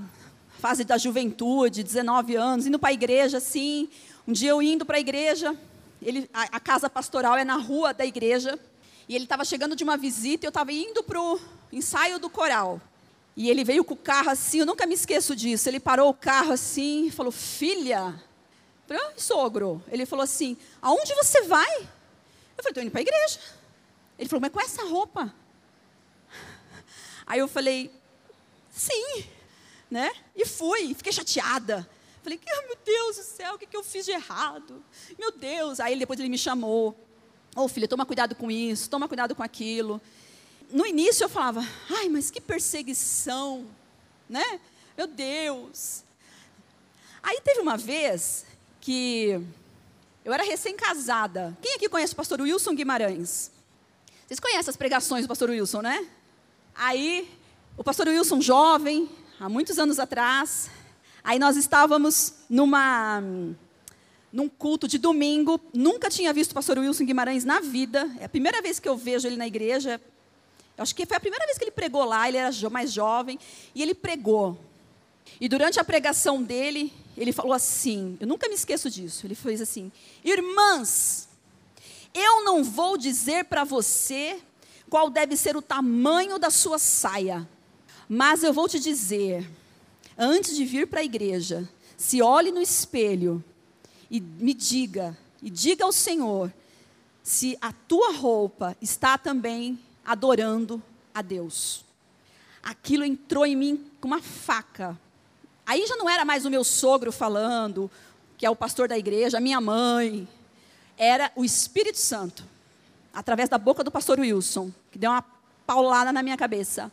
fase 0.57 0.83
da 0.83 0.97
juventude, 0.97 1.83
19 1.83 2.35
anos, 2.35 2.65
indo 2.65 2.79
para 2.79 2.89
a 2.89 2.93
igreja, 2.93 3.37
assim. 3.37 3.87
Um 4.27 4.33
dia 4.33 4.49
eu 4.49 4.59
indo 4.59 4.83
para 4.83 4.97
a 4.97 4.99
igreja, 4.99 5.55
ele, 6.01 6.27
a, 6.33 6.57
a, 6.57 6.59
casa 6.59 6.89
pastoral 6.89 7.37
é 7.37 7.45
na 7.45 7.57
rua 7.57 7.93
da 7.93 8.03
igreja, 8.03 8.57
e 9.07 9.13
ele 9.13 9.25
estava 9.25 9.45
chegando 9.45 9.75
de 9.75 9.83
uma 9.83 9.95
visita, 9.95 10.43
eu 10.43 10.49
estava 10.49 10.73
indo 10.73 11.03
para 11.03 11.21
o 11.21 11.39
ensaio 11.71 12.17
do 12.17 12.27
coral. 12.27 12.81
E 13.37 13.47
ele 13.47 13.63
veio 13.63 13.83
com 13.83 13.93
o 13.93 13.97
carro 13.97 14.31
assim, 14.31 14.61
eu 14.61 14.65
nunca 14.65 14.87
me 14.87 14.95
esqueço 14.95 15.35
disso. 15.35 15.69
Ele 15.69 15.79
parou 15.79 16.09
o 16.09 16.13
carro 16.13 16.53
assim 16.53 17.05
e 17.05 17.11
falou: 17.11 17.31
Filha, 17.31 18.15
eu 18.89 18.97
falei, 18.97 19.13
sogro. 19.15 19.83
Ele 19.91 20.07
falou 20.07 20.23
assim: 20.23 20.57
Aonde 20.81 21.13
você 21.13 21.43
vai? 21.43 21.81
Eu 22.57 22.63
falei, 22.63 22.71
estou 22.71 22.83
indo 22.83 22.91
para 22.91 23.01
a 23.01 23.03
igreja. 23.03 23.39
Ele 24.17 24.27
falou, 24.27 24.41
mas 24.41 24.51
com 24.51 24.59
essa 24.59 24.83
roupa? 24.83 25.33
Aí 27.31 27.39
eu 27.39 27.47
falei, 27.47 27.89
sim, 28.69 29.23
né? 29.89 30.11
E 30.35 30.45
fui, 30.45 30.93
fiquei 30.93 31.13
chateada. 31.13 31.89
Falei, 32.21 32.37
oh, 32.45 32.67
meu 32.67 32.77
Deus 32.83 33.15
do 33.15 33.23
céu, 33.23 33.53
o 33.53 33.57
que, 33.57 33.65
que 33.65 33.77
eu 33.77 33.85
fiz 33.85 34.03
de 34.03 34.11
errado? 34.11 34.83
Meu 35.17 35.31
Deus. 35.31 35.79
Aí 35.79 35.97
depois 35.97 36.19
ele 36.19 36.27
me 36.27 36.37
chamou. 36.37 36.89
Ô 37.55 37.61
oh, 37.61 37.67
filha, 37.69 37.87
toma 37.87 38.05
cuidado 38.05 38.35
com 38.35 38.51
isso, 38.51 38.89
toma 38.89 39.07
cuidado 39.07 39.33
com 39.33 39.41
aquilo. 39.41 40.01
No 40.69 40.85
início 40.85 41.23
eu 41.23 41.29
falava, 41.29 41.65
ai, 41.89 42.09
mas 42.09 42.29
que 42.29 42.41
perseguição, 42.41 43.65
né? 44.27 44.59
Meu 44.97 45.07
Deus. 45.07 46.03
Aí 47.23 47.39
teve 47.39 47.61
uma 47.61 47.77
vez 47.77 48.45
que 48.81 49.41
eu 50.25 50.33
era 50.33 50.43
recém-casada. 50.43 51.57
Quem 51.61 51.75
aqui 51.75 51.87
conhece 51.87 52.11
o 52.11 52.17
pastor 52.17 52.41
Wilson 52.41 52.75
Guimarães? 52.75 53.51
Vocês 54.27 54.37
conhecem 54.37 54.69
as 54.69 54.75
pregações 54.75 55.23
do 55.23 55.29
pastor 55.29 55.49
Wilson, 55.49 55.81
né? 55.81 56.09
Aí, 56.75 57.29
o 57.77 57.83
pastor 57.83 58.07
Wilson 58.07 58.41
jovem, 58.41 59.09
há 59.39 59.49
muitos 59.49 59.77
anos 59.77 59.99
atrás, 59.99 60.69
aí 61.23 61.37
nós 61.37 61.57
estávamos 61.57 62.33
numa 62.49 63.21
num 64.31 64.47
culto 64.47 64.87
de 64.87 64.97
domingo, 64.97 65.59
nunca 65.73 66.09
tinha 66.09 66.31
visto 66.31 66.51
o 66.51 66.55
pastor 66.55 66.77
Wilson 66.77 67.03
Guimarães 67.05 67.43
na 67.43 67.59
vida, 67.59 68.09
é 68.17 68.25
a 68.25 68.29
primeira 68.29 68.61
vez 68.61 68.79
que 68.79 68.87
eu 68.87 68.95
vejo 68.95 69.27
ele 69.27 69.35
na 69.35 69.45
igreja. 69.45 69.99
Eu 70.77 70.83
acho 70.83 70.95
que 70.95 71.05
foi 71.05 71.17
a 71.17 71.19
primeira 71.19 71.45
vez 71.45 71.57
que 71.57 71.65
ele 71.65 71.71
pregou 71.71 72.05
lá, 72.05 72.29
ele 72.29 72.37
era 72.37 72.69
mais 72.69 72.93
jovem, 72.93 73.37
e 73.75 73.81
ele 73.81 73.93
pregou. 73.93 74.57
E 75.39 75.49
durante 75.49 75.79
a 75.81 75.83
pregação 75.83 76.41
dele, 76.41 76.93
ele 77.17 77.33
falou 77.33 77.51
assim: 77.51 78.17
eu 78.21 78.27
nunca 78.27 78.47
me 78.47 78.55
esqueço 78.55 78.89
disso. 78.89 79.27
Ele 79.27 79.35
fez 79.35 79.59
assim: 79.59 79.91
Irmãs, 80.23 81.27
eu 82.13 82.43
não 82.43 82.63
vou 82.63 82.97
dizer 82.97 83.45
para 83.45 83.63
você 83.63 84.39
qual 84.91 85.09
deve 85.09 85.37
ser 85.37 85.55
o 85.55 85.61
tamanho 85.61 86.37
da 86.37 86.49
sua 86.49 86.77
saia, 86.77 87.47
mas 88.09 88.43
eu 88.43 88.51
vou 88.51 88.67
te 88.67 88.77
dizer, 88.77 89.49
antes 90.17 90.53
de 90.53 90.65
vir 90.65 90.85
para 90.85 90.99
a 90.99 91.03
igreja, 91.03 91.67
se 91.95 92.21
olhe 92.21 92.51
no 92.51 92.61
espelho 92.61 93.41
e 94.09 94.19
me 94.19 94.53
diga, 94.53 95.17
e 95.41 95.49
diga 95.49 95.85
ao 95.85 95.93
Senhor, 95.93 96.53
se 97.23 97.57
a 97.61 97.71
tua 97.71 98.11
roupa 98.11 98.75
está 98.81 99.17
também 99.17 99.79
adorando 100.03 100.83
a 101.13 101.21
Deus. 101.21 101.85
Aquilo 102.61 103.05
entrou 103.05 103.45
em 103.45 103.55
mim 103.55 103.89
com 104.01 104.09
uma 104.09 104.21
faca. 104.21 104.99
Aí 105.65 105.87
já 105.87 105.95
não 105.95 106.09
era 106.09 106.25
mais 106.25 106.43
o 106.43 106.49
meu 106.49 106.65
sogro 106.65 107.13
falando, 107.13 107.89
que 108.37 108.45
é 108.45 108.49
o 108.49 108.57
pastor 108.57 108.89
da 108.89 108.97
igreja, 108.97 109.37
a 109.37 109.41
minha 109.41 109.61
mãe. 109.61 110.27
Era 110.97 111.31
o 111.33 111.45
Espírito 111.45 111.97
Santo, 111.97 112.43
através 113.13 113.49
da 113.49 113.57
boca 113.57 113.83
do 113.83 113.91
pastor 113.91 114.19
Wilson, 114.19 114.71
que 114.91 114.97
deu 114.97 115.11
uma 115.11 115.23
paulada 115.65 116.11
na 116.11 116.23
minha 116.23 116.37
cabeça. 116.37 116.91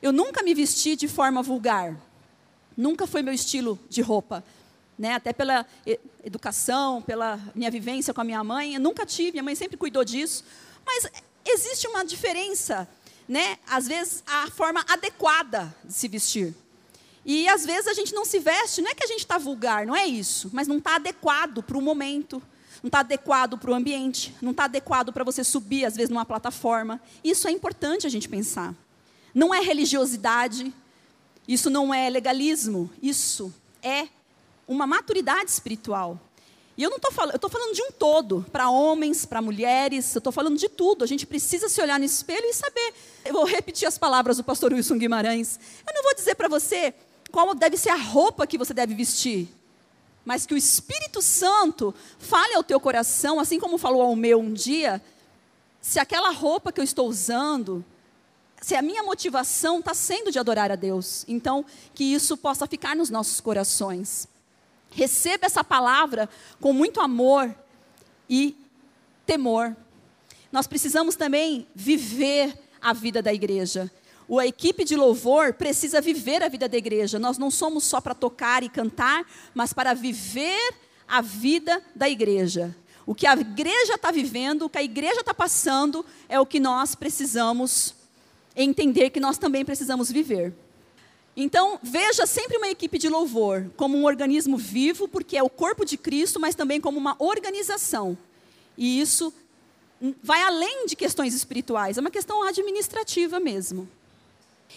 Eu 0.00 0.12
nunca 0.12 0.42
me 0.42 0.54
vesti 0.54 0.96
de 0.96 1.08
forma 1.08 1.42
vulgar. 1.42 1.96
Nunca 2.76 3.06
foi 3.06 3.22
meu 3.22 3.32
estilo 3.32 3.78
de 3.88 4.00
roupa. 4.00 4.44
Né? 4.98 5.14
Até 5.14 5.32
pela 5.32 5.66
educação, 6.24 7.00
pela 7.02 7.40
minha 7.54 7.70
vivência 7.70 8.12
com 8.12 8.20
a 8.20 8.24
minha 8.24 8.42
mãe, 8.42 8.74
eu 8.74 8.80
nunca 8.80 9.06
tive, 9.06 9.32
minha 9.32 9.42
mãe 9.42 9.54
sempre 9.54 9.76
cuidou 9.76 10.04
disso. 10.04 10.44
Mas 10.84 11.06
existe 11.44 11.86
uma 11.86 12.04
diferença, 12.04 12.88
né? 13.28 13.58
Às 13.66 13.86
vezes 13.86 14.22
a 14.26 14.50
forma 14.50 14.84
adequada 14.88 15.74
de 15.84 15.92
se 15.92 16.08
vestir. 16.08 16.54
E 17.24 17.48
às 17.48 17.64
vezes 17.64 17.86
a 17.86 17.94
gente 17.94 18.12
não 18.12 18.24
se 18.24 18.38
veste, 18.40 18.82
não 18.82 18.90
é 18.90 18.94
que 18.94 19.04
a 19.04 19.06
gente 19.06 19.20
está 19.20 19.38
vulgar, 19.38 19.86
não 19.86 19.94
é 19.94 20.06
isso, 20.06 20.50
mas 20.52 20.66
não 20.66 20.78
está 20.78 20.96
adequado 20.96 21.62
para 21.62 21.78
o 21.78 21.80
momento, 21.80 22.42
não 22.82 22.88
está 22.88 23.00
adequado 23.00 23.56
para 23.56 23.70
o 23.70 23.74
ambiente, 23.74 24.34
não 24.42 24.50
está 24.50 24.64
adequado 24.64 25.12
para 25.12 25.22
você 25.22 25.44
subir, 25.44 25.84
às 25.84 25.94
vezes, 25.94 26.10
numa 26.10 26.24
plataforma. 26.24 27.00
Isso 27.22 27.46
é 27.46 27.50
importante 27.50 28.06
a 28.06 28.10
gente 28.10 28.28
pensar. 28.28 28.74
Não 29.32 29.54
é 29.54 29.60
religiosidade, 29.60 30.74
isso 31.46 31.70
não 31.70 31.94
é 31.94 32.10
legalismo, 32.10 32.90
isso 33.00 33.52
é 33.82 34.08
uma 34.66 34.86
maturidade 34.86 35.50
espiritual. 35.50 36.20
E 36.76 36.82
eu 36.82 36.90
não 36.90 36.96
estou 36.96 37.12
falando, 37.12 37.32
eu 37.32 37.36
estou 37.36 37.50
falando 37.50 37.74
de 37.74 37.82
um 37.82 37.90
todo, 37.92 38.44
para 38.50 38.68
homens, 38.68 39.24
para 39.24 39.42
mulheres, 39.42 40.14
eu 40.14 40.18
estou 40.18 40.32
falando 40.32 40.56
de 40.56 40.68
tudo. 40.68 41.04
A 41.04 41.06
gente 41.06 41.26
precisa 41.26 41.68
se 41.68 41.80
olhar 41.80 41.98
no 41.98 42.04
espelho 42.04 42.46
e 42.46 42.54
saber. 42.54 42.94
Eu 43.24 43.34
vou 43.34 43.44
repetir 43.44 43.86
as 43.86 43.98
palavras 43.98 44.38
do 44.38 44.44
pastor 44.44 44.72
Wilson 44.72 44.98
Guimarães. 44.98 45.60
Eu 45.86 45.94
não 45.94 46.02
vou 46.02 46.14
dizer 46.14 46.34
para 46.34 46.48
você 46.48 46.94
qual 47.30 47.54
deve 47.54 47.76
ser 47.76 47.90
a 47.90 47.96
roupa 47.96 48.46
que 48.46 48.58
você 48.58 48.72
deve 48.74 48.94
vestir. 48.94 49.48
Mas 50.24 50.46
que 50.46 50.54
o 50.54 50.56
Espírito 50.56 51.20
Santo 51.20 51.94
fale 52.18 52.54
ao 52.54 52.62
teu 52.62 52.78
coração, 52.78 53.40
assim 53.40 53.58
como 53.58 53.78
falou 53.78 54.02
ao 54.02 54.14
meu 54.14 54.40
um 54.40 54.52
dia, 54.52 55.02
se 55.80 55.98
aquela 55.98 56.30
roupa 56.30 56.72
que 56.72 56.80
eu 56.80 56.84
estou 56.84 57.08
usando, 57.08 57.84
se 58.60 58.76
a 58.76 58.82
minha 58.82 59.02
motivação 59.02 59.80
está 59.80 59.92
sendo 59.92 60.30
de 60.30 60.38
adorar 60.38 60.70
a 60.70 60.76
Deus. 60.76 61.24
Então, 61.26 61.64
que 61.92 62.04
isso 62.04 62.36
possa 62.36 62.66
ficar 62.66 62.94
nos 62.94 63.10
nossos 63.10 63.40
corações. 63.40 64.28
Receba 64.90 65.46
essa 65.46 65.64
palavra 65.64 66.28
com 66.60 66.72
muito 66.72 67.00
amor 67.00 67.52
e 68.30 68.56
temor. 69.26 69.76
Nós 70.52 70.68
precisamos 70.68 71.16
também 71.16 71.66
viver 71.74 72.56
a 72.80 72.92
vida 72.92 73.20
da 73.20 73.32
igreja 73.32 73.90
a 74.38 74.46
equipe 74.46 74.84
de 74.84 74.96
louvor 74.96 75.52
precisa 75.54 76.00
viver 76.00 76.42
a 76.42 76.48
vida 76.48 76.68
da 76.68 76.76
igreja. 76.76 77.18
Nós 77.18 77.38
não 77.38 77.50
somos 77.50 77.84
só 77.84 78.00
para 78.00 78.14
tocar 78.14 78.62
e 78.62 78.68
cantar, 78.68 79.24
mas 79.54 79.72
para 79.72 79.94
viver 79.94 80.74
a 81.06 81.20
vida 81.20 81.82
da 81.94 82.08
igreja. 82.08 82.74
O 83.04 83.14
que 83.14 83.26
a 83.26 83.34
igreja 83.34 83.94
está 83.94 84.10
vivendo, 84.10 84.62
o 84.62 84.70
que 84.70 84.78
a 84.78 84.82
igreja 84.82 85.20
está 85.20 85.34
passando, 85.34 86.04
é 86.28 86.38
o 86.38 86.46
que 86.46 86.60
nós 86.60 86.94
precisamos 86.94 87.94
entender 88.56 89.10
que 89.10 89.20
nós 89.20 89.38
também 89.38 89.64
precisamos 89.64 90.10
viver. 90.10 90.54
Então, 91.36 91.78
veja 91.82 92.26
sempre 92.26 92.58
uma 92.58 92.68
equipe 92.68 92.98
de 92.98 93.08
louvor 93.08 93.70
como 93.76 93.96
um 93.96 94.04
organismo 94.04 94.56
vivo, 94.56 95.08
porque 95.08 95.36
é 95.36 95.42
o 95.42 95.48
corpo 95.48 95.84
de 95.84 95.96
Cristo, 95.96 96.38
mas 96.38 96.54
também 96.54 96.80
como 96.80 96.98
uma 96.98 97.16
organização. 97.18 98.16
E 98.76 99.00
isso 99.00 99.32
vai 100.22 100.42
além 100.42 100.86
de 100.86 100.96
questões 100.96 101.34
espirituais, 101.34 101.96
é 101.96 102.00
uma 102.00 102.10
questão 102.10 102.42
administrativa 102.42 103.40
mesmo. 103.40 103.88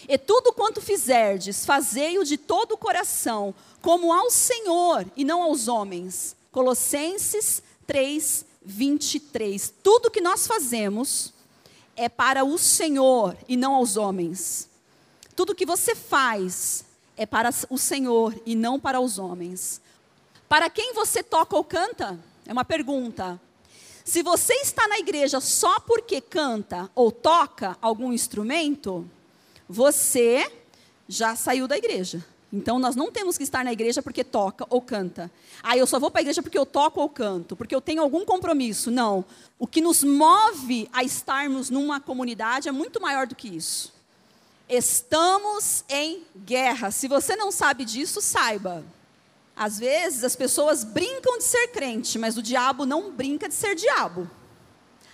E 0.08 0.18
tudo 0.18 0.52
quanto 0.52 0.80
fizerdes, 0.80 1.64
fazei-o 1.64 2.24
de 2.24 2.36
todo 2.36 2.72
o 2.72 2.78
coração, 2.78 3.54
como 3.80 4.12
ao 4.12 4.30
Senhor 4.30 5.06
e 5.16 5.24
não 5.24 5.42
aos 5.42 5.68
homens. 5.68 6.36
Colossenses 6.52 7.62
3, 7.86 8.44
23. 8.64 9.72
Tudo 9.82 10.10
que 10.10 10.20
nós 10.20 10.46
fazemos 10.46 11.32
é 11.96 12.08
para 12.08 12.44
o 12.44 12.58
Senhor 12.58 13.36
e 13.48 13.56
não 13.56 13.74
aos 13.74 13.96
homens. 13.96 14.68
Tudo 15.34 15.54
que 15.54 15.66
você 15.66 15.94
faz 15.94 16.84
é 17.16 17.24
para 17.24 17.50
o 17.70 17.78
Senhor 17.78 18.34
e 18.44 18.54
não 18.54 18.78
para 18.78 19.00
os 19.00 19.18
homens. 19.18 19.80
Para 20.48 20.70
quem 20.70 20.92
você 20.92 21.22
toca 21.22 21.56
ou 21.56 21.64
canta? 21.64 22.18
É 22.46 22.52
uma 22.52 22.64
pergunta. 22.64 23.40
Se 24.04 24.22
você 24.22 24.54
está 24.54 24.86
na 24.86 24.98
igreja 24.98 25.40
só 25.40 25.80
porque 25.80 26.20
canta 26.20 26.88
ou 26.94 27.10
toca 27.10 27.76
algum 27.82 28.12
instrumento, 28.12 29.08
você 29.68 30.50
já 31.08 31.36
saiu 31.36 31.68
da 31.68 31.76
igreja. 31.76 32.24
Então 32.52 32.78
nós 32.78 32.94
não 32.94 33.10
temos 33.10 33.36
que 33.36 33.44
estar 33.44 33.64
na 33.64 33.72
igreja 33.72 34.02
porque 34.02 34.22
toca 34.22 34.66
ou 34.70 34.80
canta. 34.80 35.30
Ah, 35.62 35.76
eu 35.76 35.86
só 35.86 35.98
vou 35.98 36.10
para 36.10 36.20
a 36.20 36.22
igreja 36.22 36.42
porque 36.42 36.58
eu 36.58 36.64
toco 36.64 37.00
ou 37.00 37.08
canto, 37.08 37.56
porque 37.56 37.74
eu 37.74 37.80
tenho 37.80 38.00
algum 38.00 38.24
compromisso. 38.24 38.90
Não. 38.90 39.24
O 39.58 39.66
que 39.66 39.80
nos 39.80 40.04
move 40.04 40.88
a 40.92 41.02
estarmos 41.02 41.70
numa 41.70 42.00
comunidade 42.00 42.68
é 42.68 42.72
muito 42.72 43.00
maior 43.00 43.26
do 43.26 43.34
que 43.34 43.48
isso. 43.48 43.92
Estamos 44.68 45.84
em 45.88 46.22
guerra. 46.44 46.90
Se 46.90 47.08
você 47.08 47.36
não 47.36 47.52
sabe 47.52 47.84
disso, 47.84 48.20
saiba. 48.20 48.84
Às 49.54 49.78
vezes 49.78 50.22
as 50.22 50.36
pessoas 50.36 50.84
brincam 50.84 51.38
de 51.38 51.44
ser 51.44 51.68
crente, 51.68 52.18
mas 52.18 52.36
o 52.36 52.42
diabo 52.42 52.84
não 52.84 53.10
brinca 53.10 53.48
de 53.48 53.54
ser 53.54 53.74
diabo. 53.74 54.30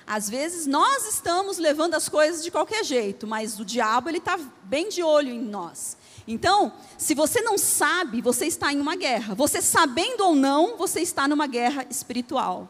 Às 0.06 0.28
vezes 0.28 0.66
nós 0.66 1.06
estamos 1.06 1.58
levando 1.58 1.94
as 1.94 2.08
coisas 2.08 2.42
de 2.42 2.50
qualquer 2.50 2.84
jeito, 2.84 3.26
mas 3.26 3.58
o 3.58 3.64
diabo 3.64 4.08
ele 4.08 4.18
está 4.18 4.38
bem 4.64 4.88
de 4.88 5.02
olho 5.02 5.30
em 5.30 5.40
nós. 5.40 5.96
Então, 6.26 6.72
se 6.96 7.14
você 7.14 7.40
não 7.40 7.58
sabe, 7.58 8.20
você 8.20 8.46
está 8.46 8.72
em 8.72 8.80
uma 8.80 8.94
guerra. 8.94 9.34
Você 9.34 9.60
sabendo 9.60 10.24
ou 10.24 10.34
não, 10.34 10.76
você 10.76 11.00
está 11.00 11.26
numa 11.26 11.46
guerra 11.46 11.86
espiritual. 11.90 12.68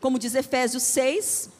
Como 0.00 0.18
diz 0.18 0.34
Efésios 0.34 0.82
6, 0.84 1.50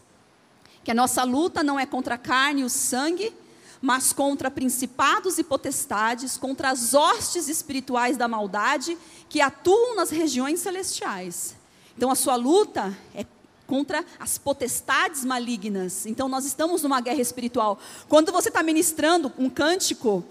que 0.83 0.91
a 0.91 0.95
nossa 0.95 1.23
luta 1.25 1.63
não 1.63 1.79
é 1.79 1.85
contra 1.85 2.15
a 2.15 2.19
carne 2.19 2.63
e 2.63 2.65
o 2.65 2.71
sangue, 2.71 3.35
mas 3.83 4.13
contra 4.13 4.51
principados 4.51 5.39
e 5.39 5.45
potestades, 5.45 6.37
contra 6.37 6.71
as 6.71 6.95
hostes 6.95 7.49
espirituais 7.49 8.17
da 8.17 8.29
maldade 8.29 8.97
que 9.29 9.41
atuam 9.41 9.95
nas 9.95 10.11
regiões 10.11 10.61
celestiais. 10.61 11.57
Então 11.97 12.11
a 12.11 12.15
sua 12.15 12.37
luta 12.37 12.97
é 13.15 13.25
contra 13.71 14.05
as 14.18 14.37
potestades 14.37 15.25
malignas. 15.25 16.05
Então 16.05 16.29
nós 16.29 16.45
estamos 16.45 16.83
numa 16.83 17.01
guerra 17.01 17.21
espiritual. 17.21 17.79
Quando 18.09 18.33
você 18.33 18.49
está 18.49 18.64
ministrando 18.64 19.33
um 19.39 19.49
cântico 19.49 20.25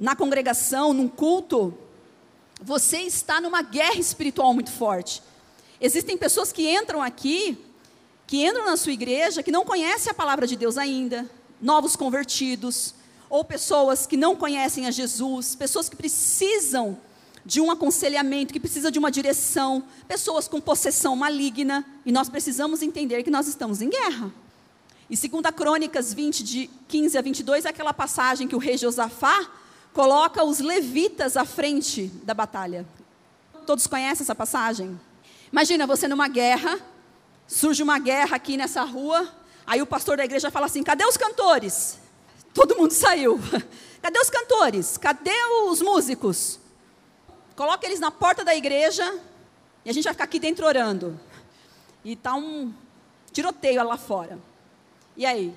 na 0.00 0.16
congregação, 0.16 0.94
num 0.94 1.06
culto, 1.06 1.76
você 2.62 3.00
está 3.00 3.42
numa 3.42 3.60
guerra 3.60 4.00
espiritual 4.00 4.54
muito 4.54 4.72
forte. 4.72 5.22
Existem 5.78 6.16
pessoas 6.16 6.50
que 6.50 6.66
entram 6.66 7.02
aqui 7.02 7.62
que 8.26 8.46
entram 8.46 8.64
na 8.64 8.76
sua 8.78 8.92
igreja 8.92 9.42
que 9.42 9.52
não 9.52 9.66
conhecem 9.66 10.10
a 10.10 10.14
palavra 10.14 10.46
de 10.46 10.56
Deus 10.56 10.78
ainda, 10.78 11.30
novos 11.60 11.94
convertidos, 11.94 12.94
ou 13.28 13.44
pessoas 13.44 14.06
que 14.06 14.16
não 14.16 14.34
conhecem 14.34 14.86
a 14.86 14.90
Jesus, 14.90 15.54
pessoas 15.54 15.90
que 15.90 15.96
precisam 15.96 16.98
de 17.48 17.62
um 17.62 17.70
aconselhamento, 17.70 18.52
que 18.52 18.60
precisam 18.60 18.90
de 18.90 18.98
uma 18.98 19.10
direção, 19.10 19.82
pessoas 20.06 20.46
com 20.46 20.60
possessão 20.60 21.16
maligna, 21.16 21.82
e 22.04 22.12
nós 22.12 22.28
precisamos 22.28 22.82
entender 22.82 23.22
que 23.22 23.30
nós 23.30 23.48
estamos 23.48 23.80
em 23.80 23.88
guerra. 23.88 24.30
E 25.08 25.16
2 25.16 25.42
Crônicas 25.56 26.12
20, 26.12 26.44
de 26.44 26.70
15 26.86 27.16
a 27.16 27.22
22, 27.22 27.64
é 27.64 27.70
aquela 27.70 27.94
passagem 27.94 28.46
que 28.46 28.54
o 28.54 28.58
rei 28.58 28.76
Josafá 28.76 29.50
coloca 29.94 30.44
os 30.44 30.58
levitas 30.58 31.38
à 31.38 31.46
frente 31.46 32.08
da 32.22 32.34
batalha. 32.34 32.86
Todos 33.64 33.86
conhecem 33.86 34.24
essa 34.24 34.34
passagem? 34.34 35.00
Imagina 35.50 35.86
você 35.86 36.06
numa 36.06 36.28
guerra, 36.28 36.78
surge 37.46 37.82
uma 37.82 37.98
guerra 37.98 38.36
aqui 38.36 38.58
nessa 38.58 38.84
rua, 38.84 39.26
aí 39.66 39.80
o 39.80 39.86
pastor 39.86 40.18
da 40.18 40.24
igreja 40.26 40.50
fala 40.50 40.66
assim: 40.66 40.82
cadê 40.82 41.06
os 41.06 41.16
cantores? 41.16 41.98
Todo 42.52 42.76
mundo 42.76 42.90
saiu. 42.90 43.40
Cadê 44.00 44.18
os 44.20 44.30
cantores? 44.30 44.96
Cadê 44.96 45.34
os 45.68 45.82
músicos? 45.82 46.60
Coloca 47.58 47.84
eles 47.84 47.98
na 47.98 48.12
porta 48.12 48.44
da 48.44 48.54
igreja 48.54 49.18
e 49.84 49.90
a 49.90 49.92
gente 49.92 50.04
vai 50.04 50.12
ficar 50.12 50.22
aqui 50.22 50.38
dentro 50.38 50.64
orando. 50.64 51.18
E 52.04 52.12
está 52.12 52.36
um 52.36 52.72
tiroteio 53.32 53.82
lá 53.82 53.96
fora. 53.96 54.38
E 55.16 55.26
aí? 55.26 55.52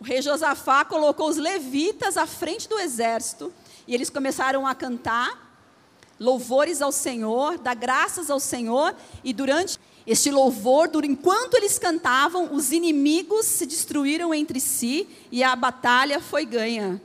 O 0.00 0.02
rei 0.02 0.22
Josafá 0.22 0.82
colocou 0.82 1.28
os 1.28 1.36
levitas 1.36 2.16
à 2.16 2.26
frente 2.26 2.66
do 2.66 2.78
exército 2.78 3.52
e 3.86 3.94
eles 3.94 4.08
começaram 4.08 4.66
a 4.66 4.74
cantar 4.74 5.54
louvores 6.18 6.80
ao 6.80 6.90
Senhor, 6.90 7.58
dar 7.58 7.74
graças 7.74 8.30
ao 8.30 8.40
Senhor, 8.40 8.96
e 9.22 9.34
durante 9.34 9.78
este 10.06 10.30
louvor, 10.30 10.88
enquanto 11.04 11.52
eles 11.52 11.78
cantavam, 11.78 12.54
os 12.54 12.72
inimigos 12.72 13.44
se 13.44 13.66
destruíram 13.66 14.32
entre 14.32 14.58
si 14.58 15.06
e 15.30 15.44
a 15.44 15.54
batalha 15.54 16.18
foi 16.18 16.46
ganha. 16.46 16.98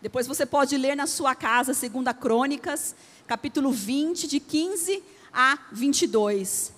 Depois 0.00 0.26
você 0.26 0.44
pode 0.44 0.76
ler 0.76 0.96
na 0.96 1.06
sua 1.06 1.32
casa, 1.32 1.72
2 1.72 2.16
Crônicas, 2.20 2.96
capítulo 3.32 3.72
20, 3.72 4.28
de 4.28 4.38
15 4.38 5.02
a 5.32 5.58
22. 5.72 6.70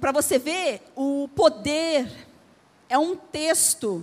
Para 0.00 0.10
você 0.10 0.38
ver 0.38 0.80
o 0.96 1.28
poder, 1.36 2.10
é 2.88 2.96
um 2.96 3.14
texto 3.14 4.02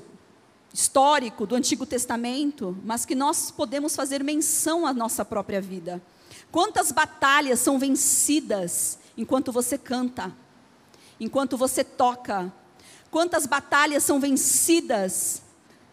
histórico 0.71 1.47
do 1.47 1.55
Antigo 1.55 1.83
Testamento, 1.83 2.77
mas 2.85 3.07
que 3.07 3.15
nós 3.15 3.49
podemos 3.49 3.95
fazer 3.95 4.23
menção 4.23 4.85
à 4.85 4.93
nossa 4.93 5.25
própria 5.25 5.59
vida. 5.59 5.99
Quantas 6.51 6.91
batalhas 6.91 7.59
são 7.59 7.79
vencidas 7.79 8.99
enquanto 9.17 9.51
você 9.51 9.75
canta, 9.75 10.31
enquanto 11.19 11.57
você 11.57 11.83
toca? 11.83 12.53
Quantas 13.09 13.47
batalhas 13.47 14.03
são 14.03 14.19
vencidas 14.19 15.41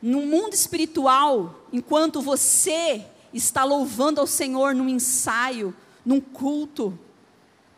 no 0.03 0.21
mundo 0.27 0.53
espiritual 0.53 1.65
enquanto 1.73 2.21
você 2.21 3.03
está 3.33 3.65
louvando 3.65 4.21
ao 4.21 4.27
Senhor 4.27 4.75
num 4.75 4.91
ensaio, 4.91 5.75
num 6.05 6.21
culto, 6.21 6.99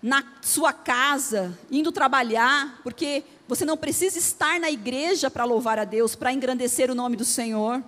na 0.02 0.22
sua 0.42 0.72
casa, 0.72 1.58
indo 1.70 1.90
trabalhar, 1.90 2.80
porque 2.82 3.24
você 3.48 3.64
não 3.64 3.76
precisa 3.76 4.18
estar 4.18 4.60
na 4.60 4.70
igreja 4.70 5.30
para 5.30 5.44
louvar 5.44 5.78
a 5.78 5.84
Deus, 5.84 6.14
para 6.14 6.32
engrandecer 6.32 6.90
o 6.90 6.94
nome 6.94 7.16
do 7.16 7.24
Senhor 7.24 7.82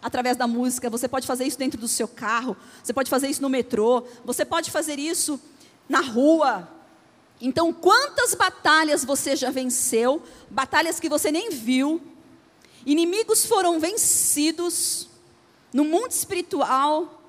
através 0.00 0.36
da 0.36 0.46
música, 0.46 0.88
você 0.88 1.08
pode 1.08 1.26
fazer 1.26 1.44
isso 1.44 1.58
dentro 1.58 1.80
do 1.80 1.88
seu 1.88 2.06
carro, 2.06 2.56
você 2.82 2.92
pode 2.92 3.10
fazer 3.10 3.28
isso 3.28 3.42
no 3.42 3.48
metrô, 3.48 4.04
você 4.24 4.44
pode 4.44 4.70
fazer 4.70 4.98
isso 4.98 5.40
na 5.88 6.00
rua. 6.00 6.68
Então, 7.40 7.72
quantas 7.72 8.34
batalhas 8.34 9.04
você 9.04 9.36
já 9.36 9.50
venceu, 9.50 10.22
batalhas 10.50 10.98
que 10.98 11.08
você 11.08 11.30
nem 11.30 11.50
viu, 11.50 12.00
inimigos 12.86 13.44
foram 13.44 13.78
vencidos 13.78 15.08
no 15.72 15.84
mundo 15.84 16.10
espiritual, 16.10 17.22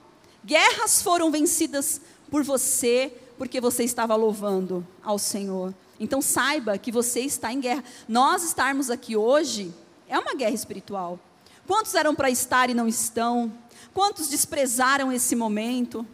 guerras 0.43 1.01
foram 1.01 1.30
vencidas 1.32 2.01
por 2.30 2.43
você, 2.43 3.13
porque 3.38 3.59
você 3.59 3.84
estava 3.84 4.15
louvando 4.15 4.86
ao 5.03 5.17
Senhor. 5.17 5.73
Então, 5.99 6.21
saiba 6.21 6.77
que 6.77 6.91
você 6.91 7.21
está 7.21 7.51
em 7.51 7.59
guerra. 7.59 7.84
Nós 8.07 8.43
estarmos 8.43 8.89
aqui 8.89 9.15
hoje 9.15 9.73
é 10.07 10.17
uma 10.17 10.34
guerra 10.34 10.55
espiritual. 10.55 11.19
Quantos 11.67 11.93
eram 11.93 12.15
para 12.15 12.30
estar 12.30 12.69
e 12.69 12.73
não 12.73 12.88
estão? 12.88 13.51
Quantos 13.93 14.30
desprezaram 14.30 15.11
esse 15.11 15.36
momento? 15.36 16.05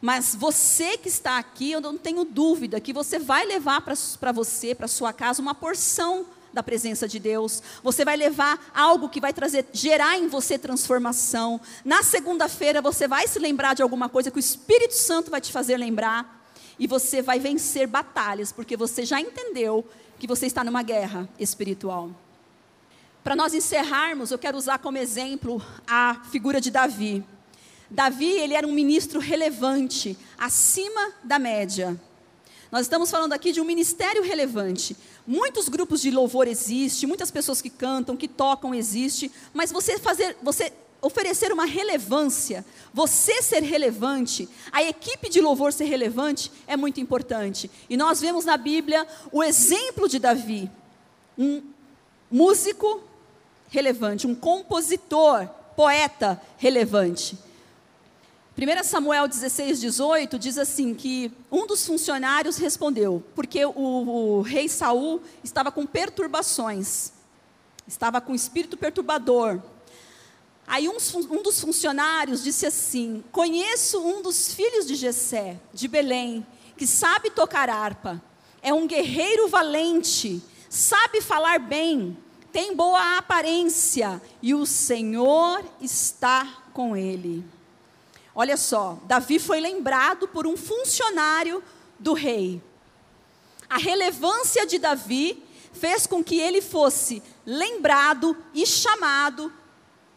Mas 0.00 0.34
você 0.34 0.96
que 0.96 1.08
está 1.08 1.36
aqui, 1.36 1.72
eu 1.72 1.80
não 1.80 1.98
tenho 1.98 2.24
dúvida 2.24 2.80
que 2.80 2.92
você 2.92 3.18
vai 3.18 3.44
levar 3.44 3.82
para 3.82 4.32
você, 4.32 4.74
para 4.74 4.88
sua 4.88 5.12
casa, 5.12 5.42
uma 5.42 5.54
porção 5.54 6.26
da 6.52 6.62
presença 6.62 7.06
de 7.06 7.18
Deus. 7.18 7.62
Você 7.82 8.04
vai 8.04 8.16
levar 8.16 8.70
algo 8.74 9.08
que 9.08 9.20
vai 9.20 9.32
trazer, 9.32 9.66
gerar 9.72 10.18
em 10.18 10.28
você 10.28 10.58
transformação. 10.58 11.60
Na 11.84 12.02
segunda-feira 12.02 12.82
você 12.82 13.06
vai 13.06 13.26
se 13.26 13.38
lembrar 13.38 13.74
de 13.74 13.82
alguma 13.82 14.08
coisa 14.08 14.30
que 14.30 14.38
o 14.38 14.40
Espírito 14.40 14.94
Santo 14.94 15.30
vai 15.30 15.40
te 15.40 15.52
fazer 15.52 15.76
lembrar. 15.76 16.38
E 16.78 16.86
você 16.86 17.20
vai 17.20 17.38
vencer 17.38 17.86
batalhas, 17.86 18.52
porque 18.52 18.76
você 18.76 19.04
já 19.04 19.20
entendeu 19.20 19.86
que 20.18 20.26
você 20.26 20.46
está 20.46 20.64
numa 20.64 20.82
guerra 20.82 21.28
espiritual. 21.38 22.10
Para 23.22 23.36
nós 23.36 23.52
encerrarmos, 23.52 24.30
eu 24.30 24.38
quero 24.38 24.56
usar 24.56 24.78
como 24.78 24.96
exemplo 24.96 25.62
a 25.86 26.22
figura 26.30 26.58
de 26.58 26.70
Davi. 26.70 27.22
Davi, 27.90 28.30
ele 28.30 28.54
era 28.54 28.66
um 28.66 28.72
ministro 28.72 29.20
relevante, 29.20 30.16
acima 30.38 31.12
da 31.22 31.38
média. 31.38 32.00
Nós 32.70 32.82
estamos 32.82 33.10
falando 33.10 33.32
aqui 33.32 33.52
de 33.52 33.60
um 33.60 33.64
ministério 33.64 34.22
relevante. 34.22 34.96
Muitos 35.26 35.68
grupos 35.68 36.00
de 36.00 36.10
louvor 36.10 36.46
existem, 36.46 37.08
muitas 37.08 37.30
pessoas 37.30 37.60
que 37.60 37.68
cantam, 37.68 38.16
que 38.16 38.28
tocam 38.28 38.74
existem, 38.74 39.30
mas 39.52 39.72
você 39.72 39.98
fazer, 39.98 40.36
você 40.40 40.72
oferecer 41.02 41.52
uma 41.52 41.64
relevância, 41.64 42.64
você 42.92 43.42
ser 43.42 43.62
relevante, 43.62 44.48
a 44.70 44.82
equipe 44.82 45.28
de 45.28 45.40
louvor 45.40 45.72
ser 45.72 45.84
relevante 45.84 46.52
é 46.66 46.76
muito 46.76 47.00
importante. 47.00 47.70
E 47.88 47.96
nós 47.96 48.20
vemos 48.20 48.44
na 48.44 48.56
Bíblia 48.56 49.06
o 49.32 49.42
exemplo 49.42 50.08
de 50.08 50.18
Davi, 50.18 50.70
um 51.36 51.62
músico 52.30 53.02
relevante, 53.68 54.26
um 54.26 54.34
compositor, 54.34 55.48
poeta 55.74 56.40
relevante. 56.58 57.36
1 58.60 58.84
Samuel 58.84 59.26
16, 59.26 59.80
18 59.80 60.38
diz 60.38 60.58
assim 60.58 60.92
que 60.92 61.32
um 61.50 61.66
dos 61.66 61.86
funcionários 61.86 62.58
respondeu, 62.58 63.24
porque 63.34 63.64
o, 63.64 63.72
o 63.74 64.42
rei 64.42 64.68
Saul 64.68 65.22
estava 65.42 65.72
com 65.72 65.86
perturbações, 65.86 67.10
estava 67.88 68.20
com 68.20 68.34
espírito 68.34 68.76
perturbador. 68.76 69.62
Aí 70.66 70.90
um, 70.90 70.98
um 71.30 71.42
dos 71.42 71.58
funcionários 71.58 72.44
disse 72.44 72.66
assim: 72.66 73.24
Conheço 73.32 73.98
um 73.98 74.20
dos 74.20 74.52
filhos 74.52 74.86
de 74.86 74.94
Jessé, 74.94 75.58
de 75.72 75.88
Belém, 75.88 76.46
que 76.76 76.86
sabe 76.86 77.30
tocar 77.30 77.70
harpa, 77.70 78.22
é 78.60 78.74
um 78.74 78.86
guerreiro 78.86 79.48
valente, 79.48 80.42
sabe 80.68 81.22
falar 81.22 81.60
bem, 81.60 82.14
tem 82.52 82.76
boa 82.76 83.16
aparência 83.16 84.20
e 84.42 84.54
o 84.54 84.66
Senhor 84.66 85.64
está 85.80 86.62
com 86.74 86.94
ele. 86.94 87.42
Olha 88.34 88.56
só, 88.56 88.98
Davi 89.04 89.38
foi 89.38 89.60
lembrado 89.60 90.28
por 90.28 90.46
um 90.46 90.56
funcionário 90.56 91.62
do 91.98 92.12
rei. 92.12 92.62
A 93.68 93.76
relevância 93.76 94.66
de 94.66 94.78
Davi 94.78 95.42
fez 95.72 96.06
com 96.06 96.22
que 96.22 96.38
ele 96.38 96.60
fosse 96.60 97.22
lembrado 97.44 98.36
e 98.54 98.66
chamado 98.66 99.52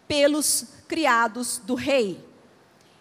pelos 0.07 0.65
criados 0.87 1.59
do 1.59 1.75
rei. 1.75 2.23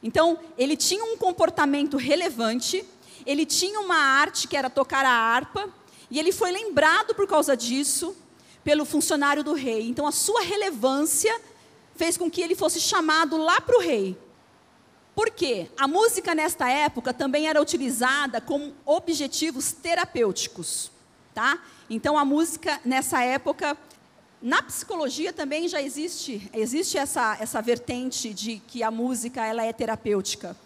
Então, 0.03 0.39
ele 0.59 0.77
tinha 0.77 1.05
um 1.05 1.17
comportamento 1.17 1.97
relevante, 1.97 2.85
ele 3.25 3.47
tinha 3.47 3.81
uma 3.81 3.97
arte 3.97 4.49
que 4.49 4.57
era 4.57 4.69
tocar 4.69 5.05
a 5.05 5.11
harpa, 5.11 5.73
e 6.11 6.19
ele 6.19 6.33
foi 6.33 6.51
lembrado 6.51 7.15
por 7.15 7.27
causa 7.27 7.57
disso, 7.57 8.17
pelo 8.65 8.85
funcionário 8.85 9.45
do 9.45 9.55
rei. 9.55 9.89
Então, 9.89 10.07
a 10.07 10.13
sua 10.13 10.43
relevância 10.43 11.35
fez 11.95 12.17
com 12.17 12.31
que 12.31 12.41
ele 12.41 12.55
fosse 12.55 12.81
chamado 12.81 13.37
lá 13.37 13.61
para 13.61 13.77
o 13.77 13.81
rei. 13.81 14.17
Por 15.15 15.31
quê? 15.31 15.69
A 15.77 15.87
música 15.87 16.35
nesta 16.35 16.69
época 16.71 17.13
também 17.13 17.47
era 17.47 17.61
utilizada 17.61 18.41
com 18.41 18.73
objetivos 18.87 19.73
terapêuticos, 19.73 20.91
tá? 21.35 21.59
Então 21.89 22.17
a 22.17 22.25
música 22.25 22.81
nessa 22.83 23.23
época, 23.23 23.77
na 24.41 24.63
psicologia 24.63 25.33
também 25.33 25.69
já 25.69 25.83
existe, 25.83 26.51
existe 26.55 26.97
essa, 26.97 27.37
essa 27.39 27.61
vertente 27.61 28.33
de 28.33 28.59
que 28.67 28.83
a 28.83 28.91
música 28.91 29.45
ela 29.45 29.63
é 29.63 29.73
terapêutica. 29.73 30.57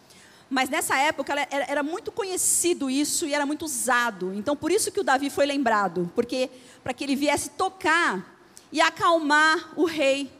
Mas 0.48 0.68
nessa 0.68 0.96
época 0.96 1.32
era, 1.32 1.48
era 1.50 1.82
muito 1.82 2.12
conhecido 2.12 2.88
isso 2.88 3.26
e 3.26 3.34
era 3.34 3.44
muito 3.44 3.64
usado. 3.64 4.32
Então 4.32 4.54
por 4.54 4.70
isso 4.70 4.92
que 4.92 5.00
o 5.00 5.04
Davi 5.04 5.28
foi 5.28 5.44
lembrado, 5.44 6.08
porque 6.14 6.48
para 6.84 6.94
que 6.94 7.02
ele 7.02 7.16
viesse 7.16 7.50
tocar 7.50 8.36
e 8.70 8.80
acalmar 8.80 9.72
o 9.74 9.84
rei 9.84 10.30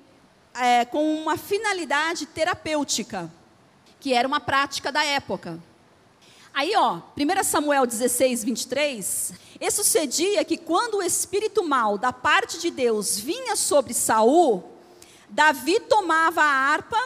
é, 0.55 0.85
com 0.85 1.23
uma 1.23 1.37
finalidade 1.37 2.25
terapêutica, 2.27 3.29
que 4.07 4.15
era 4.15 4.29
uma 4.29 4.39
prática 4.39 4.93
da 4.93 5.05
época. 5.05 5.61
Aí, 6.55 6.77
ó, 6.77 7.01
1 7.19 7.43
Samuel 7.43 7.85
16, 7.85 8.45
23. 8.45 9.33
E 9.61 9.69
sucedia 9.69 10.45
que 10.45 10.57
quando 10.57 10.99
o 10.99 11.03
espírito 11.03 11.65
mal 11.65 11.99
da 11.99 12.13
parte 12.13 12.61
de 12.61 12.71
Deus 12.71 13.19
vinha 13.19 13.57
sobre 13.57 13.93
Saul, 13.93 14.63
Davi 15.29 15.81
tomava 15.81 16.41
a 16.41 16.47
harpa 16.47 16.97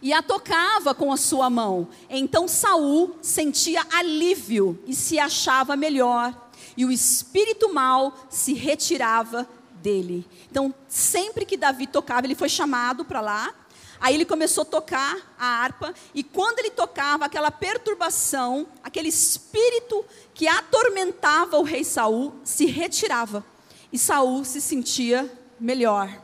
e 0.00 0.12
a 0.12 0.22
tocava 0.22 0.94
com 0.94 1.12
a 1.12 1.16
sua 1.16 1.50
mão. 1.50 1.88
Então 2.08 2.46
Saul 2.46 3.18
sentia 3.20 3.84
alívio 3.92 4.80
e 4.86 4.94
se 4.94 5.18
achava 5.18 5.74
melhor, 5.74 6.32
e 6.76 6.84
o 6.84 6.92
espírito 6.92 7.74
mal 7.74 8.14
se 8.30 8.54
retirava 8.54 9.48
dele. 9.82 10.24
Então, 10.48 10.72
sempre 10.88 11.44
que 11.44 11.56
Davi 11.56 11.88
tocava, 11.88 12.24
ele 12.24 12.36
foi 12.36 12.48
chamado 12.48 13.04
para 13.04 13.20
lá. 13.20 13.52
Aí 14.00 14.14
ele 14.14 14.24
começou 14.24 14.62
a 14.62 14.64
tocar 14.64 15.34
a 15.38 15.46
harpa, 15.46 15.94
e 16.14 16.24
quando 16.24 16.58
ele 16.58 16.70
tocava, 16.70 17.26
aquela 17.26 17.50
perturbação, 17.50 18.66
aquele 18.82 19.08
espírito 19.08 20.04
que 20.32 20.48
atormentava 20.48 21.58
o 21.58 21.62
rei 21.62 21.84
Saul 21.84 22.34
se 22.42 22.64
retirava, 22.64 23.44
e 23.92 23.98
Saul 23.98 24.42
se 24.42 24.58
sentia 24.60 25.30
melhor. 25.58 26.18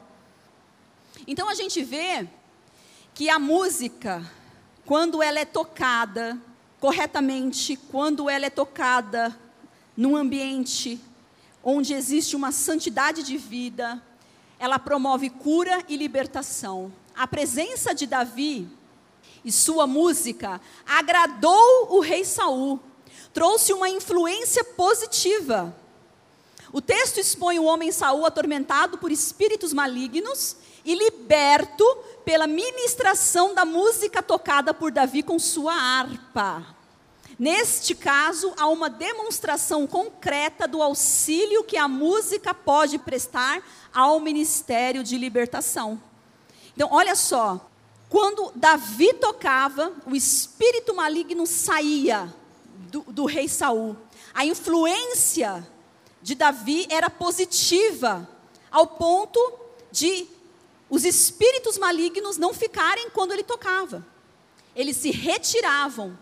Então 1.27 1.51
a 1.51 1.55
gente 1.55 1.83
vê 1.85 2.27
que 3.13 3.29
a 3.29 3.39
música, 3.39 4.25
quando 4.87 5.23
ela 5.23 5.39
é 5.39 5.45
tocada 5.45 6.41
corretamente, 6.81 7.77
quando 7.91 8.31
ela 8.31 8.47
é 8.47 8.51
tocada 8.51 9.39
num 9.95 10.17
ambiente 10.17 10.99
onde 11.63 11.93
existe 11.93 12.37
uma 12.37 12.53
santidade 12.53 13.23
de 13.23 13.37
vida, 13.37 14.01
ela 14.59 14.79
promove 14.79 15.29
cura 15.29 15.85
e 15.89 15.97
libertação. 15.97 16.93
A 17.17 17.27
presença 17.27 17.95
de 17.95 18.07
Davi 18.07 18.69
e 19.43 19.51
sua 19.51 19.87
música 19.87 20.61
agradou 20.87 21.97
o 21.97 22.01
rei 22.01 22.27
Saul, 22.27 22.79
trouxe 23.33 23.73
uma 23.73 23.89
influência 23.89 24.63
positiva. 24.63 25.75
O 26.73 26.83
texto 26.83 27.19
expõe 27.19 27.59
o 27.59 27.65
homem 27.65 27.91
Saul 27.91 28.27
atormentado 28.27 28.99
por 28.99 29.11
espíritos 29.11 29.73
malignos 29.73 30.57
e 30.85 30.95
liberto 30.95 31.85
pela 32.23 32.47
ministração 32.47 33.55
da 33.55 33.65
música 33.65 34.23
tocada 34.23 34.75
por 34.75 34.93
Davi 34.93 35.23
com 35.23 35.39
sua 35.39 35.73
harpa. 35.73 36.77
Neste 37.39 37.95
caso, 37.95 38.53
há 38.59 38.67
uma 38.69 38.91
demonstração 38.91 39.87
concreta 39.87 40.69
do 40.69 40.83
auxílio 40.83 41.65
que 41.65 41.79
a 41.79 41.89
música 41.89 42.53
pode 42.53 42.99
prestar 42.99 43.63
ao 43.95 44.21
ministério 44.21 45.03
de 45.03 45.17
libertação. 45.17 46.01
Então, 46.77 46.91
olha 46.93 47.17
só, 47.17 47.69
quando 48.09 48.53
Davi 48.55 49.15
tocava, 49.15 49.93
o 50.07 50.15
espírito 50.15 50.95
maligno 50.95 51.47
saía 51.47 52.33
do, 52.91 53.01
do 53.09 53.25
rei 53.25 53.49
Saul. 53.49 53.97
A 54.33 54.45
influência 54.45 55.67
de 56.21 56.35
Davi 56.35 56.87
era 56.91 57.09
positiva, 57.09 58.29
ao 58.71 58.87
ponto 58.87 59.41
de 59.91 60.29
os 60.89 61.05
espíritos 61.05 61.79
malignos 61.79 62.37
não 62.37 62.53
ficarem 62.53 63.11
quando 63.11 63.33
ele 63.33 63.43
tocava. 63.43 64.07
Eles 64.75 64.99
se 64.99 65.11
retiravam. 65.11 66.17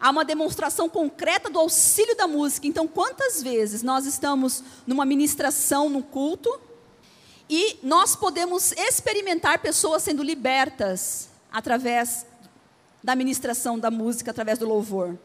Há 0.00 0.10
uma 0.10 0.24
demonstração 0.24 0.88
concreta 0.88 1.50
do 1.50 1.58
auxílio 1.58 2.16
da 2.16 2.26
música. 2.26 2.66
Então, 2.66 2.88
quantas 2.88 3.42
vezes 3.42 3.82
nós 3.82 4.06
estamos 4.06 4.64
numa 4.86 5.04
ministração, 5.04 5.90
no 5.90 6.02
culto, 6.02 6.58
e 7.48 7.78
nós 7.82 8.14
podemos 8.14 8.72
experimentar 8.72 9.58
pessoas 9.60 10.02
sendo 10.02 10.22
libertas 10.22 11.28
através 11.50 12.26
da 13.02 13.14
ministração 13.14 13.78
da 13.78 13.90
música, 13.90 14.30
através 14.30 14.58
do 14.58 14.68
louvor. 14.68 15.18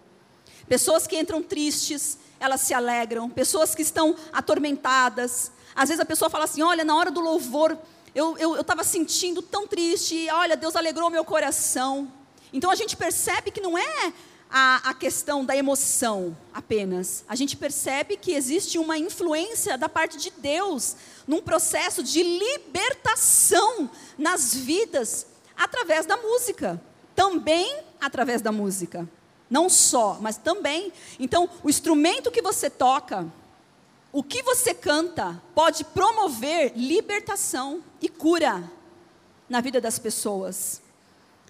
Pessoas 0.68 1.06
que 1.06 1.20
entram 1.20 1.44
tristes, 1.44 2.18
elas 2.40 2.62
se 2.62 2.74
alegram. 2.74 3.30
Pessoas 3.30 3.76
que 3.76 3.82
estão 3.82 4.16
atormentadas. 4.32 5.52
Às 5.76 5.90
vezes 5.90 6.00
a 6.00 6.06
pessoa 6.06 6.30
fala 6.30 6.46
assim: 6.46 6.62
olha, 6.62 6.84
na 6.84 6.96
hora 6.96 7.12
do 7.12 7.20
louvor 7.20 7.78
eu 8.16 8.60
estava 8.60 8.84
sentindo 8.84 9.42
tão 9.42 9.68
triste, 9.68 10.28
olha, 10.32 10.56
Deus 10.56 10.76
alegrou 10.76 11.10
meu 11.10 11.26
coração. 11.26 12.12
Então 12.54 12.70
a 12.70 12.76
gente 12.76 12.96
percebe 12.96 13.50
que 13.50 13.60
não 13.60 13.76
é 13.76 14.14
a, 14.56 14.92
a, 14.92 14.94
questão 14.94 15.44
da 15.44 15.58
emoção 15.58 16.38
apenas. 16.54 17.26
A 17.28 17.36
gente 17.36 17.58
percebe 17.58 18.16
que 18.16 18.34
existe 18.34 18.78
uma 18.78 19.00
influência 19.00 19.76
da 19.80 19.90
parte 19.90 20.20
de 20.20 20.30
Deus 20.30 20.96
num 21.28 21.42
processo 21.42 22.04
de 22.04 22.22
libertação 22.22 23.90
nas 24.16 24.54
vidas 24.54 25.26
através 25.58 26.06
da 26.06 26.18
música. 26.18 26.80
Também 27.16 27.80
através 28.00 28.44
da 28.44 28.52
música. 28.52 29.10
Não 29.50 29.68
só, 29.70 30.20
mas 30.22 30.38
também. 30.38 30.94
Então, 31.20 31.50
o 31.64 31.70
instrumento 31.70 32.30
que 32.30 32.42
você 32.42 32.70
toca, 32.70 33.26
o 34.12 34.22
que 34.22 34.44
você 34.44 34.72
canta 34.72 35.42
pode 35.56 35.84
promover 35.84 36.74
libertação 36.76 37.84
e 38.00 38.08
cura 38.08 38.72
na 39.50 39.62
vida 39.62 39.82
das 39.82 39.98
pessoas. 39.98 40.80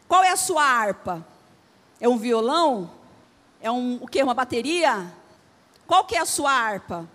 Qual 0.07 0.23
é 0.23 0.29
a 0.29 0.37
sua 0.37 0.63
harpa? 0.63 1.32
É 2.03 2.09
um 2.09 2.17
violão? 2.17 2.91
É 3.61 3.71
um 3.71 3.97
o 4.01 4.05
que? 4.05 4.21
Uma 4.21 4.33
bateria? 4.33 5.09
Qual 5.87 6.03
que 6.03 6.17
é 6.17 6.19
a 6.19 6.25
sua 6.25 6.51
harpa? 6.51 7.09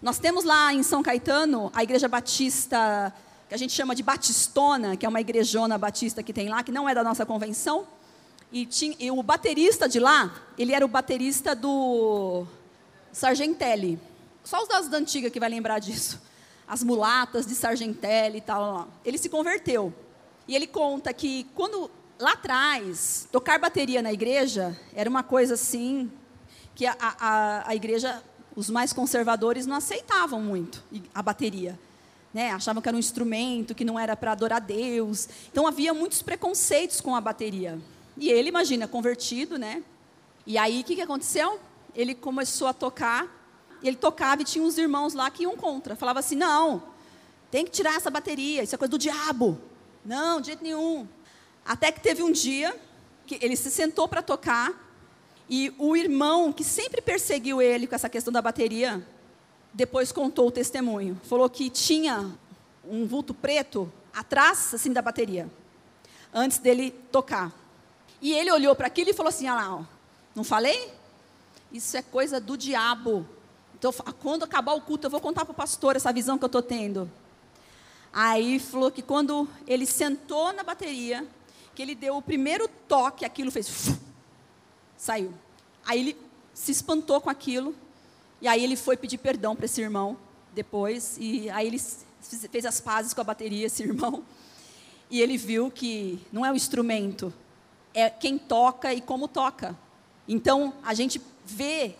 Nós 0.00 0.20
temos 0.20 0.44
lá 0.44 0.72
em 0.72 0.80
São 0.84 1.02
Caetano 1.02 1.72
a 1.74 1.82
igreja 1.82 2.06
batista 2.06 3.12
que 3.48 3.54
a 3.56 3.58
gente 3.58 3.72
chama 3.72 3.96
de 3.96 4.02
Batistona, 4.04 4.96
que 4.96 5.04
é 5.04 5.08
uma 5.08 5.20
igrejona 5.20 5.76
batista 5.76 6.22
que 6.22 6.32
tem 6.32 6.48
lá, 6.48 6.62
que 6.62 6.70
não 6.70 6.88
é 6.88 6.94
da 6.94 7.02
nossa 7.02 7.26
convenção. 7.26 7.84
E, 8.52 8.64
tinha, 8.64 8.94
e 9.00 9.10
o 9.10 9.20
baterista 9.24 9.88
de 9.88 9.98
lá, 9.98 10.32
ele 10.56 10.72
era 10.72 10.84
o 10.84 10.88
baterista 10.88 11.52
do 11.52 12.46
Sargentelli. 13.10 13.98
Só 14.44 14.62
os 14.62 14.68
das 14.68 14.86
da 14.86 14.98
antiga 14.98 15.30
que 15.30 15.40
vai 15.40 15.48
lembrar 15.48 15.80
disso. 15.80 16.22
As 16.64 16.84
mulatas 16.84 17.44
de 17.44 17.56
Sargentelli 17.56 18.38
e 18.38 18.42
tal. 18.42 18.86
Ele 19.04 19.18
se 19.18 19.28
converteu. 19.28 19.92
E 20.46 20.54
ele 20.54 20.68
conta 20.68 21.12
que 21.12 21.42
quando 21.56 21.90
lá 22.18 22.32
atrás, 22.32 23.28
tocar 23.30 23.58
bateria 23.58 24.02
na 24.02 24.12
igreja 24.12 24.78
era 24.94 25.08
uma 25.08 25.22
coisa 25.22 25.54
assim 25.54 26.10
que 26.74 26.86
a, 26.86 26.96
a, 27.00 27.70
a 27.70 27.74
igreja, 27.74 28.22
os 28.54 28.70
mais 28.70 28.92
conservadores 28.92 29.66
não 29.66 29.76
aceitavam 29.76 30.40
muito 30.40 30.82
a 31.14 31.22
bateria. 31.22 31.78
Né? 32.32 32.50
Achavam 32.50 32.82
que 32.82 32.88
era 32.88 32.96
um 32.96 33.00
instrumento, 33.00 33.74
que 33.74 33.84
não 33.84 33.98
era 33.98 34.16
para 34.16 34.32
adorar 34.32 34.60
Deus. 34.60 35.28
Então 35.50 35.66
havia 35.66 35.94
muitos 35.94 36.22
preconceitos 36.22 37.00
com 37.00 37.16
a 37.16 37.20
bateria. 37.20 37.78
E 38.16 38.28
ele, 38.28 38.48
imagina, 38.48 38.86
convertido, 38.86 39.58
né? 39.58 39.82
E 40.46 40.58
aí 40.58 40.80
o 40.80 40.84
que, 40.84 40.96
que 40.96 41.02
aconteceu? 41.02 41.58
Ele 41.94 42.14
começou 42.14 42.68
a 42.68 42.72
tocar 42.72 43.38
ele 43.82 43.96
tocava 43.96 44.42
e 44.42 44.44
tinha 44.44 44.64
uns 44.64 44.76
irmãos 44.78 45.14
lá 45.14 45.30
que 45.30 45.44
iam 45.44 45.56
contra. 45.56 45.94
Falava 45.96 46.20
assim: 46.20 46.36
não, 46.36 46.82
tem 47.50 47.64
que 47.64 47.70
tirar 47.70 47.94
essa 47.94 48.10
bateria, 48.10 48.62
isso 48.62 48.74
é 48.74 48.78
coisa 48.78 48.90
do 48.90 48.98
diabo. 48.98 49.58
Não, 50.04 50.40
de 50.40 50.48
jeito 50.48 50.62
nenhum. 50.62 51.06
Até 51.68 51.92
que 51.92 52.00
teve 52.00 52.22
um 52.22 52.32
dia 52.32 52.74
que 53.26 53.38
ele 53.42 53.54
se 53.54 53.70
sentou 53.70 54.08
para 54.08 54.22
tocar 54.22 54.72
e 55.50 55.70
o 55.76 55.94
irmão 55.94 56.50
que 56.50 56.64
sempre 56.64 57.02
perseguiu 57.02 57.60
ele 57.60 57.86
com 57.86 57.94
essa 57.94 58.08
questão 58.08 58.32
da 58.32 58.40
bateria, 58.40 59.06
depois 59.74 60.10
contou 60.10 60.48
o 60.48 60.50
testemunho. 60.50 61.20
Falou 61.24 61.46
que 61.50 61.68
tinha 61.68 62.32
um 62.82 63.06
vulto 63.06 63.34
preto 63.34 63.92
atrás 64.14 64.72
assim 64.72 64.94
da 64.94 65.02
bateria, 65.02 65.46
antes 66.32 66.56
dele 66.56 66.90
tocar. 67.12 67.52
E 68.22 68.32
ele 68.32 68.50
olhou 68.50 68.74
para 68.74 68.86
aquilo 68.86 69.10
e 69.10 69.12
falou 69.12 69.28
assim: 69.28 69.46
ah 69.46 69.54
lá, 69.54 69.88
não 70.34 70.44
falei? 70.44 70.90
Isso 71.70 71.98
é 71.98 72.02
coisa 72.02 72.40
do 72.40 72.56
diabo. 72.56 73.26
Então, 73.78 73.92
quando 74.22 74.42
acabar 74.42 74.72
o 74.72 74.80
culto, 74.80 75.06
eu 75.06 75.10
vou 75.10 75.20
contar 75.20 75.44
para 75.44 75.52
o 75.52 75.54
pastor 75.54 75.96
essa 75.96 76.10
visão 76.14 76.38
que 76.38 76.44
eu 76.44 76.48
estou 76.48 76.62
tendo. 76.62 77.10
Aí 78.10 78.58
falou 78.58 78.90
que 78.90 79.02
quando 79.02 79.46
ele 79.66 79.84
sentou 79.84 80.50
na 80.54 80.62
bateria, 80.62 81.28
que 81.78 81.82
ele 81.82 81.94
deu 81.94 82.16
o 82.16 82.22
primeiro 82.22 82.66
toque, 82.88 83.24
aquilo 83.24 83.52
fez. 83.52 83.92
Saiu. 84.96 85.32
Aí 85.86 86.00
ele 86.00 86.16
se 86.52 86.72
espantou 86.72 87.20
com 87.20 87.30
aquilo. 87.30 87.72
E 88.40 88.48
aí 88.48 88.64
ele 88.64 88.74
foi 88.74 88.96
pedir 88.96 89.18
perdão 89.18 89.54
para 89.54 89.66
esse 89.66 89.80
irmão 89.80 90.16
depois. 90.52 91.16
E 91.20 91.48
aí 91.50 91.68
ele 91.68 91.80
fez 92.50 92.66
as 92.66 92.80
pazes 92.80 93.14
com 93.14 93.20
a 93.20 93.24
bateria, 93.24 93.66
esse 93.66 93.84
irmão. 93.86 94.24
E 95.08 95.20
ele 95.20 95.36
viu 95.36 95.70
que 95.70 96.18
não 96.32 96.44
é 96.44 96.50
o 96.50 96.56
instrumento, 96.56 97.32
é 97.94 98.10
quem 98.10 98.38
toca 98.38 98.92
e 98.92 99.00
como 99.00 99.28
toca. 99.28 99.78
Então, 100.26 100.74
a 100.82 100.94
gente 100.94 101.22
vê 101.46 101.94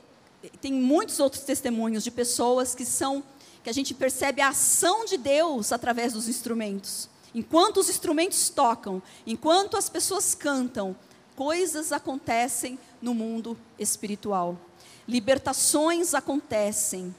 tem 0.61 0.73
muitos 0.73 1.21
outros 1.21 1.45
testemunhos 1.45 2.03
de 2.03 2.11
pessoas 2.11 2.75
que 2.75 2.85
são 2.85 3.23
que 3.63 3.71
a 3.71 3.73
gente 3.73 3.95
percebe 3.95 4.43
a 4.43 4.49
ação 4.49 5.05
de 5.05 5.17
Deus 5.17 5.71
através 5.71 6.15
dos 6.15 6.29
instrumentos. 6.29 7.09
Enquanto 7.39 7.77
os 7.77 7.89
instrumentos 7.89 8.49
tocam, 8.51 9.01
enquanto 9.25 9.77
as 9.77 9.89
pessoas 9.89 10.35
cantam, 10.35 10.97
coisas 11.37 11.93
acontecem 11.93 12.77
no 13.01 13.15
mundo 13.15 13.57
espiritual. 13.79 14.59
Libertações 15.07 16.15
acontecem, 16.15 17.15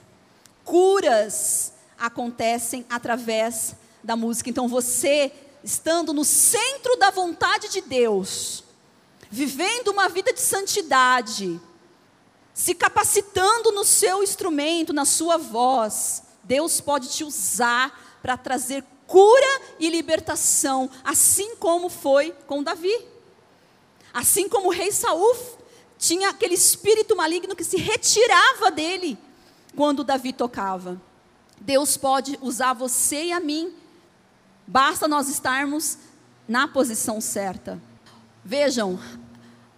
curas 0.66 1.72
acontecem 1.98 2.86
através 2.90 3.76
da 4.04 4.18
música. 4.18 4.50
Então 4.50 4.68
você, 4.68 5.32
estando 5.64 6.12
no 6.12 6.26
centro 6.26 6.98
da 6.98 7.12
vontade 7.12 7.70
de 7.70 7.80
Deus, 7.80 8.66
vivendo 9.32 9.88
uma 9.88 10.10
vida 10.10 10.34
de 10.34 10.42
santidade, 10.42 11.62
se 12.54 12.76
capacitando 12.76 13.72
no 13.72 13.86
seu 13.86 14.22
instrumento, 14.22 14.92
na 14.92 15.06
sua 15.06 15.38
voz, 15.38 16.24
Deus 16.44 16.82
pode 16.82 17.08
te 17.08 17.24
usar 17.24 18.20
para 18.22 18.36
trazer 18.36 18.84
cura 19.10 19.62
e 19.80 19.90
libertação, 19.90 20.88
assim 21.04 21.56
como 21.56 21.90
foi 21.90 22.32
com 22.46 22.62
Davi. 22.62 22.96
Assim 24.14 24.48
como 24.48 24.68
o 24.68 24.72
rei 24.72 24.92
Saul 24.92 25.36
tinha 25.98 26.30
aquele 26.30 26.54
espírito 26.54 27.16
maligno 27.16 27.56
que 27.56 27.64
se 27.64 27.76
retirava 27.76 28.70
dele 28.70 29.18
quando 29.76 30.04
Davi 30.04 30.32
tocava. 30.32 31.02
Deus 31.60 31.98
pode 31.98 32.38
usar 32.40 32.74
você 32.74 33.26
e 33.26 33.32
a 33.32 33.40
mim, 33.40 33.74
basta 34.66 35.08
nós 35.08 35.28
estarmos 35.28 35.98
na 36.48 36.68
posição 36.68 37.20
certa. 37.20 37.82
Vejam, 38.46 39.00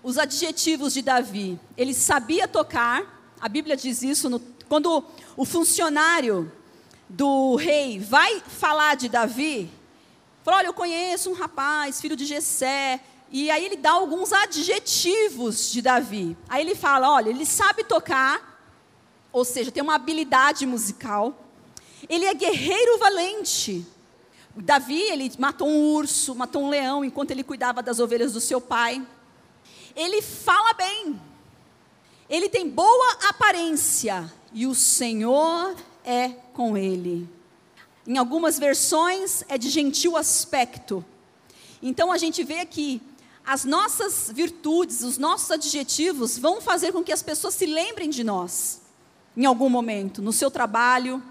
os 0.03 0.17
adjetivos 0.17 0.93
de 0.93 1.01
Davi. 1.01 1.59
Ele 1.77 1.93
sabia 1.93 2.47
tocar, 2.47 3.34
a 3.39 3.47
Bíblia 3.47 3.77
diz 3.77 4.03
isso, 4.03 4.29
no, 4.29 4.39
quando 4.67 5.03
o 5.38 5.45
funcionário 5.45 6.51
do 7.12 7.55
rei 7.55 7.99
vai 7.99 8.39
falar 8.39 8.95
de 8.95 9.09
Davi, 9.09 9.70
fala: 10.43 10.57
Olha, 10.57 10.68
eu 10.68 10.74
conheço 10.74 11.30
um 11.30 11.34
rapaz, 11.34 11.99
filho 11.99 12.16
de 12.16 12.26
Jessé. 12.26 13.01
E 13.30 13.49
aí 13.49 13.66
ele 13.66 13.78
dá 13.78 13.91
alguns 13.91 14.34
adjetivos 14.34 15.72
de 15.72 15.82
Davi. 15.82 16.38
Aí 16.47 16.62
ele 16.62 16.76
fala: 16.76 17.12
Olha, 17.12 17.30
ele 17.30 17.45
sabe 17.45 17.84
tocar, 17.84 18.62
ou 19.32 19.43
seja, 19.43 19.72
tem 19.72 19.84
uma 19.84 19.95
habilidade 19.95 20.66
musical. 20.66 21.36
Ele 22.07 22.26
é 22.26 22.34
guerreiro 22.34 22.97
valente. 22.97 23.86
Davi, 24.55 25.01
ele 25.01 25.32
matou 25.38 25.68
um 25.68 25.93
urso, 25.93 26.36
matou 26.36 26.64
um 26.64 26.70
leão 26.70 27.05
enquanto 27.05 27.32
ele 27.32 27.43
cuidava 27.43 27.82
das 27.82 27.99
ovelhas 27.99 28.34
do 28.34 28.41
seu 28.41 28.59
pai. 28.59 29.05
Ele 29.95 30.22
fala 30.22 30.74
bem. 30.74 31.20
Ele 32.30 32.47
tem 32.47 32.70
boa 32.70 33.18
aparência 33.30 34.32
e 34.53 34.66
o 34.66 34.74
Senhor 34.74 35.76
é 36.06 36.30
com 36.54 36.78
ele. 36.78 37.28
Em 38.06 38.18
algumas 38.18 38.58
versões 38.58 39.43
é 39.47 39.58
de 39.58 39.70
gentil 39.70 40.18
aspecto. 40.18 41.06
Então 41.82 42.12
a 42.12 42.18
gente 42.18 42.43
vê 42.43 42.66
que 42.66 43.02
as 43.45 43.66
nossas 43.66 44.32
virtudes, 44.34 45.02
os 45.02 45.18
nossos 45.18 45.49
adjetivos 45.52 46.38
vão 46.38 46.62
fazer 46.62 46.91
com 46.91 47.04
que 47.04 47.12
as 47.12 47.24
pessoas 47.24 47.56
se 47.56 47.66
lembrem 47.66 48.10
de 48.10 48.24
nós 48.24 48.82
em 49.36 49.45
algum 49.45 49.70
momento, 49.70 50.22
no 50.22 50.34
seu 50.34 50.52
trabalho. 50.52 51.22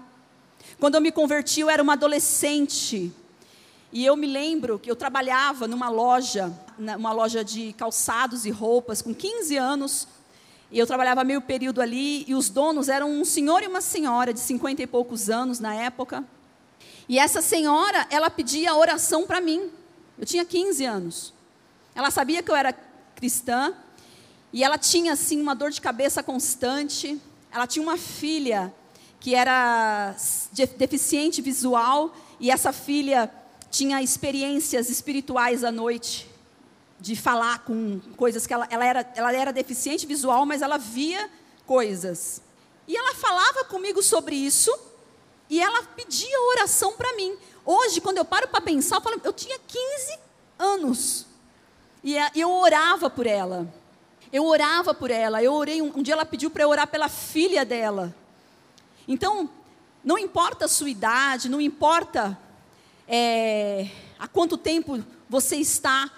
Quando 0.79 0.95
eu 0.95 1.01
me 1.01 1.11
converti, 1.11 1.61
eu 1.61 1.69
era 1.69 1.81
uma 1.81 1.93
adolescente. 1.93 3.13
E 3.93 4.05
eu 4.05 4.15
me 4.15 4.25
lembro 4.25 4.79
que 4.79 4.89
eu 4.89 4.95
trabalhava 4.95 5.67
numa 5.67 5.89
loja, 5.89 6.51
uma 6.77 7.11
loja 7.11 7.43
de 7.43 7.73
calçados 7.73 8.45
e 8.45 8.49
roupas, 8.49 9.01
com 9.01 9.13
15 9.13 9.57
anos, 9.57 10.07
e 10.71 10.79
eu 10.79 10.87
trabalhava 10.87 11.23
meio 11.23 11.41
período 11.41 11.81
ali, 11.81 12.23
e 12.27 12.33
os 12.33 12.49
donos 12.49 12.87
eram 12.87 13.11
um 13.11 13.25
senhor 13.25 13.61
e 13.61 13.67
uma 13.67 13.81
senhora 13.81 14.33
de 14.33 14.39
50 14.39 14.81
e 14.81 14.87
poucos 14.87 15.29
anos 15.29 15.59
na 15.59 15.75
época. 15.75 16.23
E 17.09 17.19
essa 17.19 17.41
senhora, 17.41 18.07
ela 18.09 18.29
pedia 18.29 18.73
oração 18.73 19.27
para 19.27 19.41
mim. 19.41 19.69
Eu 20.17 20.25
tinha 20.25 20.45
15 20.45 20.85
anos. 20.85 21.33
Ela 21.93 22.09
sabia 22.09 22.41
que 22.41 22.49
eu 22.49 22.55
era 22.55 22.73
cristã, 23.15 23.73
e 24.53 24.63
ela 24.63 24.77
tinha 24.77 25.11
assim 25.11 25.41
uma 25.41 25.53
dor 25.53 25.71
de 25.71 25.81
cabeça 25.81 26.23
constante. 26.23 27.19
Ela 27.51 27.67
tinha 27.67 27.83
uma 27.83 27.97
filha 27.97 28.73
que 29.19 29.35
era 29.35 30.15
deficiente 30.77 31.41
visual, 31.41 32.15
e 32.39 32.49
essa 32.49 32.71
filha 32.71 33.29
tinha 33.69 34.01
experiências 34.01 34.89
espirituais 34.89 35.65
à 35.65 35.71
noite 35.71 36.30
de 37.01 37.15
falar 37.15 37.65
com 37.65 37.99
coisas 38.15 38.45
que 38.45 38.53
ela, 38.53 38.67
ela, 38.69 38.85
era, 38.85 39.13
ela 39.15 39.33
era 39.33 39.51
deficiente 39.51 40.05
visual, 40.05 40.45
mas 40.45 40.61
ela 40.61 40.77
via 40.77 41.29
coisas. 41.65 42.43
E 42.87 42.95
ela 42.95 43.15
falava 43.15 43.65
comigo 43.65 44.03
sobre 44.03 44.35
isso 44.35 44.71
e 45.49 45.59
ela 45.59 45.81
pedia 45.83 46.39
oração 46.51 46.93
para 46.93 47.15
mim. 47.15 47.35
Hoje, 47.65 47.99
quando 47.99 48.17
eu 48.17 48.25
paro 48.25 48.47
para 48.47 48.61
pensar, 48.61 48.97
eu, 48.97 49.01
falo, 49.01 49.19
eu 49.23 49.33
tinha 49.33 49.57
15 49.57 50.19
anos 50.59 51.25
e 52.03 52.15
eu 52.35 52.51
orava 52.51 53.09
por 53.09 53.25
ela. 53.25 53.67
Eu 54.31 54.45
orava 54.45 54.93
por 54.93 55.09
ela. 55.09 55.41
Eu 55.41 55.53
orei 55.53 55.81
um, 55.81 55.91
um 55.97 56.03
dia 56.03 56.13
ela 56.13 56.25
pediu 56.25 56.51
para 56.51 56.63
eu 56.63 56.69
orar 56.69 56.87
pela 56.87 57.09
filha 57.09 57.65
dela. 57.65 58.15
Então, 59.07 59.49
não 60.03 60.19
importa 60.19 60.65
a 60.65 60.69
sua 60.69 60.89
idade, 60.89 61.49
não 61.49 61.59
importa 61.59 62.37
é, 63.07 63.89
há 64.19 64.27
quanto 64.27 64.55
tempo 64.55 65.03
você 65.27 65.55
está 65.55 66.11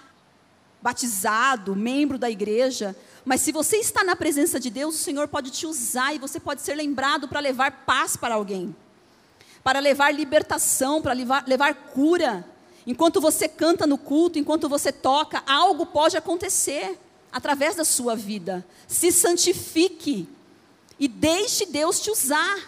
batizado, 0.84 1.74
membro 1.74 2.18
da 2.18 2.28
igreja, 2.28 2.94
mas 3.24 3.40
se 3.40 3.50
você 3.50 3.78
está 3.78 4.04
na 4.04 4.14
presença 4.14 4.60
de 4.60 4.68
Deus, 4.68 4.94
o 4.94 4.98
Senhor 4.98 5.26
pode 5.28 5.50
te 5.50 5.66
usar 5.66 6.14
e 6.14 6.18
você 6.18 6.38
pode 6.38 6.60
ser 6.60 6.74
lembrado 6.74 7.26
para 7.26 7.40
levar 7.40 7.86
paz 7.86 8.18
para 8.18 8.34
alguém, 8.34 8.76
para 9.62 9.78
levar 9.78 10.12
libertação, 10.12 11.00
para 11.00 11.14
levar, 11.14 11.42
levar 11.48 11.74
cura. 11.74 12.46
Enquanto 12.86 13.18
você 13.18 13.48
canta 13.48 13.86
no 13.86 13.96
culto, 13.96 14.38
enquanto 14.38 14.68
você 14.68 14.92
toca, 14.92 15.42
algo 15.46 15.86
pode 15.86 16.18
acontecer 16.18 17.00
através 17.32 17.76
da 17.76 17.84
sua 17.84 18.14
vida. 18.14 18.62
Se 18.86 19.10
santifique 19.10 20.28
e 21.00 21.08
deixe 21.08 21.64
Deus 21.64 21.98
te 21.98 22.10
usar. 22.10 22.58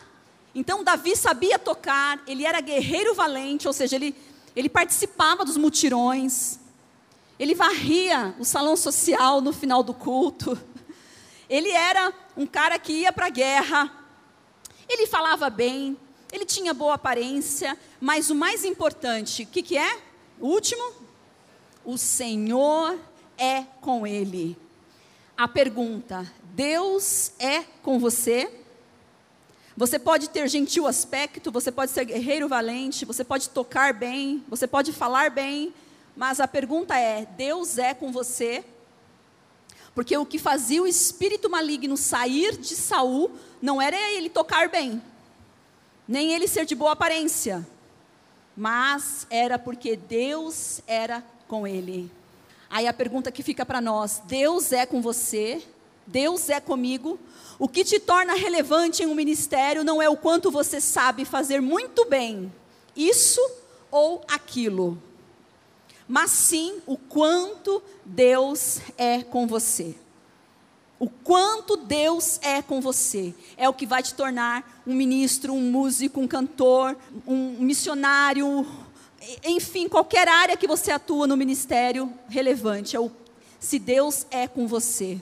Então, 0.54 0.82
Davi 0.82 1.14
sabia 1.14 1.58
tocar, 1.58 2.22
ele 2.26 2.46
era 2.46 2.62
guerreiro 2.62 3.14
valente, 3.14 3.66
ou 3.66 3.74
seja, 3.74 3.94
ele, 3.94 4.16
ele 4.56 4.70
participava 4.70 5.44
dos 5.44 5.58
mutirões, 5.58 6.58
ele 7.38 7.54
varria 7.54 8.34
o 8.38 8.44
salão 8.44 8.76
social 8.76 9.40
no 9.40 9.52
final 9.52 9.82
do 9.82 9.92
culto. 9.92 10.58
Ele 11.48 11.70
era 11.70 12.12
um 12.36 12.46
cara 12.46 12.78
que 12.78 12.92
ia 12.92 13.12
para 13.12 13.26
a 13.26 13.30
guerra. 13.30 13.92
Ele 14.88 15.06
falava 15.06 15.50
bem, 15.50 15.96
ele 16.32 16.44
tinha 16.44 16.74
boa 16.74 16.94
aparência, 16.94 17.78
mas 18.00 18.30
o 18.30 18.34
mais 18.34 18.64
importante, 18.64 19.42
o 19.42 19.46
que, 19.46 19.62
que 19.62 19.76
é? 19.76 19.98
O 20.40 20.48
último? 20.48 20.92
O 21.84 21.96
Senhor 21.96 22.98
é 23.38 23.62
com 23.80 24.06
ele. 24.06 24.56
A 25.36 25.46
pergunta: 25.46 26.30
Deus 26.54 27.32
é 27.38 27.62
com 27.82 27.98
você? 27.98 28.50
Você 29.76 29.98
pode 29.98 30.30
ter 30.30 30.48
gentil 30.48 30.86
aspecto, 30.86 31.52
você 31.52 31.70
pode 31.70 31.90
ser 31.90 32.06
guerreiro 32.06 32.48
valente, 32.48 33.04
você 33.04 33.22
pode 33.22 33.50
tocar 33.50 33.92
bem, 33.92 34.42
você 34.48 34.66
pode 34.66 34.90
falar 34.90 35.30
bem, 35.30 35.74
mas 36.16 36.40
a 36.40 36.48
pergunta 36.48 36.96
é: 36.96 37.26
Deus 37.36 37.76
é 37.76 37.92
com 37.92 38.10
você? 38.10 38.64
Porque 39.94 40.16
o 40.16 40.26
que 40.26 40.38
fazia 40.38 40.82
o 40.82 40.86
espírito 40.86 41.48
maligno 41.48 41.96
sair 41.96 42.56
de 42.56 42.74
Saul 42.74 43.30
não 43.60 43.80
era 43.80 43.96
ele 44.12 44.28
tocar 44.28 44.68
bem, 44.68 45.00
nem 46.08 46.32
ele 46.32 46.48
ser 46.48 46.64
de 46.64 46.74
boa 46.74 46.92
aparência, 46.92 47.66
mas 48.56 49.26
era 49.30 49.58
porque 49.58 49.96
Deus 49.96 50.80
era 50.86 51.22
com 51.46 51.66
ele. 51.66 52.10
Aí 52.68 52.86
a 52.86 52.92
pergunta 52.92 53.30
que 53.30 53.42
fica 53.42 53.66
para 53.66 53.80
nós: 53.80 54.22
Deus 54.24 54.72
é 54.72 54.86
com 54.86 55.02
você? 55.02 55.62
Deus 56.06 56.48
é 56.48 56.60
comigo? 56.60 57.18
O 57.58 57.68
que 57.68 57.84
te 57.84 57.98
torna 57.98 58.34
relevante 58.34 59.02
em 59.02 59.06
um 59.06 59.14
ministério 59.14 59.82
não 59.82 60.00
é 60.00 60.08
o 60.08 60.16
quanto 60.16 60.50
você 60.50 60.80
sabe 60.80 61.24
fazer 61.24 61.60
muito 61.60 62.04
bem 62.04 62.52
isso 62.94 63.40
ou 63.90 64.22
aquilo 64.28 65.02
mas 66.08 66.30
sim 66.30 66.80
o 66.86 66.96
quanto 66.96 67.82
Deus 68.04 68.80
é 68.96 69.22
com 69.22 69.46
você. 69.46 69.94
O 70.98 71.10
quanto 71.10 71.76
Deus 71.76 72.38
é 72.42 72.62
com 72.62 72.80
você 72.80 73.34
é 73.56 73.68
o 73.68 73.74
que 73.74 73.84
vai 73.84 74.02
te 74.02 74.14
tornar 74.14 74.82
um 74.86 74.94
ministro, 74.94 75.52
um 75.52 75.70
músico, 75.70 76.20
um 76.20 76.28
cantor, 76.28 76.96
um 77.26 77.58
missionário, 77.58 78.66
enfim, 79.44 79.88
qualquer 79.88 80.26
área 80.26 80.56
que 80.56 80.66
você 80.66 80.90
atua 80.90 81.26
no 81.26 81.36
ministério 81.36 82.12
relevante. 82.28 82.96
É 82.96 83.00
o, 83.00 83.10
se 83.60 83.78
Deus 83.78 84.26
é 84.30 84.48
com 84.48 84.66
você. 84.66 85.20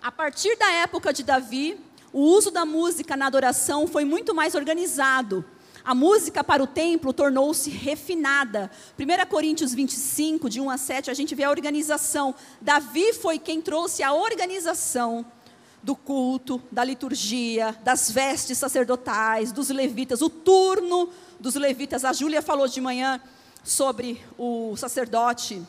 A 0.00 0.12
partir 0.12 0.56
da 0.56 0.70
época 0.72 1.12
de 1.12 1.22
Davi, 1.22 1.78
o 2.12 2.20
uso 2.20 2.50
da 2.50 2.64
música 2.64 3.16
na 3.16 3.26
adoração 3.26 3.86
foi 3.86 4.04
muito 4.04 4.34
mais 4.34 4.54
organizado. 4.54 5.44
A 5.84 5.94
música 5.94 6.44
para 6.44 6.62
o 6.62 6.66
templo 6.66 7.12
tornou-se 7.12 7.68
refinada. 7.68 8.70
1 8.98 9.26
Coríntios 9.28 9.74
25, 9.74 10.48
de 10.48 10.60
1 10.60 10.70
a 10.70 10.78
7, 10.78 11.10
a 11.10 11.14
gente 11.14 11.34
vê 11.34 11.42
a 11.42 11.50
organização. 11.50 12.34
Davi 12.60 13.12
foi 13.12 13.38
quem 13.38 13.60
trouxe 13.60 14.02
a 14.02 14.12
organização 14.12 15.26
do 15.82 15.96
culto, 15.96 16.62
da 16.70 16.84
liturgia, 16.84 17.76
das 17.82 18.08
vestes 18.10 18.58
sacerdotais, 18.58 19.50
dos 19.50 19.70
levitas, 19.70 20.22
o 20.22 20.30
turno 20.30 21.08
dos 21.40 21.56
levitas. 21.56 22.04
A 22.04 22.12
Júlia 22.12 22.40
falou 22.40 22.68
de 22.68 22.80
manhã 22.80 23.20
sobre 23.64 24.22
o 24.38 24.76
sacerdote, 24.76 25.60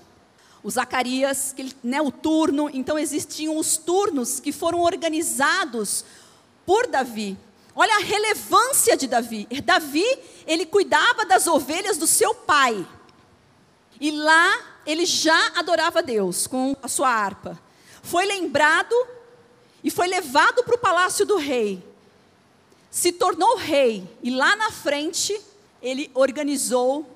o 0.63 0.69
Zacarias, 0.69 1.53
que, 1.53 1.73
né, 1.83 1.99
o 1.99 2.11
turno. 2.11 2.69
Então 2.71 2.99
existiam 2.99 3.57
os 3.57 3.77
turnos 3.77 4.39
que 4.39 4.51
foram 4.51 4.81
organizados 4.81 6.05
por 6.67 6.85
Davi. 6.85 7.35
Olha 7.75 7.95
a 7.95 7.99
relevância 7.99 8.95
de 8.95 9.07
Davi. 9.07 9.47
Davi, 9.63 10.05
ele 10.45 10.65
cuidava 10.65 11.25
das 11.25 11.47
ovelhas 11.47 11.97
do 11.97 12.05
seu 12.05 12.35
pai. 12.35 12.85
E 13.99 14.11
lá 14.11 14.59
ele 14.85 15.05
já 15.05 15.53
adorava 15.55 16.01
Deus 16.01 16.45
com 16.45 16.75
a 16.81 16.87
sua 16.87 17.09
harpa. 17.09 17.59
Foi 18.01 18.25
lembrado 18.25 18.95
e 19.83 19.89
foi 19.89 20.07
levado 20.07 20.63
para 20.63 20.75
o 20.75 20.79
palácio 20.79 21.25
do 21.25 21.37
rei. 21.37 21.83
Se 22.91 23.11
tornou 23.11 23.57
rei 23.57 24.07
e 24.21 24.29
lá 24.29 24.55
na 24.55 24.71
frente 24.71 25.39
ele 25.81 26.11
organizou 26.13 27.09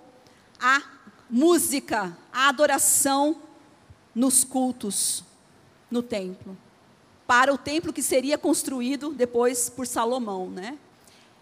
a 0.59 0.81
música, 1.29 2.17
a 2.31 2.49
adoração 2.49 3.41
nos 4.13 4.43
cultos 4.43 5.23
no 5.89 6.01
templo, 6.01 6.57
para 7.27 7.53
o 7.53 7.57
templo 7.57 7.91
que 7.91 8.01
seria 8.01 8.37
construído 8.37 9.11
depois 9.11 9.69
por 9.69 9.85
Salomão, 9.85 10.49
né? 10.49 10.77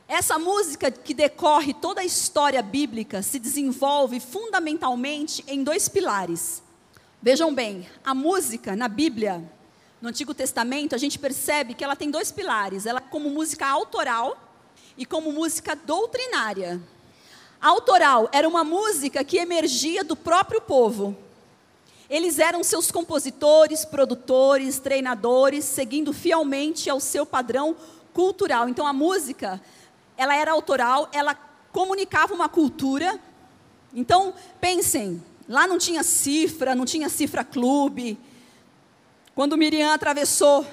Essa 0.08 0.38
música 0.38 0.92
que 0.92 1.14
decorre 1.14 1.74
toda 1.74 2.02
a 2.02 2.06
história 2.06 2.62
bíblica 2.62 3.22
se 3.22 3.40
desenvolve 3.40 4.20
fundamentalmente 4.20 5.44
em 5.48 5.64
dois 5.64 5.88
pilares. 5.88 6.62
Vejam 7.22 7.54
bem, 7.54 7.88
a 8.04 8.14
música 8.14 8.76
na 8.76 8.88
Bíblia, 8.88 9.44
no 10.02 10.10
Antigo 10.10 10.34
Testamento, 10.34 10.94
a 10.94 10.98
gente 10.98 11.18
percebe 11.18 11.74
que 11.74 11.84
ela 11.84 11.96
tem 11.96 12.12
dois 12.12 12.32
pilares. 12.32 12.86
Ela 12.86 13.02
como 13.02 13.30
música 13.30 13.66
autoral 13.68 14.38
e 14.98 15.06
como 15.06 15.32
música 15.32 15.76
doutrinária. 15.76 16.80
A 17.60 17.70
autoral 17.70 18.30
era 18.32 18.48
uma 18.48 18.64
música 18.64 19.24
que 19.24 19.38
emergia 19.38 20.04
do 20.04 20.16
próprio 20.16 20.62
povo. 20.62 21.18
Eles 22.10 22.40
eram 22.40 22.64
seus 22.64 22.92
compositores, 22.92 23.86
produtores, 23.86 24.80
treinadores, 24.80 25.66
seguindo 25.66 26.14
fielmente 26.14 26.90
ao 26.90 27.00
seu 27.00 27.26
padrão 27.26 27.76
cultural. 28.14 28.70
Então 28.70 28.86
a 28.86 28.94
música, 28.94 29.62
ela 30.18 30.36
era 30.36 30.52
autoral, 30.52 31.10
ela 31.12 31.36
comunicava 31.72 32.34
uma 32.34 32.48
cultura. 32.48 33.20
Então, 33.94 34.34
pensem, 34.62 35.22
Lá 35.48 35.68
não 35.68 35.78
tinha 35.78 36.02
cifra, 36.02 36.74
não 36.74 36.86
tinha 36.86 37.08
cifra 37.08 37.44
clube. 37.44 38.18
Quando 39.36 39.58
Miriam 39.58 39.94
atravessou 39.94 40.66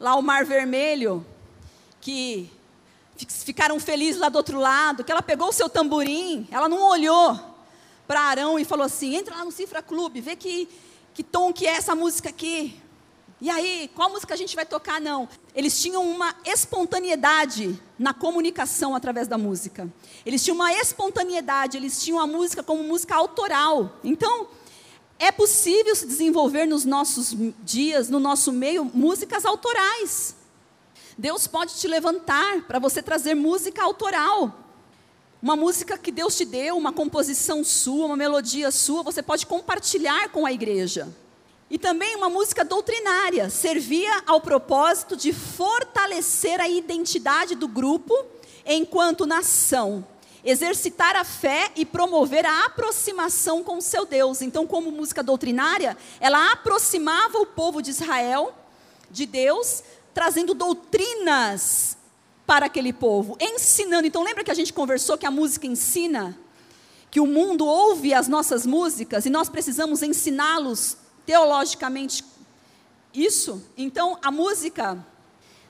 lá 0.00 0.14
o 0.14 0.22
Mar 0.22 0.44
Vermelho, 0.46 1.24
que 2.00 2.50
ficaram 3.28 3.78
felizes 3.78 4.18
lá 4.18 4.30
do 4.30 4.36
outro 4.36 4.58
lado, 4.58 5.04
que 5.04 5.12
ela 5.12 5.20
pegou 5.20 5.48
o 5.48 5.52
seu 5.52 5.68
tamborim, 5.68 6.48
ela 6.50 6.66
não 6.66 6.82
olhou 6.88 7.38
para 8.06 8.20
Arão 8.20 8.58
e 8.58 8.64
falou 8.64 8.86
assim: 8.86 9.14
entra 9.14 9.36
lá 9.36 9.44
no 9.44 9.52
Cifra 9.52 9.82
Clube, 9.82 10.20
vê 10.20 10.36
que, 10.36 10.68
que 11.14 11.22
tom 11.22 11.52
que 11.52 11.66
é 11.66 11.70
essa 11.70 11.94
música 11.94 12.28
aqui. 12.28 12.80
E 13.38 13.50
aí, 13.50 13.90
qual 13.94 14.10
música 14.10 14.32
a 14.32 14.36
gente 14.36 14.56
vai 14.56 14.64
tocar? 14.64 14.98
Não. 14.98 15.28
Eles 15.54 15.78
tinham 15.78 16.08
uma 16.08 16.34
espontaneidade 16.44 17.78
na 17.98 18.14
comunicação 18.14 18.96
através 18.96 19.28
da 19.28 19.36
música. 19.36 19.92
Eles 20.24 20.42
tinham 20.42 20.54
uma 20.54 20.72
espontaneidade, 20.72 21.76
eles 21.76 22.02
tinham 22.02 22.18
a 22.18 22.26
música 22.26 22.62
como 22.62 22.82
música 22.82 23.14
autoral. 23.14 23.98
Então, 24.02 24.48
é 25.18 25.30
possível 25.30 25.94
se 25.94 26.06
desenvolver 26.06 26.66
nos 26.66 26.86
nossos 26.86 27.34
dias, 27.62 28.08
no 28.08 28.18
nosso 28.18 28.52
meio, 28.52 28.86
músicas 28.86 29.44
autorais. 29.44 30.34
Deus 31.18 31.46
pode 31.46 31.74
te 31.74 31.86
levantar 31.86 32.62
para 32.62 32.78
você 32.78 33.02
trazer 33.02 33.34
música 33.34 33.82
autoral. 33.82 34.65
Uma 35.42 35.54
música 35.54 35.98
que 35.98 36.10
Deus 36.10 36.34
te 36.34 36.46
deu, 36.46 36.76
uma 36.76 36.92
composição 36.92 37.62
sua, 37.62 38.06
uma 38.06 38.16
melodia 38.16 38.70
sua, 38.70 39.02
você 39.02 39.22
pode 39.22 39.46
compartilhar 39.46 40.30
com 40.30 40.46
a 40.46 40.52
igreja. 40.52 41.08
E 41.68 41.78
também 41.78 42.16
uma 42.16 42.30
música 42.30 42.64
doutrinária, 42.64 43.50
servia 43.50 44.22
ao 44.26 44.40
propósito 44.40 45.14
de 45.14 45.32
fortalecer 45.32 46.60
a 46.60 46.68
identidade 46.68 47.54
do 47.54 47.68
grupo 47.68 48.14
enquanto 48.64 49.26
nação, 49.26 50.06
exercitar 50.42 51.16
a 51.16 51.24
fé 51.24 51.70
e 51.76 51.84
promover 51.84 52.46
a 52.46 52.64
aproximação 52.64 53.62
com 53.62 53.76
o 53.76 53.82
seu 53.82 54.06
Deus. 54.06 54.40
Então, 54.40 54.66
como 54.66 54.90
música 54.90 55.22
doutrinária, 55.22 55.96
ela 56.18 56.52
aproximava 56.52 57.38
o 57.38 57.46
povo 57.46 57.82
de 57.82 57.90
Israel 57.90 58.54
de 59.10 59.26
Deus, 59.26 59.82
trazendo 60.14 60.54
doutrinas 60.54 61.95
para 62.46 62.66
aquele 62.66 62.92
povo, 62.92 63.36
ensinando. 63.40 64.06
Então, 64.06 64.22
lembra 64.22 64.44
que 64.44 64.50
a 64.50 64.54
gente 64.54 64.72
conversou 64.72 65.18
que 65.18 65.26
a 65.26 65.30
música 65.30 65.66
ensina? 65.66 66.38
Que 67.10 67.20
o 67.20 67.26
mundo 67.26 67.66
ouve 67.66 68.14
as 68.14 68.28
nossas 68.28 68.64
músicas 68.64 69.26
e 69.26 69.30
nós 69.30 69.48
precisamos 69.48 70.02
ensiná-los 70.02 70.96
teologicamente 71.24 72.24
isso, 73.16 73.64
então 73.78 74.18
a 74.22 74.30
música 74.30 75.02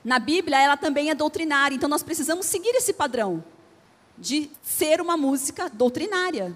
na 0.03 0.19
Bíblia, 0.19 0.61
ela 0.61 0.75
também 0.75 1.09
é 1.09 1.15
doutrinária. 1.15 1.75
Então 1.75 1.87
nós 1.89 2.03
precisamos 2.03 2.45
seguir 2.45 2.75
esse 2.75 2.91
padrão 2.91 3.43
de 4.17 4.49
ser 4.61 4.99
uma 4.99 5.15
música 5.15 5.69
doutrinária. 5.69 6.53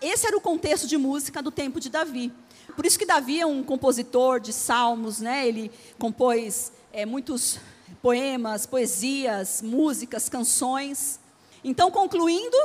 Esse 0.00 0.26
era 0.26 0.36
o 0.36 0.40
contexto 0.40 0.86
de 0.86 0.96
música 0.96 1.42
do 1.42 1.50
tempo 1.50 1.80
de 1.80 1.90
Davi. 1.90 2.32
Por 2.76 2.86
isso 2.86 2.98
que 2.98 3.04
Davi 3.04 3.40
é 3.40 3.46
um 3.46 3.62
compositor 3.64 4.38
de 4.40 4.52
salmos, 4.52 5.20
né? 5.20 5.46
Ele 5.46 5.70
compôs 5.98 6.72
é, 6.92 7.04
muitos 7.04 7.58
poemas, 8.02 8.66
poesias, 8.66 9.62
músicas, 9.62 10.28
canções. 10.28 11.20
Então, 11.62 11.90
concluindo, 11.90 12.56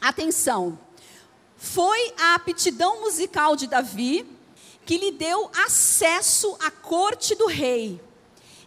atenção, 0.00 0.78
foi 1.56 2.12
a 2.18 2.34
aptidão 2.34 3.00
musical 3.00 3.54
de 3.54 3.68
Davi 3.68 4.26
que 4.84 4.98
lhe 4.98 5.12
deu 5.12 5.50
acesso 5.64 6.56
à 6.60 6.70
corte 6.70 7.34
do 7.36 7.46
rei 7.46 8.00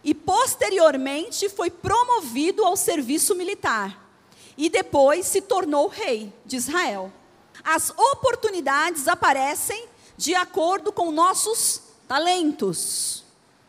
e 0.02 0.14
posteriormente 0.14 1.48
foi 1.48 1.70
promovido 1.70 2.64
ao 2.64 2.76
serviço 2.76 3.34
militar 3.34 4.00
e 4.56 4.70
depois 4.70 5.26
se 5.26 5.42
tornou 5.42 5.88
rei 5.88 6.32
de 6.46 6.56
Israel. 6.56 7.12
As 7.62 7.90
oportunidades 7.90 9.08
aparecem 9.08 9.88
de 10.16 10.34
acordo 10.34 10.92
com 10.92 11.10
nossos 11.10 11.82
talentos. 12.06 13.23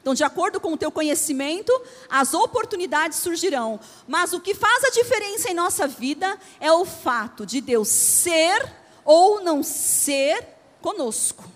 Então, 0.06 0.14
de 0.14 0.24
acordo 0.24 0.60
com 0.60 0.72
o 0.72 0.78
teu 0.78 0.92
conhecimento, 0.92 1.74
as 2.08 2.36
oportunidades 2.36 3.18
surgirão. 3.18 3.80
Mas 4.08 4.34
o 4.34 4.40
que 4.40 4.54
faz 4.54 4.84
a 4.84 4.92
diferença 4.92 5.50
em 5.50 5.56
nossa 5.56 5.88
vida 5.88 6.40
é 6.60 6.72
o 6.72 6.86
fato 6.86 7.44
de 7.44 7.60
Deus 7.60 7.88
ser 7.88 8.72
ou 9.04 9.42
não 9.42 9.64
ser 9.64 10.48
conosco. 10.80 11.50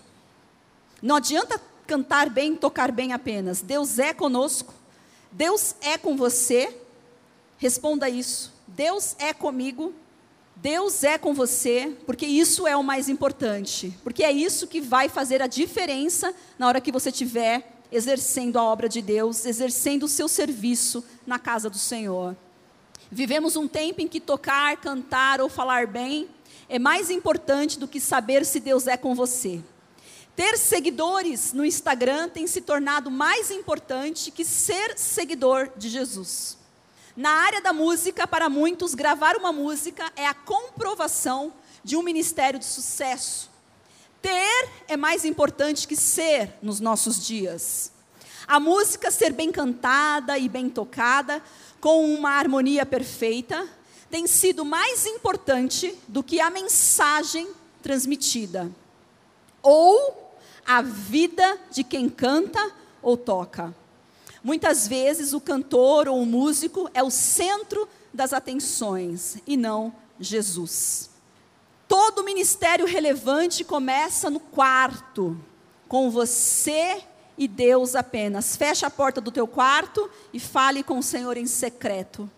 Não 1.00 1.14
adianta 1.14 1.62
cantar 1.86 2.28
bem, 2.28 2.56
tocar 2.56 2.90
bem 2.90 3.12
apenas. 3.12 3.60
Deus 3.60 4.00
é 4.00 4.12
conosco. 4.12 4.74
Deus 5.30 5.76
é 5.80 5.96
com 5.96 6.16
você. 6.16 6.76
Responda 7.56 8.08
isso. 8.08 8.52
Deus 8.66 9.14
é 9.20 9.32
comigo. 9.32 9.94
Deus 10.56 11.04
é 11.04 11.16
com 11.16 11.32
você, 11.32 11.96
porque 12.04 12.26
isso 12.26 12.66
é 12.66 12.76
o 12.76 12.82
mais 12.82 13.08
importante. 13.08 13.96
Porque 14.02 14.24
é 14.24 14.32
isso 14.32 14.66
que 14.66 14.80
vai 14.80 15.08
fazer 15.08 15.40
a 15.40 15.46
diferença 15.46 16.34
na 16.58 16.66
hora 16.66 16.80
que 16.80 16.90
você 16.90 17.10
estiver 17.10 17.76
exercendo 17.92 18.58
a 18.58 18.64
obra 18.64 18.88
de 18.88 19.02
Deus, 19.02 19.44
exercendo 19.44 20.04
o 20.04 20.08
seu 20.08 20.28
serviço 20.28 21.04
na 21.26 21.38
casa 21.38 21.68
do 21.68 21.78
Senhor. 21.78 22.36
Vivemos 23.10 23.56
um 23.56 23.66
tempo 23.66 24.00
em 24.00 24.08
que 24.08 24.20
tocar, 24.20 24.76
cantar 24.76 25.40
ou 25.40 25.48
falar 25.48 25.86
bem 25.86 26.28
é 26.68 26.78
mais 26.78 27.10
importante 27.10 27.78
do 27.78 27.88
que 27.88 28.00
saber 28.00 28.44
se 28.46 28.60
Deus 28.60 28.86
é 28.86 28.96
com 28.96 29.14
você. 29.14 29.60
Ter 30.36 30.56
seguidores 30.56 31.52
no 31.52 31.64
Instagram 31.64 32.28
tem 32.28 32.46
se 32.46 32.60
tornado 32.60 33.10
mais 33.10 33.50
importante 33.50 34.30
que 34.30 34.44
ser 34.44 34.96
seguidor 34.96 35.70
de 35.76 35.88
Jesus. 35.88 36.56
Na 37.16 37.30
área 37.30 37.60
da 37.60 37.72
música, 37.72 38.26
para 38.26 38.48
muitos, 38.48 38.94
gravar 38.94 39.36
uma 39.36 39.52
música 39.52 40.10
é 40.14 40.26
a 40.26 40.32
comprovação 40.32 41.52
de 41.82 41.96
um 41.96 42.02
ministério 42.02 42.58
de 42.58 42.64
sucesso. 42.64 43.49
Ter 44.20 44.68
é 44.88 44.96
mais 44.96 45.24
importante 45.24 45.86
que 45.86 45.96
ser 45.96 46.54
nos 46.62 46.80
nossos 46.80 47.24
dias. 47.24 47.92
A 48.46 48.58
música 48.58 49.10
ser 49.10 49.32
bem 49.32 49.52
cantada 49.52 50.36
e 50.36 50.48
bem 50.48 50.68
tocada, 50.68 51.42
com 51.80 52.12
uma 52.14 52.30
harmonia 52.30 52.84
perfeita, 52.84 53.66
tem 54.10 54.26
sido 54.26 54.64
mais 54.64 55.06
importante 55.06 55.96
do 56.08 56.22
que 56.22 56.40
a 56.40 56.50
mensagem 56.50 57.48
transmitida 57.80 58.70
ou 59.62 60.34
a 60.66 60.82
vida 60.82 61.58
de 61.70 61.84
quem 61.84 62.08
canta 62.08 62.72
ou 63.02 63.16
toca. 63.16 63.74
Muitas 64.42 64.88
vezes 64.88 65.32
o 65.32 65.40
cantor 65.40 66.08
ou 66.08 66.20
o 66.20 66.26
músico 66.26 66.90
é 66.94 67.02
o 67.02 67.10
centro 67.10 67.88
das 68.12 68.32
atenções 68.32 69.36
e 69.46 69.56
não 69.56 69.94
Jesus. 70.18 71.09
Todo 71.90 72.22
ministério 72.22 72.86
relevante 72.86 73.64
começa 73.64 74.30
no 74.30 74.38
quarto, 74.38 75.36
com 75.88 76.08
você 76.08 77.02
e 77.36 77.48
Deus 77.48 77.96
apenas. 77.96 78.54
Feche 78.54 78.86
a 78.86 78.90
porta 78.90 79.20
do 79.20 79.32
teu 79.32 79.44
quarto 79.44 80.08
e 80.32 80.38
fale 80.38 80.84
com 80.84 81.00
o 81.00 81.02
Senhor 81.02 81.36
em 81.36 81.48
secreto. 81.48 82.30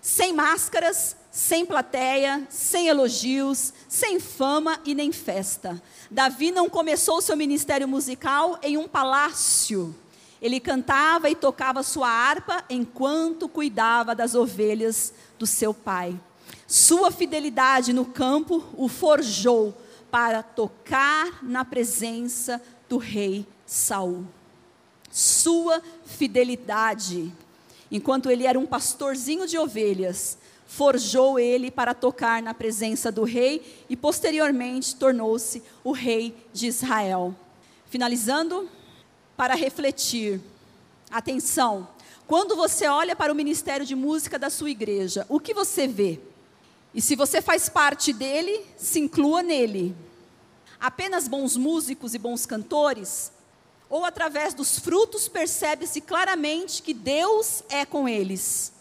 Sem 0.00 0.32
máscaras, 0.32 1.16
sem 1.32 1.66
plateia, 1.66 2.46
sem 2.48 2.86
elogios, 2.86 3.74
sem 3.88 4.20
fama 4.20 4.78
e 4.84 4.94
nem 4.94 5.10
festa. 5.10 5.82
Davi 6.08 6.52
não 6.52 6.70
começou 6.70 7.20
seu 7.20 7.36
ministério 7.36 7.88
musical 7.88 8.56
em 8.62 8.76
um 8.76 8.86
palácio. 8.86 9.92
Ele 10.40 10.60
cantava 10.60 11.28
e 11.28 11.34
tocava 11.34 11.82
sua 11.82 12.08
harpa 12.08 12.64
enquanto 12.70 13.48
cuidava 13.48 14.14
das 14.14 14.36
ovelhas 14.36 15.12
do 15.40 15.46
seu 15.46 15.74
pai. 15.74 16.16
Sua 16.72 17.10
fidelidade 17.10 17.92
no 17.92 18.06
campo 18.06 18.64
o 18.78 18.88
forjou 18.88 19.76
para 20.10 20.42
tocar 20.42 21.44
na 21.44 21.66
presença 21.66 22.62
do 22.88 22.96
rei 22.96 23.46
Saul. 23.66 24.26
Sua 25.10 25.82
fidelidade. 26.06 27.30
Enquanto 27.90 28.30
ele 28.30 28.46
era 28.46 28.58
um 28.58 28.64
pastorzinho 28.64 29.46
de 29.46 29.58
ovelhas, 29.58 30.38
forjou 30.66 31.38
ele 31.38 31.70
para 31.70 31.92
tocar 31.92 32.40
na 32.40 32.54
presença 32.54 33.12
do 33.12 33.24
rei 33.24 33.84
e 33.86 33.94
posteriormente 33.94 34.96
tornou-se 34.96 35.62
o 35.84 35.92
rei 35.92 36.34
de 36.54 36.68
Israel. 36.68 37.36
Finalizando, 37.90 38.66
para 39.36 39.54
refletir. 39.54 40.40
Atenção, 41.10 41.86
quando 42.26 42.56
você 42.56 42.86
olha 42.86 43.14
para 43.14 43.30
o 43.30 43.36
ministério 43.36 43.84
de 43.84 43.94
música 43.94 44.38
da 44.38 44.48
sua 44.48 44.70
igreja, 44.70 45.26
o 45.28 45.38
que 45.38 45.52
você 45.52 45.86
vê? 45.86 46.18
E 46.94 47.00
se 47.00 47.16
você 47.16 47.40
faz 47.40 47.68
parte 47.68 48.12
dele, 48.12 48.64
se 48.76 49.00
inclua 49.00 49.42
nele. 49.42 49.96
Apenas 50.78 51.26
bons 51.26 51.56
músicos 51.56 52.14
e 52.14 52.18
bons 52.18 52.44
cantores? 52.44 53.32
Ou 53.88 54.04
através 54.04 54.52
dos 54.52 54.78
frutos 54.78 55.28
percebe-se 55.28 56.00
claramente 56.00 56.82
que 56.82 56.92
Deus 56.92 57.62
é 57.68 57.86
com 57.86 58.08
eles? 58.08 58.72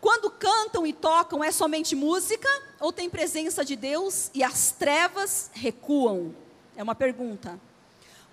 Quando 0.00 0.30
cantam 0.30 0.86
e 0.86 0.92
tocam, 0.92 1.42
é 1.42 1.50
somente 1.50 1.94
música 1.94 2.48
ou 2.80 2.92
tem 2.92 3.08
presença 3.08 3.64
de 3.64 3.74
Deus 3.76 4.30
e 4.34 4.42
as 4.42 4.70
trevas 4.70 5.50
recuam? 5.54 6.34
É 6.76 6.82
uma 6.82 6.94
pergunta. 6.94 7.58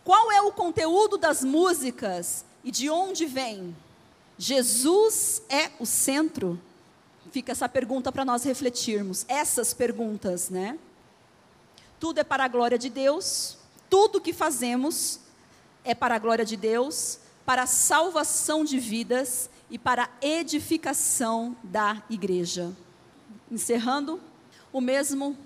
Qual 0.04 0.32
é 0.32 0.42
o 0.42 0.52
conteúdo 0.52 1.18
das 1.18 1.44
músicas 1.44 2.44
e 2.64 2.72
de 2.72 2.90
onde 2.90 3.26
vem? 3.26 3.76
Jesus 4.38 5.42
é 5.48 5.70
o 5.80 5.86
centro? 5.86 6.60
Fica 7.32 7.54
essa 7.54 7.70
pergunta 7.70 8.12
para 8.12 8.26
nós 8.26 8.44
refletirmos. 8.44 9.26
Essas 9.28 9.74
perguntas, 9.74 10.50
né? 10.50 10.78
Tudo 12.00 12.20
é 12.20 12.24
para 12.24 12.44
a 12.44 12.48
glória 12.48 12.78
de 12.78 12.90
Deus, 12.90 13.58
tudo 13.90 14.20
que 14.20 14.34
fazemos 14.34 15.20
é 15.84 15.96
para 15.96 16.16
a 16.16 16.20
glória 16.20 16.44
de 16.44 16.58
Deus, 16.58 17.20
para 17.46 17.64
a 17.64 17.68
salvação 17.68 18.64
de 18.64 18.80
vidas 18.80 19.50
e 19.70 19.78
para 19.78 20.04
a 20.04 20.10
edificação 20.26 21.56
da 21.64 22.04
igreja. 22.10 22.76
Encerrando, 23.50 24.20
o 24.74 24.82
mesmo 24.82 25.38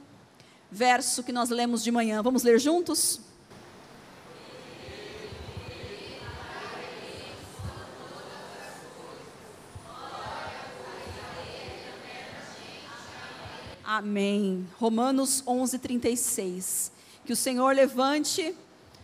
verso 0.71 1.23
que 1.23 1.31
nós 1.31 1.49
lemos 1.49 1.83
de 1.83 1.91
manhã. 1.91 2.21
Vamos 2.21 2.43
ler 2.43 2.59
juntos? 2.59 3.19
Amém. 13.87 14.67
Romanos 14.79 15.43
11, 15.45 15.77
36. 15.77 16.91
Que 17.23 17.31
o 17.31 17.35
Senhor 17.35 17.75
levante 17.75 18.55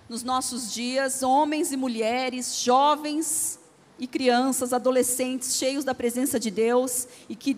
nos 0.09 0.23
nossos 0.23 0.73
dias 0.73 1.21
homens 1.21 1.71
e 1.71 1.77
mulheres, 1.77 2.55
jovens 2.55 3.59
e 3.99 4.07
crianças, 4.07 4.73
adolescentes, 4.73 5.55
cheios 5.55 5.85
da 5.85 5.93
presença 5.93 6.39
de 6.39 6.49
Deus 6.49 7.07
e 7.29 7.35
que 7.35 7.55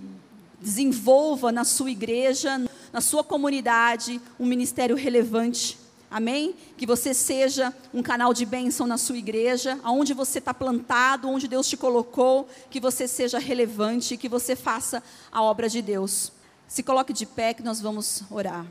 desenvolva 0.59 1.49
na 1.49 1.63
sua 1.63 1.91
igreja, 1.91 2.61
na 2.91 2.99
sua 2.99 3.23
comunidade, 3.23 4.19
um 4.37 4.45
ministério 4.45 4.97
relevante. 4.97 5.77
Amém? 6.11 6.53
Que 6.75 6.85
você 6.85 7.13
seja 7.13 7.73
um 7.93 8.03
canal 8.03 8.33
de 8.33 8.45
bênção 8.45 8.85
na 8.85 8.97
sua 8.97 9.17
igreja, 9.17 9.79
aonde 9.81 10.13
você 10.13 10.39
está 10.39 10.53
plantado, 10.53 11.29
onde 11.29 11.47
Deus 11.47 11.69
te 11.69 11.77
colocou, 11.77 12.49
que 12.69 12.81
você 12.81 13.07
seja 13.07 13.39
relevante, 13.39 14.17
que 14.17 14.27
você 14.27 14.57
faça 14.57 15.01
a 15.31 15.41
obra 15.41 15.69
de 15.69 15.81
Deus. 15.81 16.33
Se 16.67 16.81
coloque 16.81 17.13
de 17.13 17.25
pé 17.25 17.53
que 17.53 17.63
nós 17.63 17.79
vamos 17.79 18.23
orar. 18.29 18.65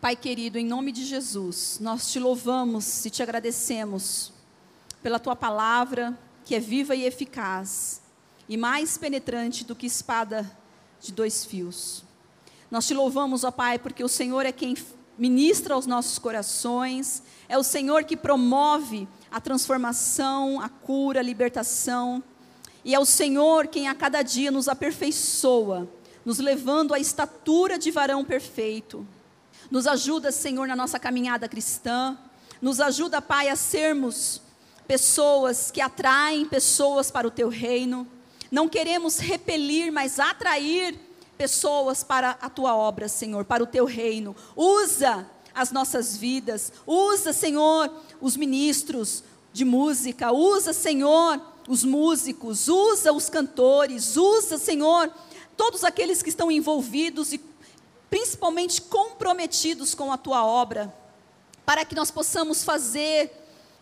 Pai 0.00 0.16
querido, 0.16 0.58
em 0.58 0.66
nome 0.66 0.92
de 0.92 1.04
Jesus, 1.04 1.78
nós 1.80 2.12
te 2.12 2.18
louvamos 2.18 3.06
e 3.06 3.10
te 3.10 3.22
agradecemos 3.22 4.32
pela 5.02 5.18
tua 5.18 5.34
palavra, 5.34 6.18
que 6.44 6.54
é 6.54 6.60
viva 6.60 6.94
e 6.94 7.04
eficaz, 7.04 8.02
e 8.48 8.56
mais 8.56 8.98
penetrante 8.98 9.64
do 9.64 9.74
que 9.74 9.86
espada 9.86 10.50
de 11.00 11.12
dois 11.12 11.44
fios. 11.44 12.04
Nós 12.70 12.86
te 12.86 12.94
louvamos, 12.94 13.44
ó 13.44 13.50
Pai, 13.50 13.78
porque 13.78 14.02
o 14.02 14.08
Senhor 14.08 14.44
é 14.44 14.52
quem 14.52 14.76
ministra 15.16 15.74
aos 15.74 15.86
nossos 15.86 16.18
corações, 16.18 17.22
é 17.48 17.56
o 17.56 17.62
Senhor 17.62 18.04
que 18.04 18.16
promove 18.16 19.06
a 19.30 19.40
transformação, 19.40 20.60
a 20.60 20.68
cura, 20.68 21.20
a 21.20 21.22
libertação, 21.22 22.22
e 22.84 22.94
é 22.94 22.98
o 22.98 23.06
Senhor 23.06 23.68
quem 23.68 23.88
a 23.88 23.94
cada 23.94 24.22
dia 24.22 24.50
nos 24.50 24.68
aperfeiçoa, 24.68 25.88
nos 26.24 26.38
levando 26.38 26.94
à 26.94 26.98
estatura 26.98 27.78
de 27.78 27.90
varão 27.90 28.24
perfeito. 28.24 29.06
Nos 29.70 29.86
ajuda, 29.86 30.32
Senhor, 30.32 30.66
na 30.66 30.76
nossa 30.76 30.98
caminhada 30.98 31.48
cristã, 31.48 32.16
nos 32.60 32.80
ajuda, 32.80 33.20
Pai, 33.20 33.48
a 33.48 33.56
sermos 33.56 34.40
pessoas 34.86 35.70
que 35.70 35.80
atraem 35.80 36.46
pessoas 36.46 37.10
para 37.10 37.26
o 37.26 37.30
teu 37.30 37.48
reino. 37.48 38.06
Não 38.50 38.68
queremos 38.68 39.18
repelir, 39.18 39.92
mas 39.92 40.18
atrair 40.18 40.98
pessoas 41.36 42.04
para 42.04 42.38
a 42.40 42.48
tua 42.48 42.74
obra, 42.74 43.08
Senhor, 43.08 43.44
para 43.44 43.62
o 43.62 43.66
teu 43.66 43.84
reino. 43.84 44.36
Usa 44.56 45.26
as 45.54 45.70
nossas 45.70 46.16
vidas, 46.16 46.72
usa, 46.86 47.32
Senhor, 47.32 47.90
os 48.20 48.36
ministros 48.36 49.22
de 49.52 49.64
música, 49.64 50.32
usa, 50.32 50.72
Senhor, 50.72 51.40
os 51.68 51.84
músicos, 51.84 52.68
usa 52.68 53.12
os 53.12 53.28
cantores, 53.28 54.16
usa, 54.16 54.58
Senhor, 54.58 55.10
todos 55.56 55.84
aqueles 55.84 56.22
que 56.22 56.28
estão 56.28 56.50
envolvidos 56.50 57.32
e 57.32 57.40
principalmente 58.10 58.80
comprometidos 58.82 59.94
com 59.94 60.12
a 60.12 60.16
tua 60.16 60.44
obra, 60.44 60.94
para 61.64 61.84
que 61.84 61.94
nós 61.94 62.10
possamos 62.10 62.62
fazer 62.62 63.32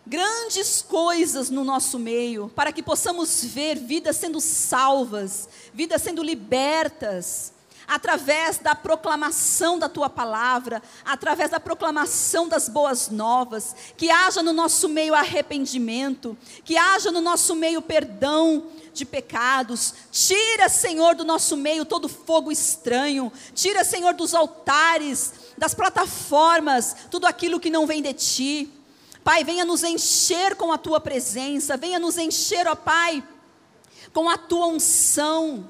grandes 0.06 0.82
coisas 0.82 1.50
no 1.50 1.64
nosso 1.64 1.98
meio, 1.98 2.50
para 2.54 2.72
que 2.72 2.82
possamos 2.82 3.44
ver 3.44 3.76
vidas 3.78 4.16
sendo 4.16 4.40
salvas, 4.40 5.48
vidas 5.72 6.02
sendo 6.02 6.22
libertas, 6.22 7.51
através 7.86 8.58
da 8.58 8.74
proclamação 8.74 9.78
da 9.78 9.88
tua 9.88 10.08
palavra, 10.08 10.82
através 11.04 11.50
da 11.50 11.60
proclamação 11.60 12.48
das 12.48 12.68
boas 12.68 13.10
novas, 13.10 13.74
que 13.96 14.10
haja 14.10 14.42
no 14.42 14.52
nosso 14.52 14.88
meio 14.88 15.14
arrependimento, 15.14 16.36
que 16.64 16.76
haja 16.76 17.10
no 17.10 17.20
nosso 17.20 17.54
meio 17.54 17.82
perdão 17.82 18.64
de 18.92 19.04
pecados. 19.04 19.94
Tira, 20.10 20.68
Senhor, 20.68 21.14
do 21.14 21.24
nosso 21.24 21.56
meio 21.56 21.84
todo 21.84 22.08
fogo 22.08 22.52
estranho. 22.52 23.32
Tira, 23.54 23.84
Senhor, 23.84 24.14
dos 24.14 24.34
altares, 24.34 25.32
das 25.56 25.74
plataformas, 25.74 26.96
tudo 27.10 27.26
aquilo 27.26 27.60
que 27.60 27.70
não 27.70 27.86
vem 27.86 28.02
de 28.02 28.12
ti. 28.12 28.72
Pai, 29.24 29.44
venha 29.44 29.64
nos 29.64 29.84
encher 29.84 30.56
com 30.56 30.72
a 30.72 30.78
tua 30.78 31.00
presença, 31.00 31.76
venha 31.76 31.98
nos 31.98 32.18
encher, 32.18 32.66
ó 32.66 32.74
Pai, 32.74 33.22
com 34.12 34.28
a 34.28 34.36
tua 34.36 34.66
unção. 34.66 35.68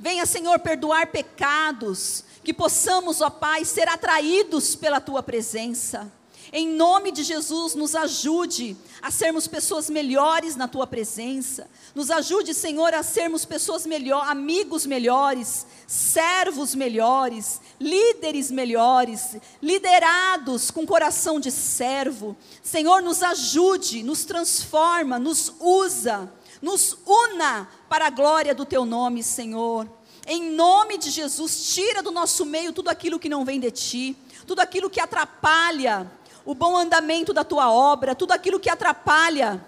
Venha, 0.00 0.24
Senhor, 0.24 0.58
perdoar 0.60 1.08
pecados, 1.08 2.24
que 2.42 2.54
possamos, 2.54 3.20
ó 3.20 3.28
Pai, 3.28 3.66
ser 3.66 3.86
atraídos 3.86 4.74
pela 4.74 4.98
tua 4.98 5.22
presença. 5.22 6.10
Em 6.50 6.66
nome 6.66 7.12
de 7.12 7.22
Jesus, 7.22 7.74
nos 7.74 7.94
ajude 7.94 8.78
a 9.02 9.10
sermos 9.10 9.46
pessoas 9.46 9.90
melhores 9.90 10.56
na 10.56 10.66
tua 10.66 10.86
presença. 10.86 11.68
Nos 11.94 12.10
ajude, 12.10 12.54
Senhor, 12.54 12.94
a 12.94 13.02
sermos 13.02 13.44
pessoas 13.44 13.84
melhores, 13.84 14.30
amigos 14.30 14.86
melhores, 14.86 15.66
servos 15.86 16.74
melhores, 16.74 17.60
líderes 17.78 18.50
melhores, 18.50 19.36
liderados 19.62 20.70
com 20.70 20.86
coração 20.86 21.38
de 21.38 21.50
servo. 21.50 22.34
Senhor, 22.62 23.02
nos 23.02 23.22
ajude, 23.22 24.02
nos 24.02 24.24
transforma, 24.24 25.18
nos 25.18 25.52
usa, 25.60 26.32
nos 26.60 26.96
una 27.06 27.68
para 27.88 28.06
a 28.06 28.10
glória 28.10 28.54
do 28.54 28.64
teu 28.64 28.84
nome, 28.84 29.22
Senhor. 29.22 29.88
Em 30.26 30.50
nome 30.52 30.98
de 30.98 31.10
Jesus, 31.10 31.74
tira 31.74 32.02
do 32.02 32.10
nosso 32.10 32.44
meio 32.44 32.72
tudo 32.72 32.88
aquilo 32.88 33.18
que 33.18 33.28
não 33.28 33.44
vem 33.44 33.58
de 33.58 33.70
ti, 33.70 34.16
tudo 34.46 34.60
aquilo 34.60 34.90
que 34.90 35.00
atrapalha 35.00 36.10
o 36.44 36.54
bom 36.54 36.76
andamento 36.76 37.32
da 37.32 37.44
tua 37.44 37.70
obra, 37.70 38.14
tudo 38.14 38.32
aquilo 38.32 38.60
que 38.60 38.70
atrapalha 38.70 39.64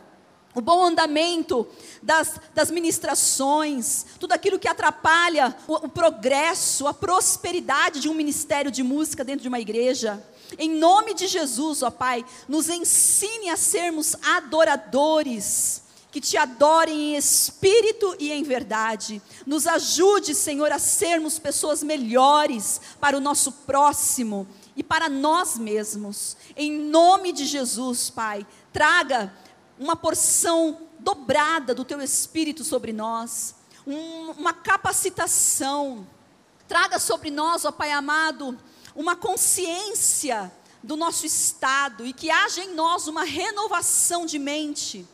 o 0.54 0.60
bom 0.60 0.84
andamento 0.84 1.66
das, 2.02 2.38
das 2.54 2.70
ministrações, 2.70 4.04
tudo 4.20 4.32
aquilo 4.32 4.58
que 4.58 4.68
atrapalha 4.68 5.56
o, 5.66 5.86
o 5.86 5.88
progresso, 5.88 6.86
a 6.86 6.92
prosperidade 6.92 8.00
de 8.00 8.08
um 8.08 8.14
ministério 8.14 8.70
de 8.70 8.82
música 8.82 9.24
dentro 9.24 9.42
de 9.42 9.48
uma 9.48 9.60
igreja. 9.60 10.22
Em 10.58 10.68
nome 10.68 11.14
de 11.14 11.26
Jesus, 11.26 11.82
ó 11.82 11.90
Pai, 11.90 12.24
nos 12.46 12.68
ensine 12.68 13.48
a 13.48 13.56
sermos 13.56 14.14
adoradores 14.22 15.81
que 16.12 16.20
te 16.20 16.36
adorem 16.36 17.14
em 17.14 17.16
espírito 17.16 18.14
e 18.18 18.30
em 18.30 18.42
verdade. 18.42 19.22
Nos 19.46 19.66
ajude, 19.66 20.34
Senhor, 20.34 20.70
a 20.70 20.78
sermos 20.78 21.38
pessoas 21.38 21.82
melhores 21.82 22.82
para 23.00 23.16
o 23.16 23.20
nosso 23.20 23.50
próximo 23.50 24.46
e 24.76 24.82
para 24.82 25.08
nós 25.08 25.56
mesmos. 25.56 26.36
Em 26.54 26.70
nome 26.70 27.32
de 27.32 27.46
Jesus, 27.46 28.10
Pai, 28.10 28.46
traga 28.70 29.34
uma 29.78 29.96
porção 29.96 30.82
dobrada 30.98 31.74
do 31.74 31.82
teu 31.82 32.00
espírito 32.02 32.62
sobre 32.62 32.92
nós, 32.92 33.54
um, 33.86 34.32
uma 34.32 34.52
capacitação. 34.52 36.06
Traga 36.68 36.98
sobre 36.98 37.30
nós, 37.30 37.64
ó 37.64 37.72
Pai 37.72 37.90
amado, 37.90 38.58
uma 38.94 39.16
consciência 39.16 40.52
do 40.82 40.94
nosso 40.94 41.24
estado 41.24 42.04
e 42.04 42.12
que 42.12 42.30
haja 42.30 42.62
em 42.62 42.74
nós 42.74 43.06
uma 43.08 43.24
renovação 43.24 44.26
de 44.26 44.38
mente 44.38 45.08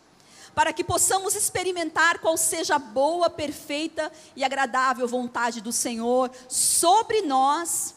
para 0.58 0.72
que 0.72 0.82
possamos 0.82 1.36
experimentar 1.36 2.18
qual 2.18 2.36
seja 2.36 2.74
a 2.74 2.78
boa, 2.80 3.30
perfeita 3.30 4.10
e 4.34 4.42
agradável 4.42 5.06
vontade 5.06 5.60
do 5.60 5.70
Senhor 5.70 6.32
sobre 6.48 7.22
nós 7.22 7.94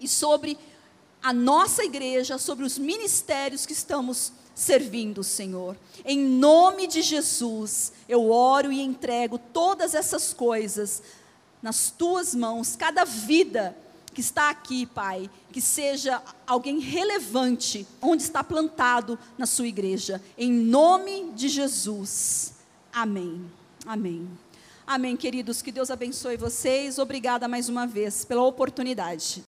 e 0.00 0.08
sobre 0.08 0.56
a 1.22 1.34
nossa 1.34 1.84
igreja, 1.84 2.38
sobre 2.38 2.64
os 2.64 2.78
ministérios 2.78 3.66
que 3.66 3.74
estamos 3.74 4.32
servindo, 4.54 5.22
Senhor. 5.22 5.76
Em 6.02 6.18
nome 6.18 6.86
de 6.86 7.02
Jesus, 7.02 7.92
eu 8.08 8.30
oro 8.30 8.72
e 8.72 8.80
entrego 8.80 9.36
todas 9.36 9.94
essas 9.94 10.32
coisas 10.32 11.02
nas 11.60 11.90
tuas 11.90 12.34
mãos, 12.34 12.74
cada 12.74 13.04
vida 13.04 13.76
que 14.18 14.22
está 14.22 14.50
aqui, 14.50 14.84
Pai, 14.84 15.30
que 15.52 15.60
seja 15.60 16.20
alguém 16.44 16.80
relevante 16.80 17.86
onde 18.02 18.24
está 18.24 18.42
plantado 18.42 19.16
na 19.38 19.46
sua 19.46 19.68
igreja, 19.68 20.20
em 20.36 20.50
nome 20.50 21.30
de 21.36 21.48
Jesus. 21.48 22.54
Amém. 22.92 23.48
Amém. 23.86 24.28
Amém, 24.84 25.16
queridos. 25.16 25.62
Que 25.62 25.70
Deus 25.70 25.88
abençoe 25.88 26.36
vocês. 26.36 26.98
Obrigada 26.98 27.46
mais 27.46 27.68
uma 27.68 27.86
vez 27.86 28.24
pela 28.24 28.42
oportunidade. 28.42 29.44